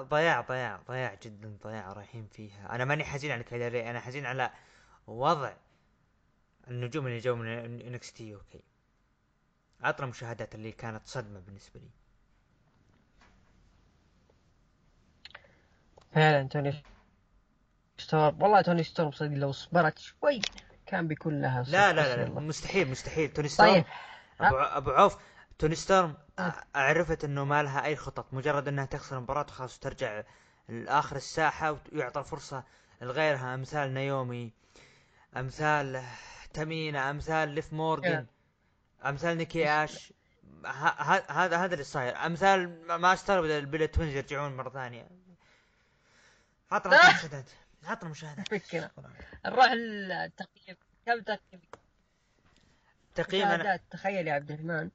[0.00, 2.74] ضياع ضياع ضياع جدا ضياع رايحين فيها.
[2.74, 4.50] أنا ماني حزين على كايلاري أنا حزين على
[5.06, 5.52] وضع
[6.68, 8.62] النجوم اللي جو من NXT okay
[9.80, 11.90] عطر عطنا مشاهدات اللي كانت صدمة بالنسبة لي.
[16.12, 16.82] فعلا توني
[17.98, 18.42] ستورم.
[18.42, 20.40] والله توني ستورم صدق لو صبرت شوي
[20.86, 23.32] كان بيكون لها لا لا لا, لا مستحيل مستحيل.
[23.32, 23.54] توني طيب.
[23.54, 23.84] ستورم طيب.
[24.40, 25.16] ابو أبو عوف
[25.58, 26.14] توني ستورم
[26.74, 30.22] عرفت إنه ما لها أي خطط مجرد إنها تخسر المباراة وخلاص وترجع
[30.68, 32.64] لآخر الساحة ويعطى فرصة
[33.02, 33.54] لغيرها.
[33.54, 34.52] أمثال نايومي
[35.36, 36.02] أمثال
[36.54, 38.26] تامينا أمثال ليف مورجن
[39.04, 40.12] أمثال نيكي آش.
[41.28, 42.16] هذا هذا اللي صاير.
[42.16, 45.08] أمثال ما- أستغرب إذا ال Bella Twins يرجعون مرة ثانية.
[46.70, 47.50] عطنا عطنا مشاهدات.
[47.84, 48.48] عطنا مشاهدات.
[48.48, 48.90] فكنا
[49.46, 51.60] نروح التقييم كم تقييم؟
[53.14, 54.90] تقييم أنا تخيل يا عبد الرحمن.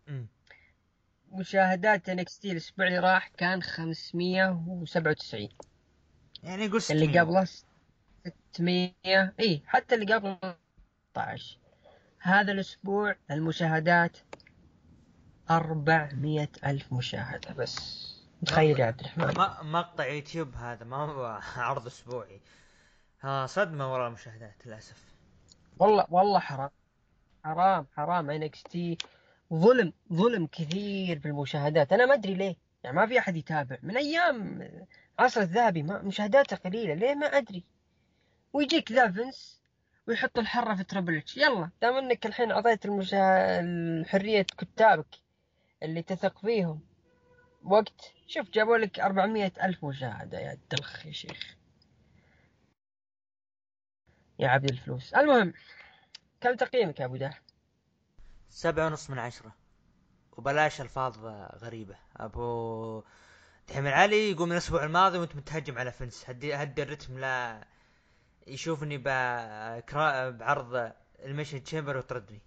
[1.32, 5.50] مشاهدات تي الأسبوع اللي راح كان 597
[6.44, 7.48] يعني قول 600 اللي قبله
[8.54, 8.94] 600
[9.40, 10.38] إي حتى اللي قبله
[11.12, 11.58] 16
[12.20, 14.18] هذا الأسبوع المشاهدات
[15.50, 18.10] 400 ألف مشاهدة بس.
[18.46, 19.72] تخيل يا عبد الرحمن.
[19.72, 22.42] مقطع يوتيوب هذا ما هو عرض أسبوعي.
[23.22, 25.04] ها صدمة وراء المشاهدات للأسف.
[25.78, 26.70] والله والله حرام.
[27.44, 28.30] حرام حرام.
[28.30, 28.98] NXT
[29.54, 31.94] ظلم ظلم كثير بالمشاهدات.
[31.94, 32.56] أنا ما أدري ليه.
[32.84, 33.78] يعني ما في أحد يتابع.
[33.84, 34.70] من أيام
[35.20, 36.94] عصر الذهبي ما مشاهداته قليلة.
[36.94, 37.64] ليه ما أدري.
[38.54, 39.62] ويجيك ذا فينس
[40.08, 43.60] ويحط الحرة في Triple H دام إنك الحين أعطيت المشا...
[43.60, 45.16] الحرية كتابك
[45.84, 46.82] اللي تثق فيهم
[47.64, 48.14] وقت.
[48.28, 50.40] شوف جابوا لك 400 ألف مشاهدة.
[50.40, 51.56] يا دلخ يا شيخ.
[54.40, 55.14] يا عبد الفلوس.
[55.14, 55.54] المهم
[56.42, 57.42] كم تقييمك يا أبو داح
[58.50, 59.56] سبعة ونص من عشرة.
[60.32, 61.18] وبلاش ألفاظ
[61.64, 61.96] غريبة.
[62.18, 63.04] أبو
[63.68, 66.30] دحيم العلي يقول من الأسبوع الماضي وأنت متهجم على فنس.
[66.30, 67.68] هدي هدي الرتم لا
[68.48, 68.98] يشوفني.
[70.32, 72.42] بعرض Elimination Chamber وتردني.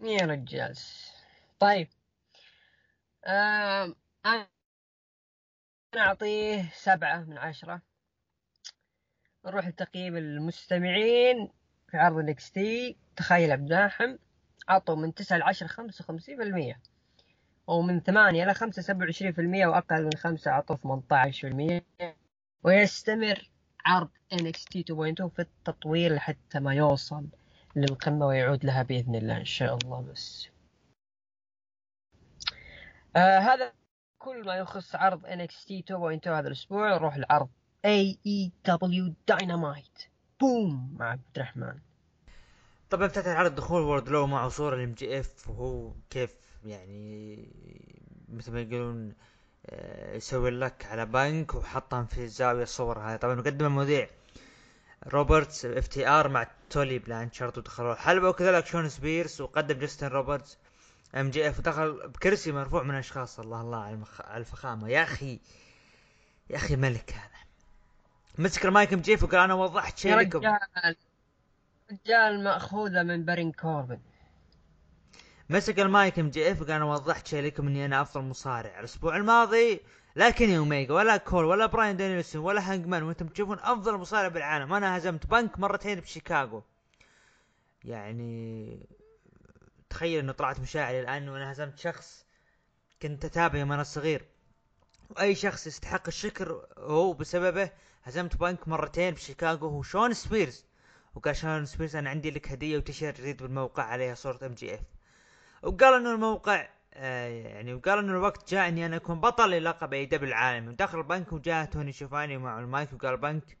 [0.00, 0.78] يا رجال.
[1.60, 1.88] طيب.
[3.26, 3.96] آم،
[4.26, 4.48] أنا
[5.96, 7.82] أعطيه سبعة من عشرة.
[9.44, 11.59] نروح لتقييم المستمعين.
[11.90, 14.16] في عرض الإكس تي تخيل عبد الرحم
[14.68, 16.80] عطوا من تسعة لعشرة خمسة وخمسين في المية
[17.66, 21.46] ومن ثمانية إلى خمسة سبعة وعشرين في المية وأقل من خمسة عطوا ثمانية عشر في
[21.48, 21.84] المية
[22.62, 23.50] ويستمر
[23.84, 27.26] عرض NXT 2.0 في التطوير لحتى ما يوصل
[27.76, 30.48] للقمة ويعود لها بإذن الله إن شاء الله بس.
[33.16, 33.72] آه هذا
[34.18, 36.94] كل ما يخص عرض NXT 2.0 هذا الأسبوع.
[36.94, 37.48] نروح لعرض
[37.86, 40.09] AEW Dynamite.
[40.40, 41.78] بوم مع عبد الرحمن.
[42.90, 46.30] طبعا افتتح العرض دخول وورد لو معه صورة ال MJF وهو كيف
[46.64, 47.48] يعني
[48.28, 49.14] مثل ما يقولون
[49.66, 54.08] آه، يسوي لك على بنك وحطهم في الزاوية الصور هذه طبعا قدم المذيع
[55.06, 60.58] روبرتس FTR مع تولي بلانشارد ودخلوا الحلبة وكذلك شون سبيرس وقدم جاستن روبرتس
[61.14, 64.04] MJF ودخل بكرسي مرفوع من أشخاص الله الله على,
[64.36, 64.88] الفخامة.
[64.88, 65.40] يا أخي
[66.50, 67.39] يا أخي ملك هذا.
[68.38, 70.38] مسك المايك MJF وقال أنا وضحت شيء لكم.
[70.38, 70.96] رجال
[71.92, 74.00] رجال مأخوذة من بارون كوربن.
[75.50, 78.78] مسك المايك MJF وقال أنا وضحت شيء لكم إني أنا أفضل مصارع.
[78.80, 79.80] الأسبوع الماضي
[80.16, 84.72] لا كيني اوميجا ولا كول ولا براين دانيلسون ولا هانجمان وأنتم تشوفون أفضل مصارع بالعالم.
[84.72, 86.62] أنا هزمت بنك مرتين بشيكاغو.
[87.84, 88.86] يعني
[89.90, 92.26] تخيل إنه طلعت مشاعري الآن وأنا هزمت شخص
[93.02, 94.24] كنت اتابعه أنا صغير
[95.10, 97.70] وأي شخص يستحق الشكر هو بسببه
[98.02, 100.64] هزمت بنك مرتين بشيكاغو هو شون سبيرز؟
[101.14, 104.80] وقال شون سبيرز أنا عندي لك هدية وتيشيرت جديد بالموقع عليها صورة MJF
[105.62, 110.28] وقال إنه الموقع آه يعني وقال إنه الوقت جاء إني أنا أكون بطل للقب AEW
[110.28, 110.68] العالمي.
[110.68, 113.58] ودخل البنك وجاء توني شيفاني مع المايك وقال البنك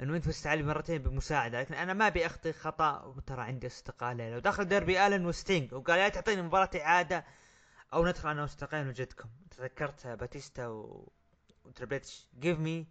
[0.00, 4.30] إنه أنت فزت علي مرتين بمساعدة لكن أنا ما أبي أخطي خطأ وترى عندي استقاله
[4.30, 7.24] لو دخل ديربي آلن وستينج وقال يا تعطيني مباراة إعادة
[7.94, 9.28] أو ندخل أنا واستقيل وجدكم.
[9.50, 11.08] تذكرت باتيستا و...
[11.64, 12.86] و Triple H give me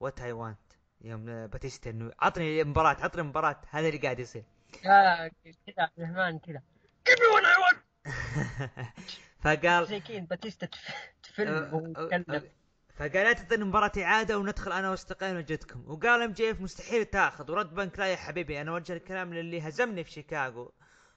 [0.00, 0.58] what I want
[1.00, 3.60] يوم باتيستا إنه عطني مباراة عطني مباراة.
[3.70, 4.44] هذا اللي قاعد يصير.
[4.84, 6.62] يا كذا عبد الرحمن كذا.
[7.08, 7.78] Give me what I want.
[9.44, 12.50] فقال زي كذا باتيستا تف- تفل أه، يتكلم
[12.94, 17.50] فقال لا تعطيني مباراة إعادة وندخل أنا واستقيل وجدكم وقال MJF مستحيل تاخذ.
[17.50, 20.72] ورد بنك لا يا حبيبي أنا وجه الكلام للي هزمني في شيكاغو.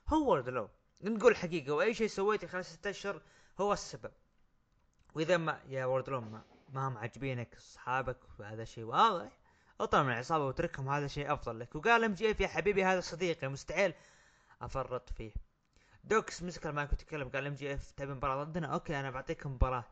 [0.07, 0.69] هو وورد لو
[1.01, 3.21] نقول حقيقة وأي شيء سويته خلال ستة أشهر
[3.61, 4.11] هو السبب.
[5.15, 6.41] وإذا ما يا وورد لو ما,
[6.73, 9.31] ما هم عاجبينك أصحابك وهذا شيء واضح
[9.81, 11.75] اطلع من العصابة وأتركهم هذا شيء أفضل لك.
[11.75, 13.93] وقال MJF يا حبيبي هذا صديقي مستحيل
[14.61, 15.31] أفرط فيه.
[16.03, 19.85] داكس مسك المايك وتكلم قال MJF تبي مباراة ضدنا؟ okay أنا بعطيكم مباراة.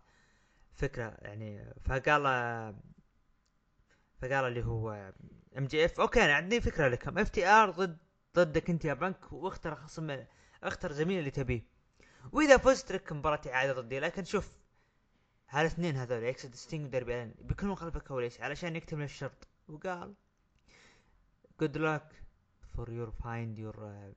[0.74, 2.24] فكرة يعني فقال
[4.22, 5.14] فقال اللي هو
[5.57, 7.18] MJF okay أنا عندي فكرة لكم.
[7.19, 7.98] FTR ضد
[8.36, 10.26] ضدك أنت يا بنك واختر خصم
[10.64, 11.62] اختر زميل اللي تبيه.
[12.32, 13.99] وإذا فزت لك مباراة إعادة ضدي.
[13.99, 14.52] لكن شوف
[15.53, 19.48] هالاثنين هذول اكسد ستينج وديربي الين بيكونوا خلف الكواليس علشان يكتمل الشرط.
[19.68, 20.15] وقال
[21.61, 22.14] luck
[22.76, 24.14] for your find your uh,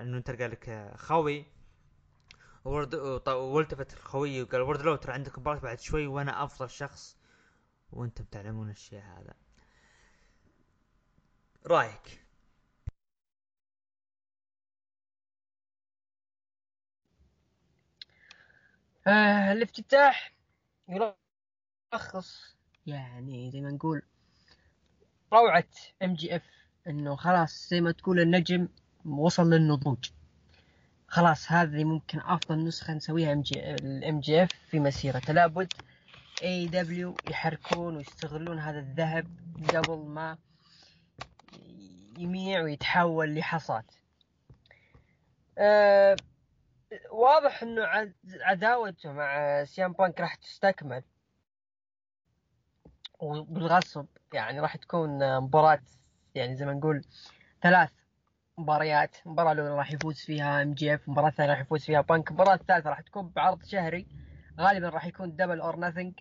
[0.00, 1.44] إنه تلقى لك خوي.
[2.64, 2.94] ورد
[3.28, 7.16] والتفت الخوي وقال ورد لو ترى عندك مباراة بعد شوي وأنا أفضل شخص.
[7.92, 9.34] وأنتم تعلمون الشيء هذا.
[11.66, 12.24] رأيك؟
[19.06, 20.37] آه الافتتاح
[20.88, 22.56] يلخص.
[22.86, 24.02] يعني زي ما نقول
[25.32, 25.64] روعة
[26.02, 26.42] MJF
[26.86, 28.68] إنه خلاص زي ما تقول النجم
[29.04, 30.10] وصل للنضوج.
[31.06, 35.32] خلاص هذه ممكن أفضل نسخة نسويها MJ ال MJF في مسيرته.
[35.32, 35.72] لابد
[36.42, 39.26] AEW يحركون ويستغلون هذا الذهب
[39.74, 40.38] قبل ما
[42.18, 43.84] يميع ويتحول لحصاد.
[45.58, 46.16] أه
[47.10, 47.82] واضح إنه
[48.40, 51.02] عداوته مع CM Punk راح تستكمل.
[53.20, 55.80] وبالغصب يعني راح تكون مباراة
[56.34, 57.04] يعني زي ما نقول
[57.62, 57.90] ثلاث
[58.58, 59.16] مباريات.
[59.26, 63.00] المباراة الأولى راح يفوز فيها MJF المباراة الثانية راح يفوز فيها بانك المباراة الثالثة راح
[63.00, 64.06] تكون بعرض شهري.
[64.60, 66.14] غالبا راح يكون Double or Nothing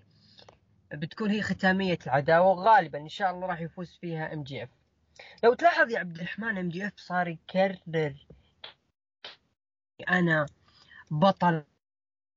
[0.93, 2.47] بتكون هي ختامية العداوة.
[2.47, 4.69] وغالبا إن شاء الله راح يفوز فيها MJF.
[5.43, 8.27] لو تلاحظ يا عبد الرحمن MJF صار يكرر.
[10.09, 10.45] أنا
[11.11, 11.63] بطل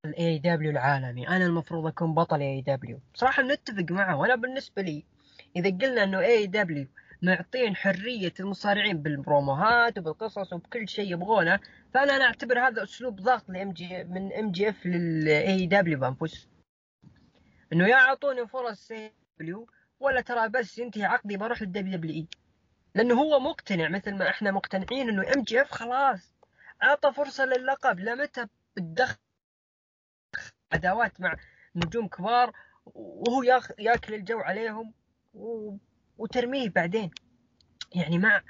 [0.04, 1.28] ال AEW العالمي.
[1.28, 4.16] أنا المفروض أكون بطل AEW بصراحه نتفق معه.
[4.16, 5.04] وأنا بالنسبة لي
[5.56, 6.86] إذا قلنا إنه AEW
[7.22, 11.60] معطين حرية المصارعين بالبروموهات وبالقصص وبكل شيء يبغونه
[11.94, 16.48] فأنا أنا اعتبر هذا أسلوب ضغط ل MJ من MJF لل AEW بانفس.
[17.72, 19.66] إنه يا أعطوني فرص AEW
[20.00, 22.26] ولا ترى بس ينتهي عقدي بروح لل WWE
[22.94, 26.32] لأنه هو مقتنع مثل ما إحنا مقتنعين إنه MJF خلاص
[26.82, 28.00] أعطى فرصة للقب.
[28.00, 29.18] لمتى بتدخل
[30.72, 31.36] عداوات مع
[31.76, 32.52] نجوم كبار
[32.86, 33.42] وهو
[33.78, 34.94] ياكل الجو عليهم
[35.34, 35.76] و...
[36.18, 37.10] وترميه بعدين.
[37.94, 38.42] يعني مع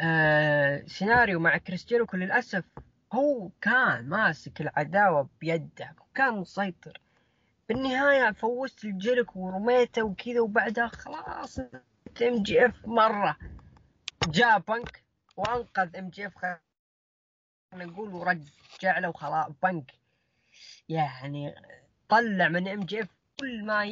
[0.00, 2.64] آه سيناريو مع كريس جيريكو للأسف
[3.12, 7.00] هو كان ماسك العداوة بيده وكان مسيطر.
[7.68, 13.36] بالنهاية فوزت الجيريكو ورميته وكذا وبعدها خلاص MJF مرة
[14.26, 15.04] جاء بنك
[15.36, 16.60] وأنقذ MJF
[17.82, 19.92] نقول ورجع له وخلاص بنك.
[20.88, 21.54] يعني
[22.08, 23.08] طلع من MJF
[23.40, 23.84] كل ما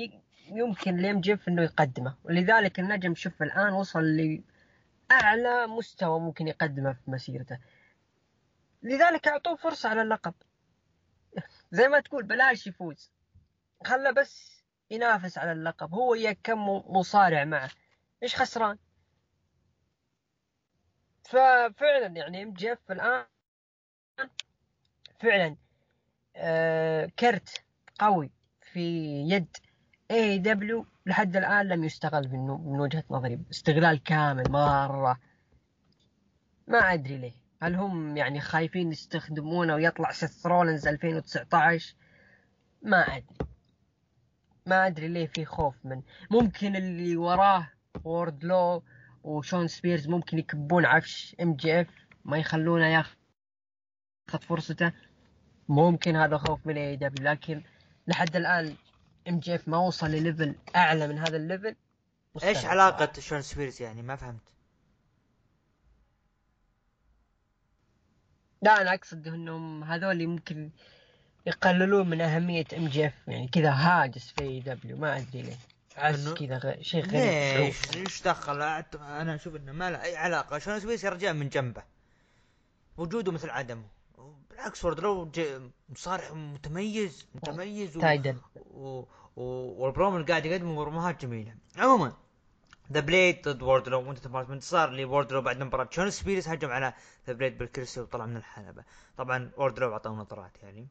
[0.49, 2.17] يمكن ل MJF إنه يقدمه.
[2.25, 4.05] ولذلك النجم شوف الآن وصل
[5.11, 7.59] لاعلى مستوى ممكن يقدمه في مسيرته.
[8.83, 10.35] لذلك أعطوه فرصة على اللقب.
[11.71, 13.11] زي ما تقول بلاش يفوز.
[13.87, 15.95] خله بس ينافس على اللقب.
[15.95, 17.71] هو يا كم مصارع معه.
[18.23, 18.79] إيش خسران؟
[21.25, 23.25] ففعلا يعني MJF الآن
[25.21, 25.57] فعلا
[26.37, 27.65] آه كرت
[27.99, 28.31] قوي
[28.73, 28.81] في
[29.29, 29.57] يد
[30.11, 35.21] AEW لحد الآن لم يستغل من, وجهة نظري استغلال كامل مرة.
[36.69, 37.33] ما أدري ليه.
[37.63, 41.95] هل هم يعني خايفين يستخدمونه ويطلع سيث رولنز 2019
[42.83, 43.37] ما أدري.
[44.67, 46.03] ما أدري ليه في خوف من.
[46.31, 47.71] ممكن اللي وراه
[48.05, 48.83] ووردلو
[49.23, 51.89] وشون سبيرز ممكن يكبون عفش MJF
[52.25, 53.17] ما يخلونه ياخذ
[54.31, 54.93] فرصته
[55.69, 57.63] ممكن هذا خوف من AEW لكن
[58.07, 58.77] لحد الآن
[59.29, 61.77] MJF ما وصل ل level أعلى من هذا ال level.
[62.43, 64.41] إيش علاقة شون سبيرز يعني؟ ما فهمت.
[68.63, 70.71] لا أنا أقصد إنهم هذول ممكن
[71.47, 75.57] يقللون من أهمية MJF يعني كذا هاجس في AEW ما أدري ليه.
[75.97, 76.83] عز كذا غ...
[76.83, 77.61] شيء غريب.
[77.61, 80.59] ليش؟ إيش دخل؟ أنا أشوف إنه ما له أي علاقة.
[80.59, 81.83] شون سبيرز يا رجال من جنبه.
[82.97, 84.02] وجوده مثل عدمه.
[84.63, 85.31] بالعكس وردلو
[85.89, 88.01] مصارع متميز متميز و...
[88.01, 88.37] talented.
[88.57, 89.05] و...
[89.37, 89.43] و...
[89.83, 91.55] والبرومو اللي قاعد يقدمه بروموهات جميلة.
[91.79, 92.13] عموما
[92.93, 95.89] ذا بليد ضد ووردلو وانت تبغى انتصار لوردلو بعد مباراة.
[95.91, 96.95] شون سبيرس هجم على
[97.27, 98.85] ذا بليد بالكرسي وطلع من الحلبة؟
[99.17, 100.89] طبعا ووردلو اعطاه نظرات يعني.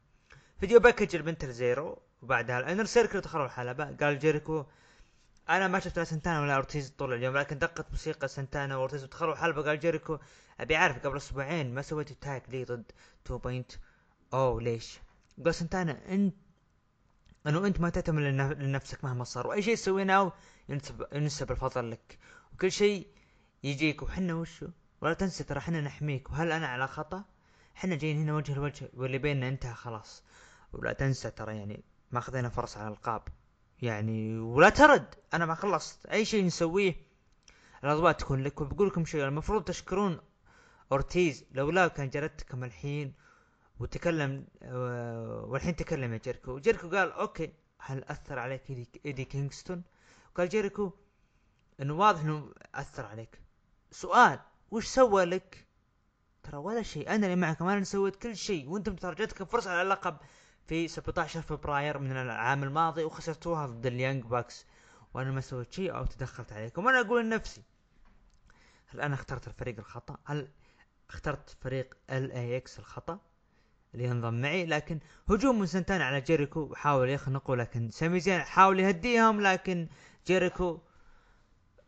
[0.60, 3.96] video package ال point zero وبعدها ال Inner Circle دخلوا الحلبة.
[4.00, 4.64] قال جيريكو
[5.48, 9.32] أنا ما شفت لا سنتانا ولا أورتيز طول اليوم لكن دقت موسيقى سنتانا وأورتيز ودخلوا
[9.32, 10.18] الحلبة قال جيريكو
[10.60, 12.92] أبي أعرف قبل أسبوعين ما سويت tag لي ضد
[13.28, 14.98] 2.0 ليش؟
[15.44, 16.34] قال سنتانا انت
[17.46, 18.22] إنه أنت ما تعتمد
[18.58, 20.32] لنفسك مهما صار وأي شيء سويناه
[20.68, 22.18] ينسب ينسب الفضل لك
[22.54, 23.06] وكل شيء
[23.62, 24.68] يجيك وحنا وشو؟
[25.00, 27.24] ولا تنسى ترى حنا نحميك وهل أنا على خطأ؟
[27.74, 30.22] حنا جايين هنا وجه لوجه واللي بيننا انتهى خلاص
[30.72, 33.22] ولا تنسى ترى يعني ما خذينا فرص على ألقاب
[33.82, 35.14] يعني ولا ترد.
[35.34, 36.06] أنا ما خلصت.
[36.06, 36.96] أي شيء نسويه
[37.84, 38.60] الاضواء تكون لك.
[38.60, 40.20] وبقول لكم شيء المفروض تشكرون
[40.92, 41.44] أورتيز.
[41.52, 43.14] لولا كان جلدتكم الحين
[43.80, 44.46] وتكلم
[45.50, 46.58] والحين تكلم يا جيريكو.
[46.58, 48.70] جيريكو قال okay هل أثر عليك
[49.06, 49.82] إيدي كينغستون؟
[50.34, 50.92] قال جيريكو
[51.80, 53.40] إنه واضح إنه أثر عليك.
[53.90, 54.40] سؤال
[54.70, 55.66] وش سوى لك؟
[56.42, 57.14] ترى ولا شيء.
[57.14, 58.68] أنا اللي معك أنا سويت كل شيء.
[58.68, 60.16] وأنتم ترى جاتكم فرصة على اللقب.
[60.66, 64.66] في 17 فبراير من العام الماضي وخسرتوها ضد ال Young Bucks.
[65.14, 66.88] وأنا ما سويت شيء أو تدخلت عليكم.
[66.88, 67.62] أنا أقول لنفسي
[68.86, 70.48] هل أنا اخترت الفريق الخطأ؟ هل
[71.10, 73.18] اخترت فريق LAX الخطأ
[73.94, 78.80] اللي ينضم معي؟ لكن هجوم من سنتانا على جيريكو حاول يخنقه لكن سامي زين حاول
[78.80, 79.88] يهديهم لكن
[80.26, 80.80] جيريكو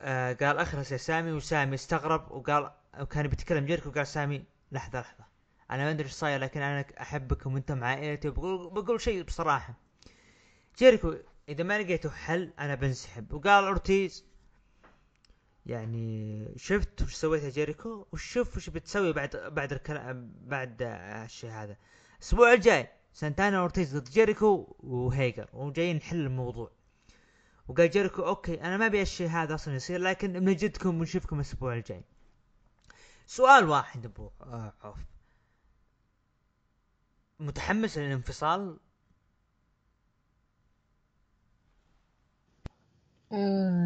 [0.01, 2.71] آه قال اخرس يا سامي وسامي استغرب وقال
[3.01, 5.25] وكان بيتكلم جيريكو قال سامي لحظة لحظة.
[5.71, 9.75] أنا ما أدري إيش صاير لكن أنا احبكم وأنتم عائلتي وبقول بقول شيء بصراحة.
[10.79, 11.15] جيريكو
[11.49, 13.33] إذا ما لقيتوا حل أنا بنسحب.
[13.33, 14.25] وقال أورتيز
[15.67, 21.77] يعني شفت وش سويت يا جيريكو؟ وشوف وش بتسوي بعد بعد الكلام بعد الشيء هذا.
[22.19, 25.49] الأسبوع الجاي سانتانا أورتيز ضد جيريكو وهيجر.
[25.53, 26.71] وجايين نحل الموضوع.
[27.69, 32.05] وقال جيريكو okay أنا ما أبي الشيء هذا أصلا يصير لكن بنجدكم ونشوفكم الأسبوع الجاي.
[33.27, 34.31] سؤال واحد ابو
[34.83, 34.99] عوف
[37.41, 38.79] متحمس للانفصال؟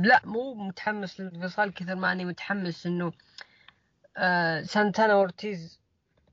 [0.03, 3.13] لا مو متحمس للانفصال كثر ما أني متحمس إنه
[4.17, 5.81] آه سانتانا أورتيز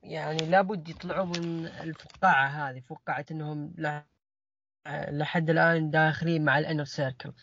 [0.04, 3.74] يعني لابد يطلعوا من الفقاعة هذه فقاعة إنهم
[4.88, 7.34] لحد الآن داخلين مع ال Inner Circle.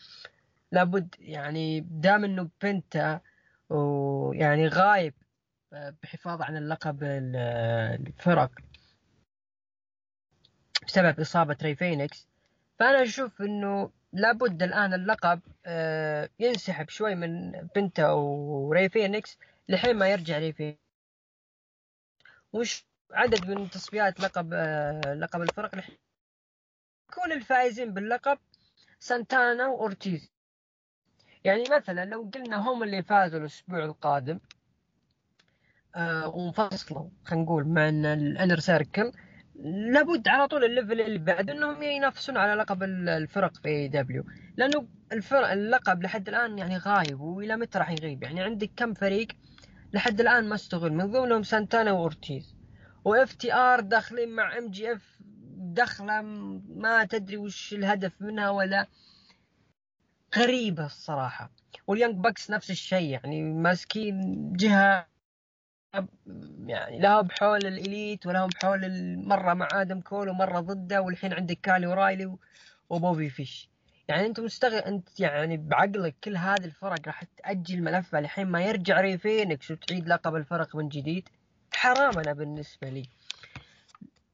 [0.71, 3.21] لابد يعني دام إنه بنتا
[3.69, 5.13] ويعني غايب
[5.73, 8.51] آه، بحفاظ عن اللقب الفرق.
[10.87, 12.27] بسبب إصابة ري فينيكس.
[12.79, 19.37] فأنا أشوف إنه لابد الآن اللقب آه، ينسحب شوي من بنتا وري فينيكس
[19.69, 20.79] لحين ما يرجع ري فينيكس.
[22.53, 25.71] وش عدد من تصفيات لقب آه، لقب الفرق؟
[27.11, 28.37] يكون الفائزين باللقب
[28.99, 30.33] سانتانا وأورتيز.
[31.43, 34.39] يعني مثلا لو قلنا هم اللي فازوا الأسبوع القادم
[35.95, 39.11] آه وانفصلوا خلينا نقول مع ال Inner Circle
[39.55, 44.23] لابد على طول ال level اللي بعد إنهم ينافسون على لقب الفرق في AEW.
[44.57, 49.27] لأنه الفرق اللقب لحد الآن يعني غايب وإلى متى راح يغيب؟ يعني عندك كم فريق
[49.93, 52.55] لحد الآن ما استغل؟ من ضمنهم سانتانا وأورتيز.
[53.05, 55.17] و FTR داخلين مع MJF
[55.57, 56.21] دخله
[56.75, 58.87] ما تدري وش الهدف منها ولا.
[60.37, 61.51] غريبة الصراحة.
[61.87, 65.12] وال Young Bucks نفس الشيء يعني ماسكين جهة
[66.67, 71.59] يعني لا بحول ال Elite ولا بحول مرة مع آدم كول ومرة ضده والحين عندك
[71.63, 72.35] كايل أورايلي
[72.89, 73.69] وبوبي فيش.
[74.07, 79.01] يعني أنت مستغل أنت يعني بعقلك كل هذه الفرق راح تأجل ملفها لحين ما يرجع
[79.01, 81.29] ري فينيكس وتعيد لقب الفرق من جديد.
[81.73, 83.03] حرام أنا بالنسبة لي.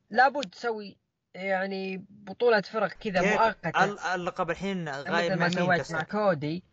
[0.09, 0.97] لابد تسوي
[1.33, 4.15] يعني بطولة فرق كذا مؤقتة.
[4.15, 6.63] اللقب الحين غايب مع مين مع كودي.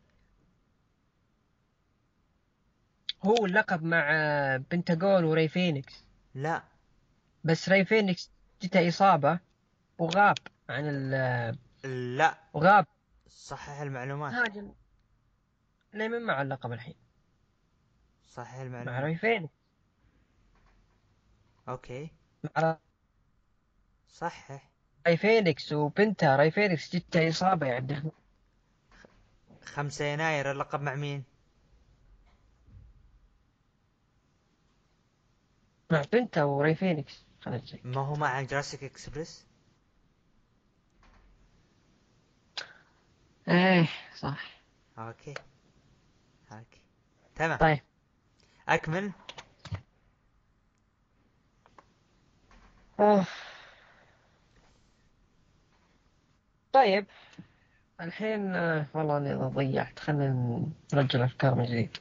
[3.26, 4.06] هو اللقب مع
[4.70, 6.04] بنتاغون وري فينيكس.
[6.34, 6.62] لا.
[7.44, 8.30] بس ري فينيكس
[8.62, 9.38] جته إصابة
[9.98, 10.38] وغاب
[10.68, 11.56] عن ال
[12.16, 12.38] لا.
[12.52, 12.86] وغاب.
[13.28, 14.32] صحح المعلومات.
[14.32, 14.72] هاجم
[15.94, 16.94] ليه مع اللقب الحين؟
[18.28, 18.94] صحح المعلومات.
[18.94, 19.54] مع ري فينيكس.
[21.68, 22.10] okay.
[22.56, 22.78] مع
[24.08, 24.70] صحح
[25.06, 28.12] ري فينيكس وبنتا ري فينيكس جته إصابة يعني.
[29.64, 31.24] 5 يناير اللقب مع مين؟
[35.90, 37.26] مع بنتا وري فينيكس.
[37.84, 39.46] ما هو مع Jurassic Express
[43.48, 44.60] إيه صح.
[44.98, 45.34] okay.
[46.52, 46.80] okay.
[47.34, 47.58] تمام.
[47.58, 47.80] طيب.
[48.68, 49.12] أكمل.
[53.00, 53.26] أوه.
[56.72, 57.06] طيب.
[58.00, 60.62] الحين آه، والله اني ضيعت خلينا
[60.94, 61.96] نرجع الافكار من جديد.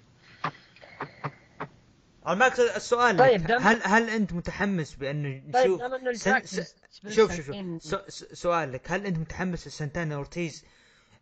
[2.27, 6.45] المقصد السؤال طيب هل هل أنت متحمس بانه نشوف طيب سن...
[6.45, 6.75] س...
[7.09, 8.11] شوف شوف شوف.
[8.33, 8.91] سؤال لك.
[8.91, 10.65] هل أنت متحمس لسنتانا أورتيز؟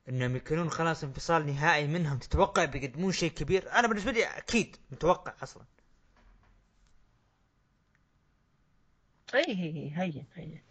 [0.09, 2.17] إنهم يكونون خلاص انفصال نهائي منهم.
[2.17, 5.63] تتوقع بيقدمون شيء كبير؟ أنا بالنسبة لي أكيد متوقع أصلا.
[9.35, 10.61] اي هي هي هي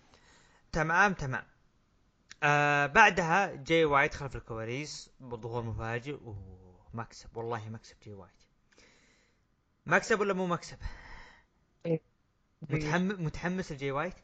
[0.73, 1.45] تمام تمام.
[2.43, 6.19] آه بعدها جاي وايت خلف الكواليس بظهور مفاجئ.
[6.95, 8.42] ومكسب والله مكسب جاي وايت
[9.87, 10.77] مكسب ولا مو مكسب؟
[11.87, 12.01] إيه.
[12.63, 14.15] متحمس متحمس لجي وايت؟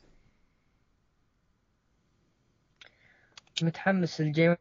[3.63, 4.57] متحمس لجي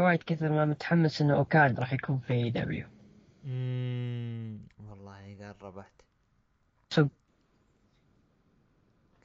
[0.00, 2.86] وايت كثر ما متحمس إنه أوكادا راح يكون في AEW
[4.88, 6.06] والله قربت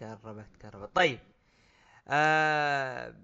[0.02, 1.20] قربت قربت طيب
[2.08, 3.16] آه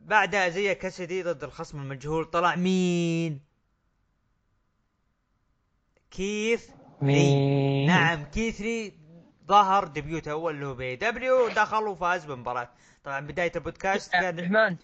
[0.00, 3.40] بعدها زي كاسدي ضد الخصم المجهول طلع مين
[6.10, 6.70] كيث
[7.02, 8.92] مين؟ نعم كيث لي
[9.46, 12.70] ظهر ديبيوت أول اللي هو بي دبليو دخل وفاز بالمباراة
[13.04, 14.76] طبعا بداية البودكاست عبد كان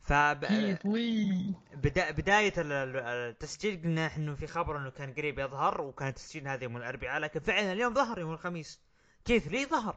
[0.00, 0.44] فب...
[0.44, 2.10] كيف وي بدا...
[2.10, 6.64] بداية ال- ال- التسجيل قلنا إنه في خبر إنه كان قريب يظهر وكان التسجيل هذا
[6.64, 8.80] يوم الأربعاء لكن فعلا اليوم ظهر يوم الخميس.
[9.24, 9.96] كيث لي ظهر.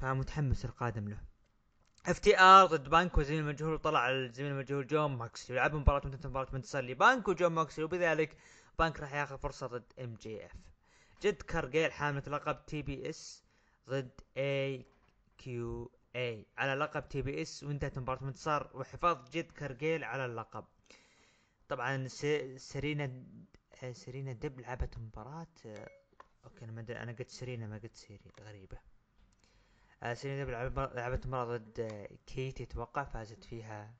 [0.00, 1.18] فمتحمس القادم له.
[2.06, 6.84] FTR ضد بانك وزميل المجهول طلع الزميل المجهول جون موكسلي يلعب مباراة وانتهت مباراة بانتصار
[6.84, 8.36] لبانك وجون موكسلي وبذلك
[8.78, 10.52] بانك راح ياخذ فرصة ضد MJF.
[11.22, 13.44] جد كارجيل حاملة لقب TBS
[13.88, 16.46] ضد AQA.
[16.58, 20.64] على لقب TBS وانتهت مباراة بانتصار وحفاظ جد كارجيل على اللقب.
[21.68, 22.08] طبعا.
[22.56, 23.24] سيرينا
[23.92, 25.88] سيرينا ديب لعبت مباراة آه،
[26.44, 28.78] okay أنا ما أدري أنا قلت سيرينا ما قلت سيري غريبة.
[30.02, 33.90] لعب- لعبت مباراة ضد كيتي أتوقع فازت فيها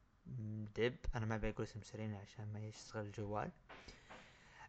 [0.76, 0.96] ديب.
[1.14, 3.50] أنا ما أبي أقول اسم سيرينا عشان ما يشتغل الجوال.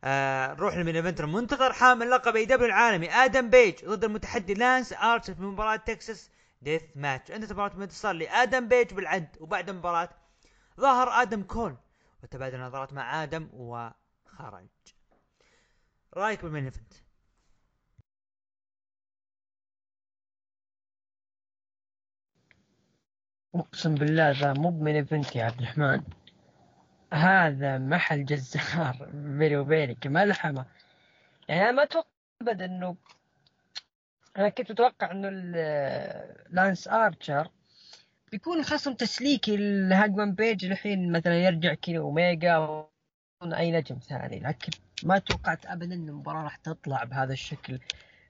[0.03, 4.93] آه نروح لل main event المنتظر حامل لقب AEW العالمي آدم بيج ضد المتحدي لانس
[4.93, 6.29] ارشر في مباراة Texas
[6.61, 7.31] Death Match.
[7.31, 10.09] انتهت مباراة بانتصار لآدم بيج بالعد وبعد المباراة
[10.79, 11.75] ظهر آدم كول
[12.23, 14.67] وتبادل نظرات مع آدم وخرج.
[16.13, 16.93] رأيك بال main event
[23.55, 26.01] أقسم بالله ذا مو main event يا عبد الرحمن.
[27.13, 29.09] هذا محل جزار.
[29.39, 30.65] بيني وبينك ملحمة
[31.49, 32.07] يعني أنا ما أتوقع
[32.41, 32.95] ابدا انه
[34.37, 37.49] أنا كنت أتوقع إنه ال- لانس ارشر
[38.31, 39.57] بيكون خصم تسليكي
[39.89, 42.89] لهاجمان بيج الحين مثلا يرجع كذا أوميجا أو
[43.43, 44.39] أي نجم ثاني.
[44.39, 44.71] لكن
[45.03, 47.79] ما توقعت ابدا ان المباراة راح تطلع بهذا الشكل.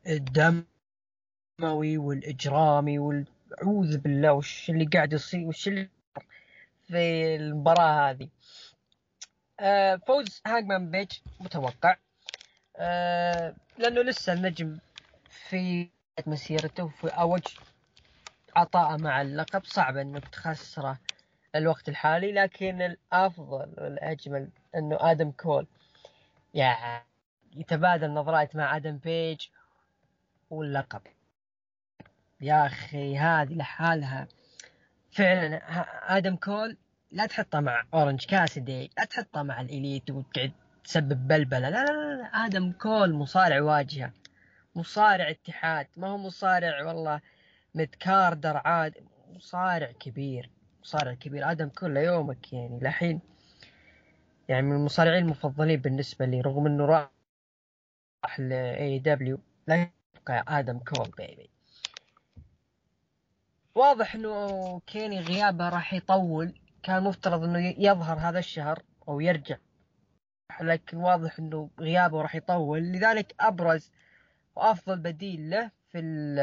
[0.08, 0.68] الدموي
[1.98, 5.90] والإجرامي وال أعوذ بالله وش اللي قاعد يصير؟ وش اللي
[6.88, 8.30] في المباراة هذه؟
[9.60, 11.98] آه، فوز هاجمان بيج متوقع.
[12.78, 14.78] آه، لأنه لسه النجم
[15.30, 15.90] في
[16.28, 17.44] مسيرته في أوج
[18.56, 19.66] عطاءه مع اللقب.
[19.66, 21.00] صعب أنك تخسره
[21.56, 25.68] الوقت الحالي لكن الأفضل والأجمل أنه آدم كول.
[26.54, 27.06] يعني
[27.56, 29.48] يتبادل نظرات مع آدم بيج
[30.50, 31.02] واللقب.
[32.42, 34.28] يا أخي هذه لحالها.
[35.12, 35.58] فعلا
[36.18, 36.78] آدم كول
[37.12, 40.52] لا تحطه مع أورنج كاسدي لا تحطه مع ال Elite وتقعد
[40.84, 41.70] تسبب بلبلة.
[41.70, 42.26] لا لا لا, لا.
[42.46, 44.14] آدم كول مصارع واجهة
[44.76, 45.88] مصارع اتحاد.
[45.98, 47.22] ما هو مصارع والله
[47.76, 48.94] mid-carder عاد
[49.36, 50.50] مصارع كبير
[50.82, 51.52] مصارع كبير.
[51.52, 53.22] آدم كول ليومك يعني لحين
[54.50, 57.10] يعني من المصارعين المفضلين بالنسبة لي رغم إنه راح
[58.40, 61.50] ل AEW لا يبقى آدم كول baby
[63.82, 66.54] واضح إنه كيني غيابه راح يطول.
[66.84, 69.58] كان مفترض إنه يظهر هذا الشهر أو يرجع.
[70.62, 72.80] لكن واضح إنه غيابه راح يطول.
[72.82, 73.92] لذلك أبرز
[74.56, 76.40] وأفضل بديل له في ال-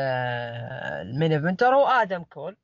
[1.08, 2.56] ال main eventer هو آدم كول.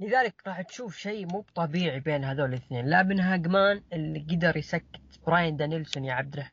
[0.00, 2.86] لذلك راح تشوف شيء مو طبيعي بين هذول الاثنين.
[2.86, 6.44] لا بين هانجمان اللي قدر يسكت براين دانيلسون يا عبد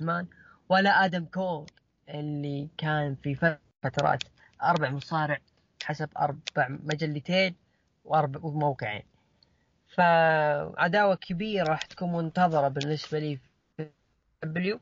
[0.00, 0.26] الرحمن
[0.68, 1.66] ولا آدم كول
[2.08, 4.22] اللي كان في فترات
[4.62, 5.38] أربع مصارع
[5.84, 7.54] حسب أربع مجلتين
[8.04, 9.02] وأربع وموقعين
[9.96, 13.38] فعداوة كبيرة راح تكون منتظرة بالنسبة لي
[13.76, 13.90] في
[14.42, 14.80] AEW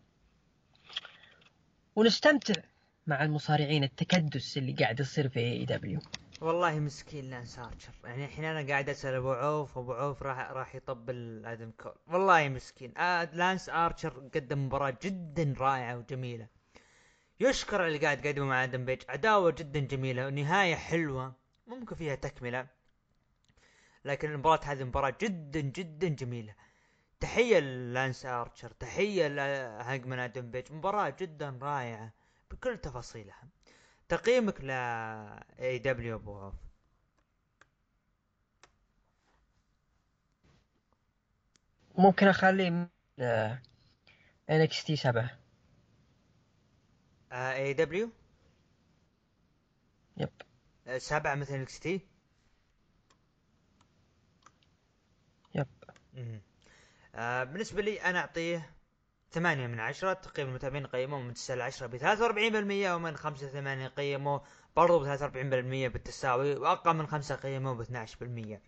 [1.97, 2.63] ونستمتع
[3.07, 6.01] مع المصارعين التكدس اللي قاعد يصير في AEW
[6.41, 10.75] والله مسكين لانس ارشر يعني الحين أنا قاعد أسأل أبو عوف أبو عوف راح راح
[10.75, 11.93] يطبل آدم كول.
[12.07, 12.99] والله مسكين.
[12.99, 16.47] آه لانس آرشر قدم مباراة جدا رائعة وجميلة.
[17.41, 21.35] يشكر اللي قاعد يقدمه مع آدم بيج عداوة جدا جميلة ونهايه حلوة
[21.67, 22.67] ممكن فيها تكملة.
[24.05, 26.55] لكن المباراة هذه مباراة جدا جدا جميلة.
[27.21, 32.13] تحية للانس آرشر تحية لهانجمان آدم بيج مباراة جدا رائعة
[32.51, 33.49] بكل تفاصيلها.
[34.09, 34.71] تقييمك ل
[35.61, 36.55] AEW ابو عوف
[41.99, 42.89] ممكن اخليه
[44.51, 45.38] NXT سبعة.
[47.33, 48.11] اي دبليو
[50.17, 50.31] يب
[50.99, 52.01] سبعة مثل NXT
[55.55, 55.67] yep
[57.15, 58.71] آه بالنسبة لي أنا أعطيه
[59.31, 63.89] ثمانية من عشرة تقييم المتابعين قيموه من تسعة لعشرة بثلاثة وأربعين بالمية ومن خمسة وثمانية
[63.89, 64.43] قيموه
[64.77, 68.63] برضو بثلاثة وأربعين بالمية بالتساوي وأقل من خمسة قيموه عشر بالمية.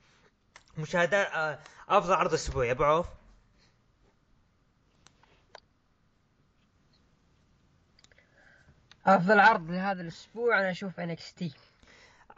[0.79, 1.59] مشاهدات آه
[1.89, 3.07] أفضل عرض اسبوعي أبو عوف.
[9.07, 11.55] أفضل عرض لهذا الأسبوع أنا أشوف NXT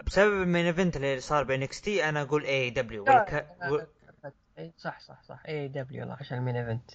[0.07, 3.57] بسبب ال main event اللي صار ب NXT أنا أقول AEW والك...
[3.63, 3.87] وال...
[4.79, 6.91] صح صح صح AEW الله عشان ال main event.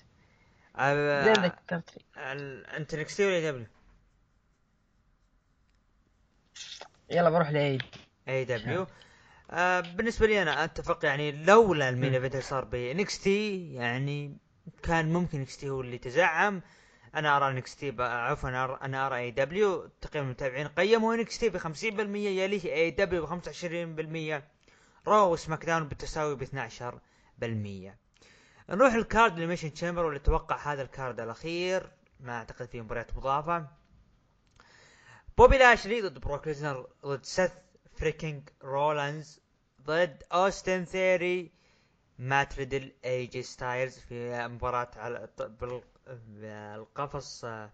[0.75, 1.97] آه، زين ذكرت
[2.77, 3.67] أنت NXT ولا AEW؟
[7.09, 7.77] يلا بروح لاي
[8.27, 8.87] AEW
[9.51, 12.13] آه بالنسبة لي أنا أتفق يعني لولا ال main.
[12.13, 14.37] event اللي صار ب NXT يعني
[14.83, 16.61] كان ممكن NXT هو اللي تزعم.
[17.17, 18.49] أنا أرى NXT عفوا
[18.85, 21.79] أنا ارى AEW تقييم المتابعين قيموا NXT ب 50%
[22.15, 23.41] يليه AEW ب
[24.39, 24.43] 25%
[25.07, 28.07] Raw و SmackDown بالتساوي ب 12%
[28.69, 31.91] نروح ال card لل Elimination Chamber واللي أتوقع هذا ال card الأخير.
[32.19, 33.67] ما أعتقد فيه مباريات مضافة.
[35.37, 37.51] بوبي لاشلي ضد بروك ليزنر ضد سيث
[37.97, 39.39] فريكينج رولانز
[39.81, 41.51] ضد اوستن ثيري
[42.19, 45.29] مات ريدل اي جي ستايلز في مباراة على
[46.27, 47.71] بالقفص آه،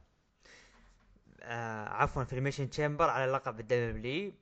[1.88, 4.34] عفوا في ال Elimination Chamber على لقب ال WWE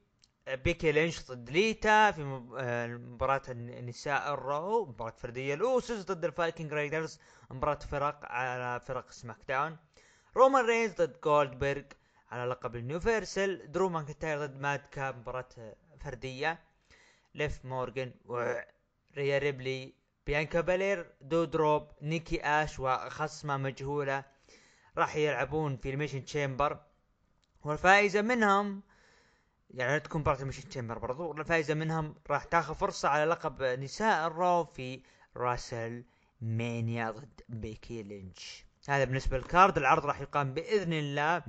[0.47, 6.73] بيكي لينش ضد ليتا في آه، مباراة النساء ال Raw مباراة فردية الاوسوس ضد الفايكنج
[6.73, 7.19] رايدرز
[7.51, 9.77] مباراة فرق على فرق SmackDown
[10.37, 11.83] رومان رينز ضد جولدبرغ
[12.31, 15.49] على لقب ال Universal درو ماكنتاير ضد ماد كاب مباراة
[15.99, 16.59] فردية.
[17.35, 19.93] ليف مورغان وريا ريبلي
[20.25, 24.23] بيانكا بالير دودروب نيكي آش وخصمة مجهولة
[24.97, 26.79] راح يلعبون في ال Elimination Chamber.
[27.63, 28.81] والفائزة منهم
[29.69, 34.27] يعني تكون مباراة ال Elimination Chamber برضو والفائزة منهم راح تاخذ فرصة على لقب نساء
[34.27, 35.01] ال Raw في
[35.37, 36.03] Wrestle
[36.41, 38.65] Mania ضد بيكي لينش.
[38.89, 41.43] هذا بالنسبة لل card العرض راح يقام بإذن الله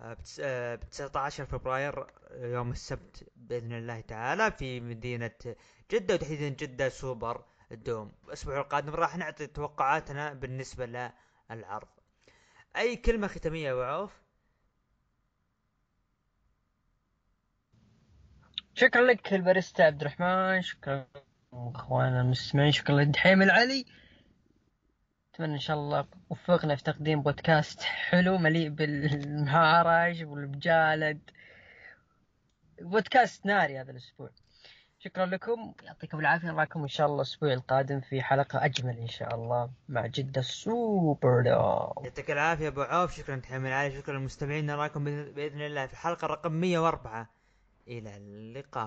[0.00, 5.30] ب 19 فبراير آه، يوم السبت بإذن الله تعالى في مدينة
[5.90, 7.44] جدة وتحديدا جدة سوبر.
[7.74, 10.86] دوم الأسبوع القادم راح نعطي توقعاتنا بالنسبة
[11.50, 11.88] للعرض.
[12.76, 14.22] أي كلمة ختامية يا أبو عوف؟
[18.74, 20.62] شكرا لك الباريستا عبد الرحمن.
[20.62, 21.06] شكرا
[21.52, 22.72] اخوانا المستمعين.
[22.72, 23.86] شكرا للدحيم العلي.
[25.34, 31.30] أتمنى إن شاء الله وفقنا في تقديم بودكاست حلو مليء بالمهارج والمجالد.
[32.80, 34.30] بودكاست ناري هذا الأسبوع.
[35.04, 35.72] شكرا لكم.
[35.82, 36.48] يعطيكم العافية.
[36.48, 41.42] نراكم إن شاء الله الأسبوع القادم في حلقة أجمل إن شاء الله مع جدة سوبر
[41.42, 43.16] دوم يعطيك العافية أبو عوف.
[43.16, 43.96] شكرا تحمل علي.
[44.00, 44.66] شكرا للمستمعين.
[44.66, 47.28] نراكم باذن الله في الحلقة رقم 104
[47.88, 48.86] إلى اللقاء.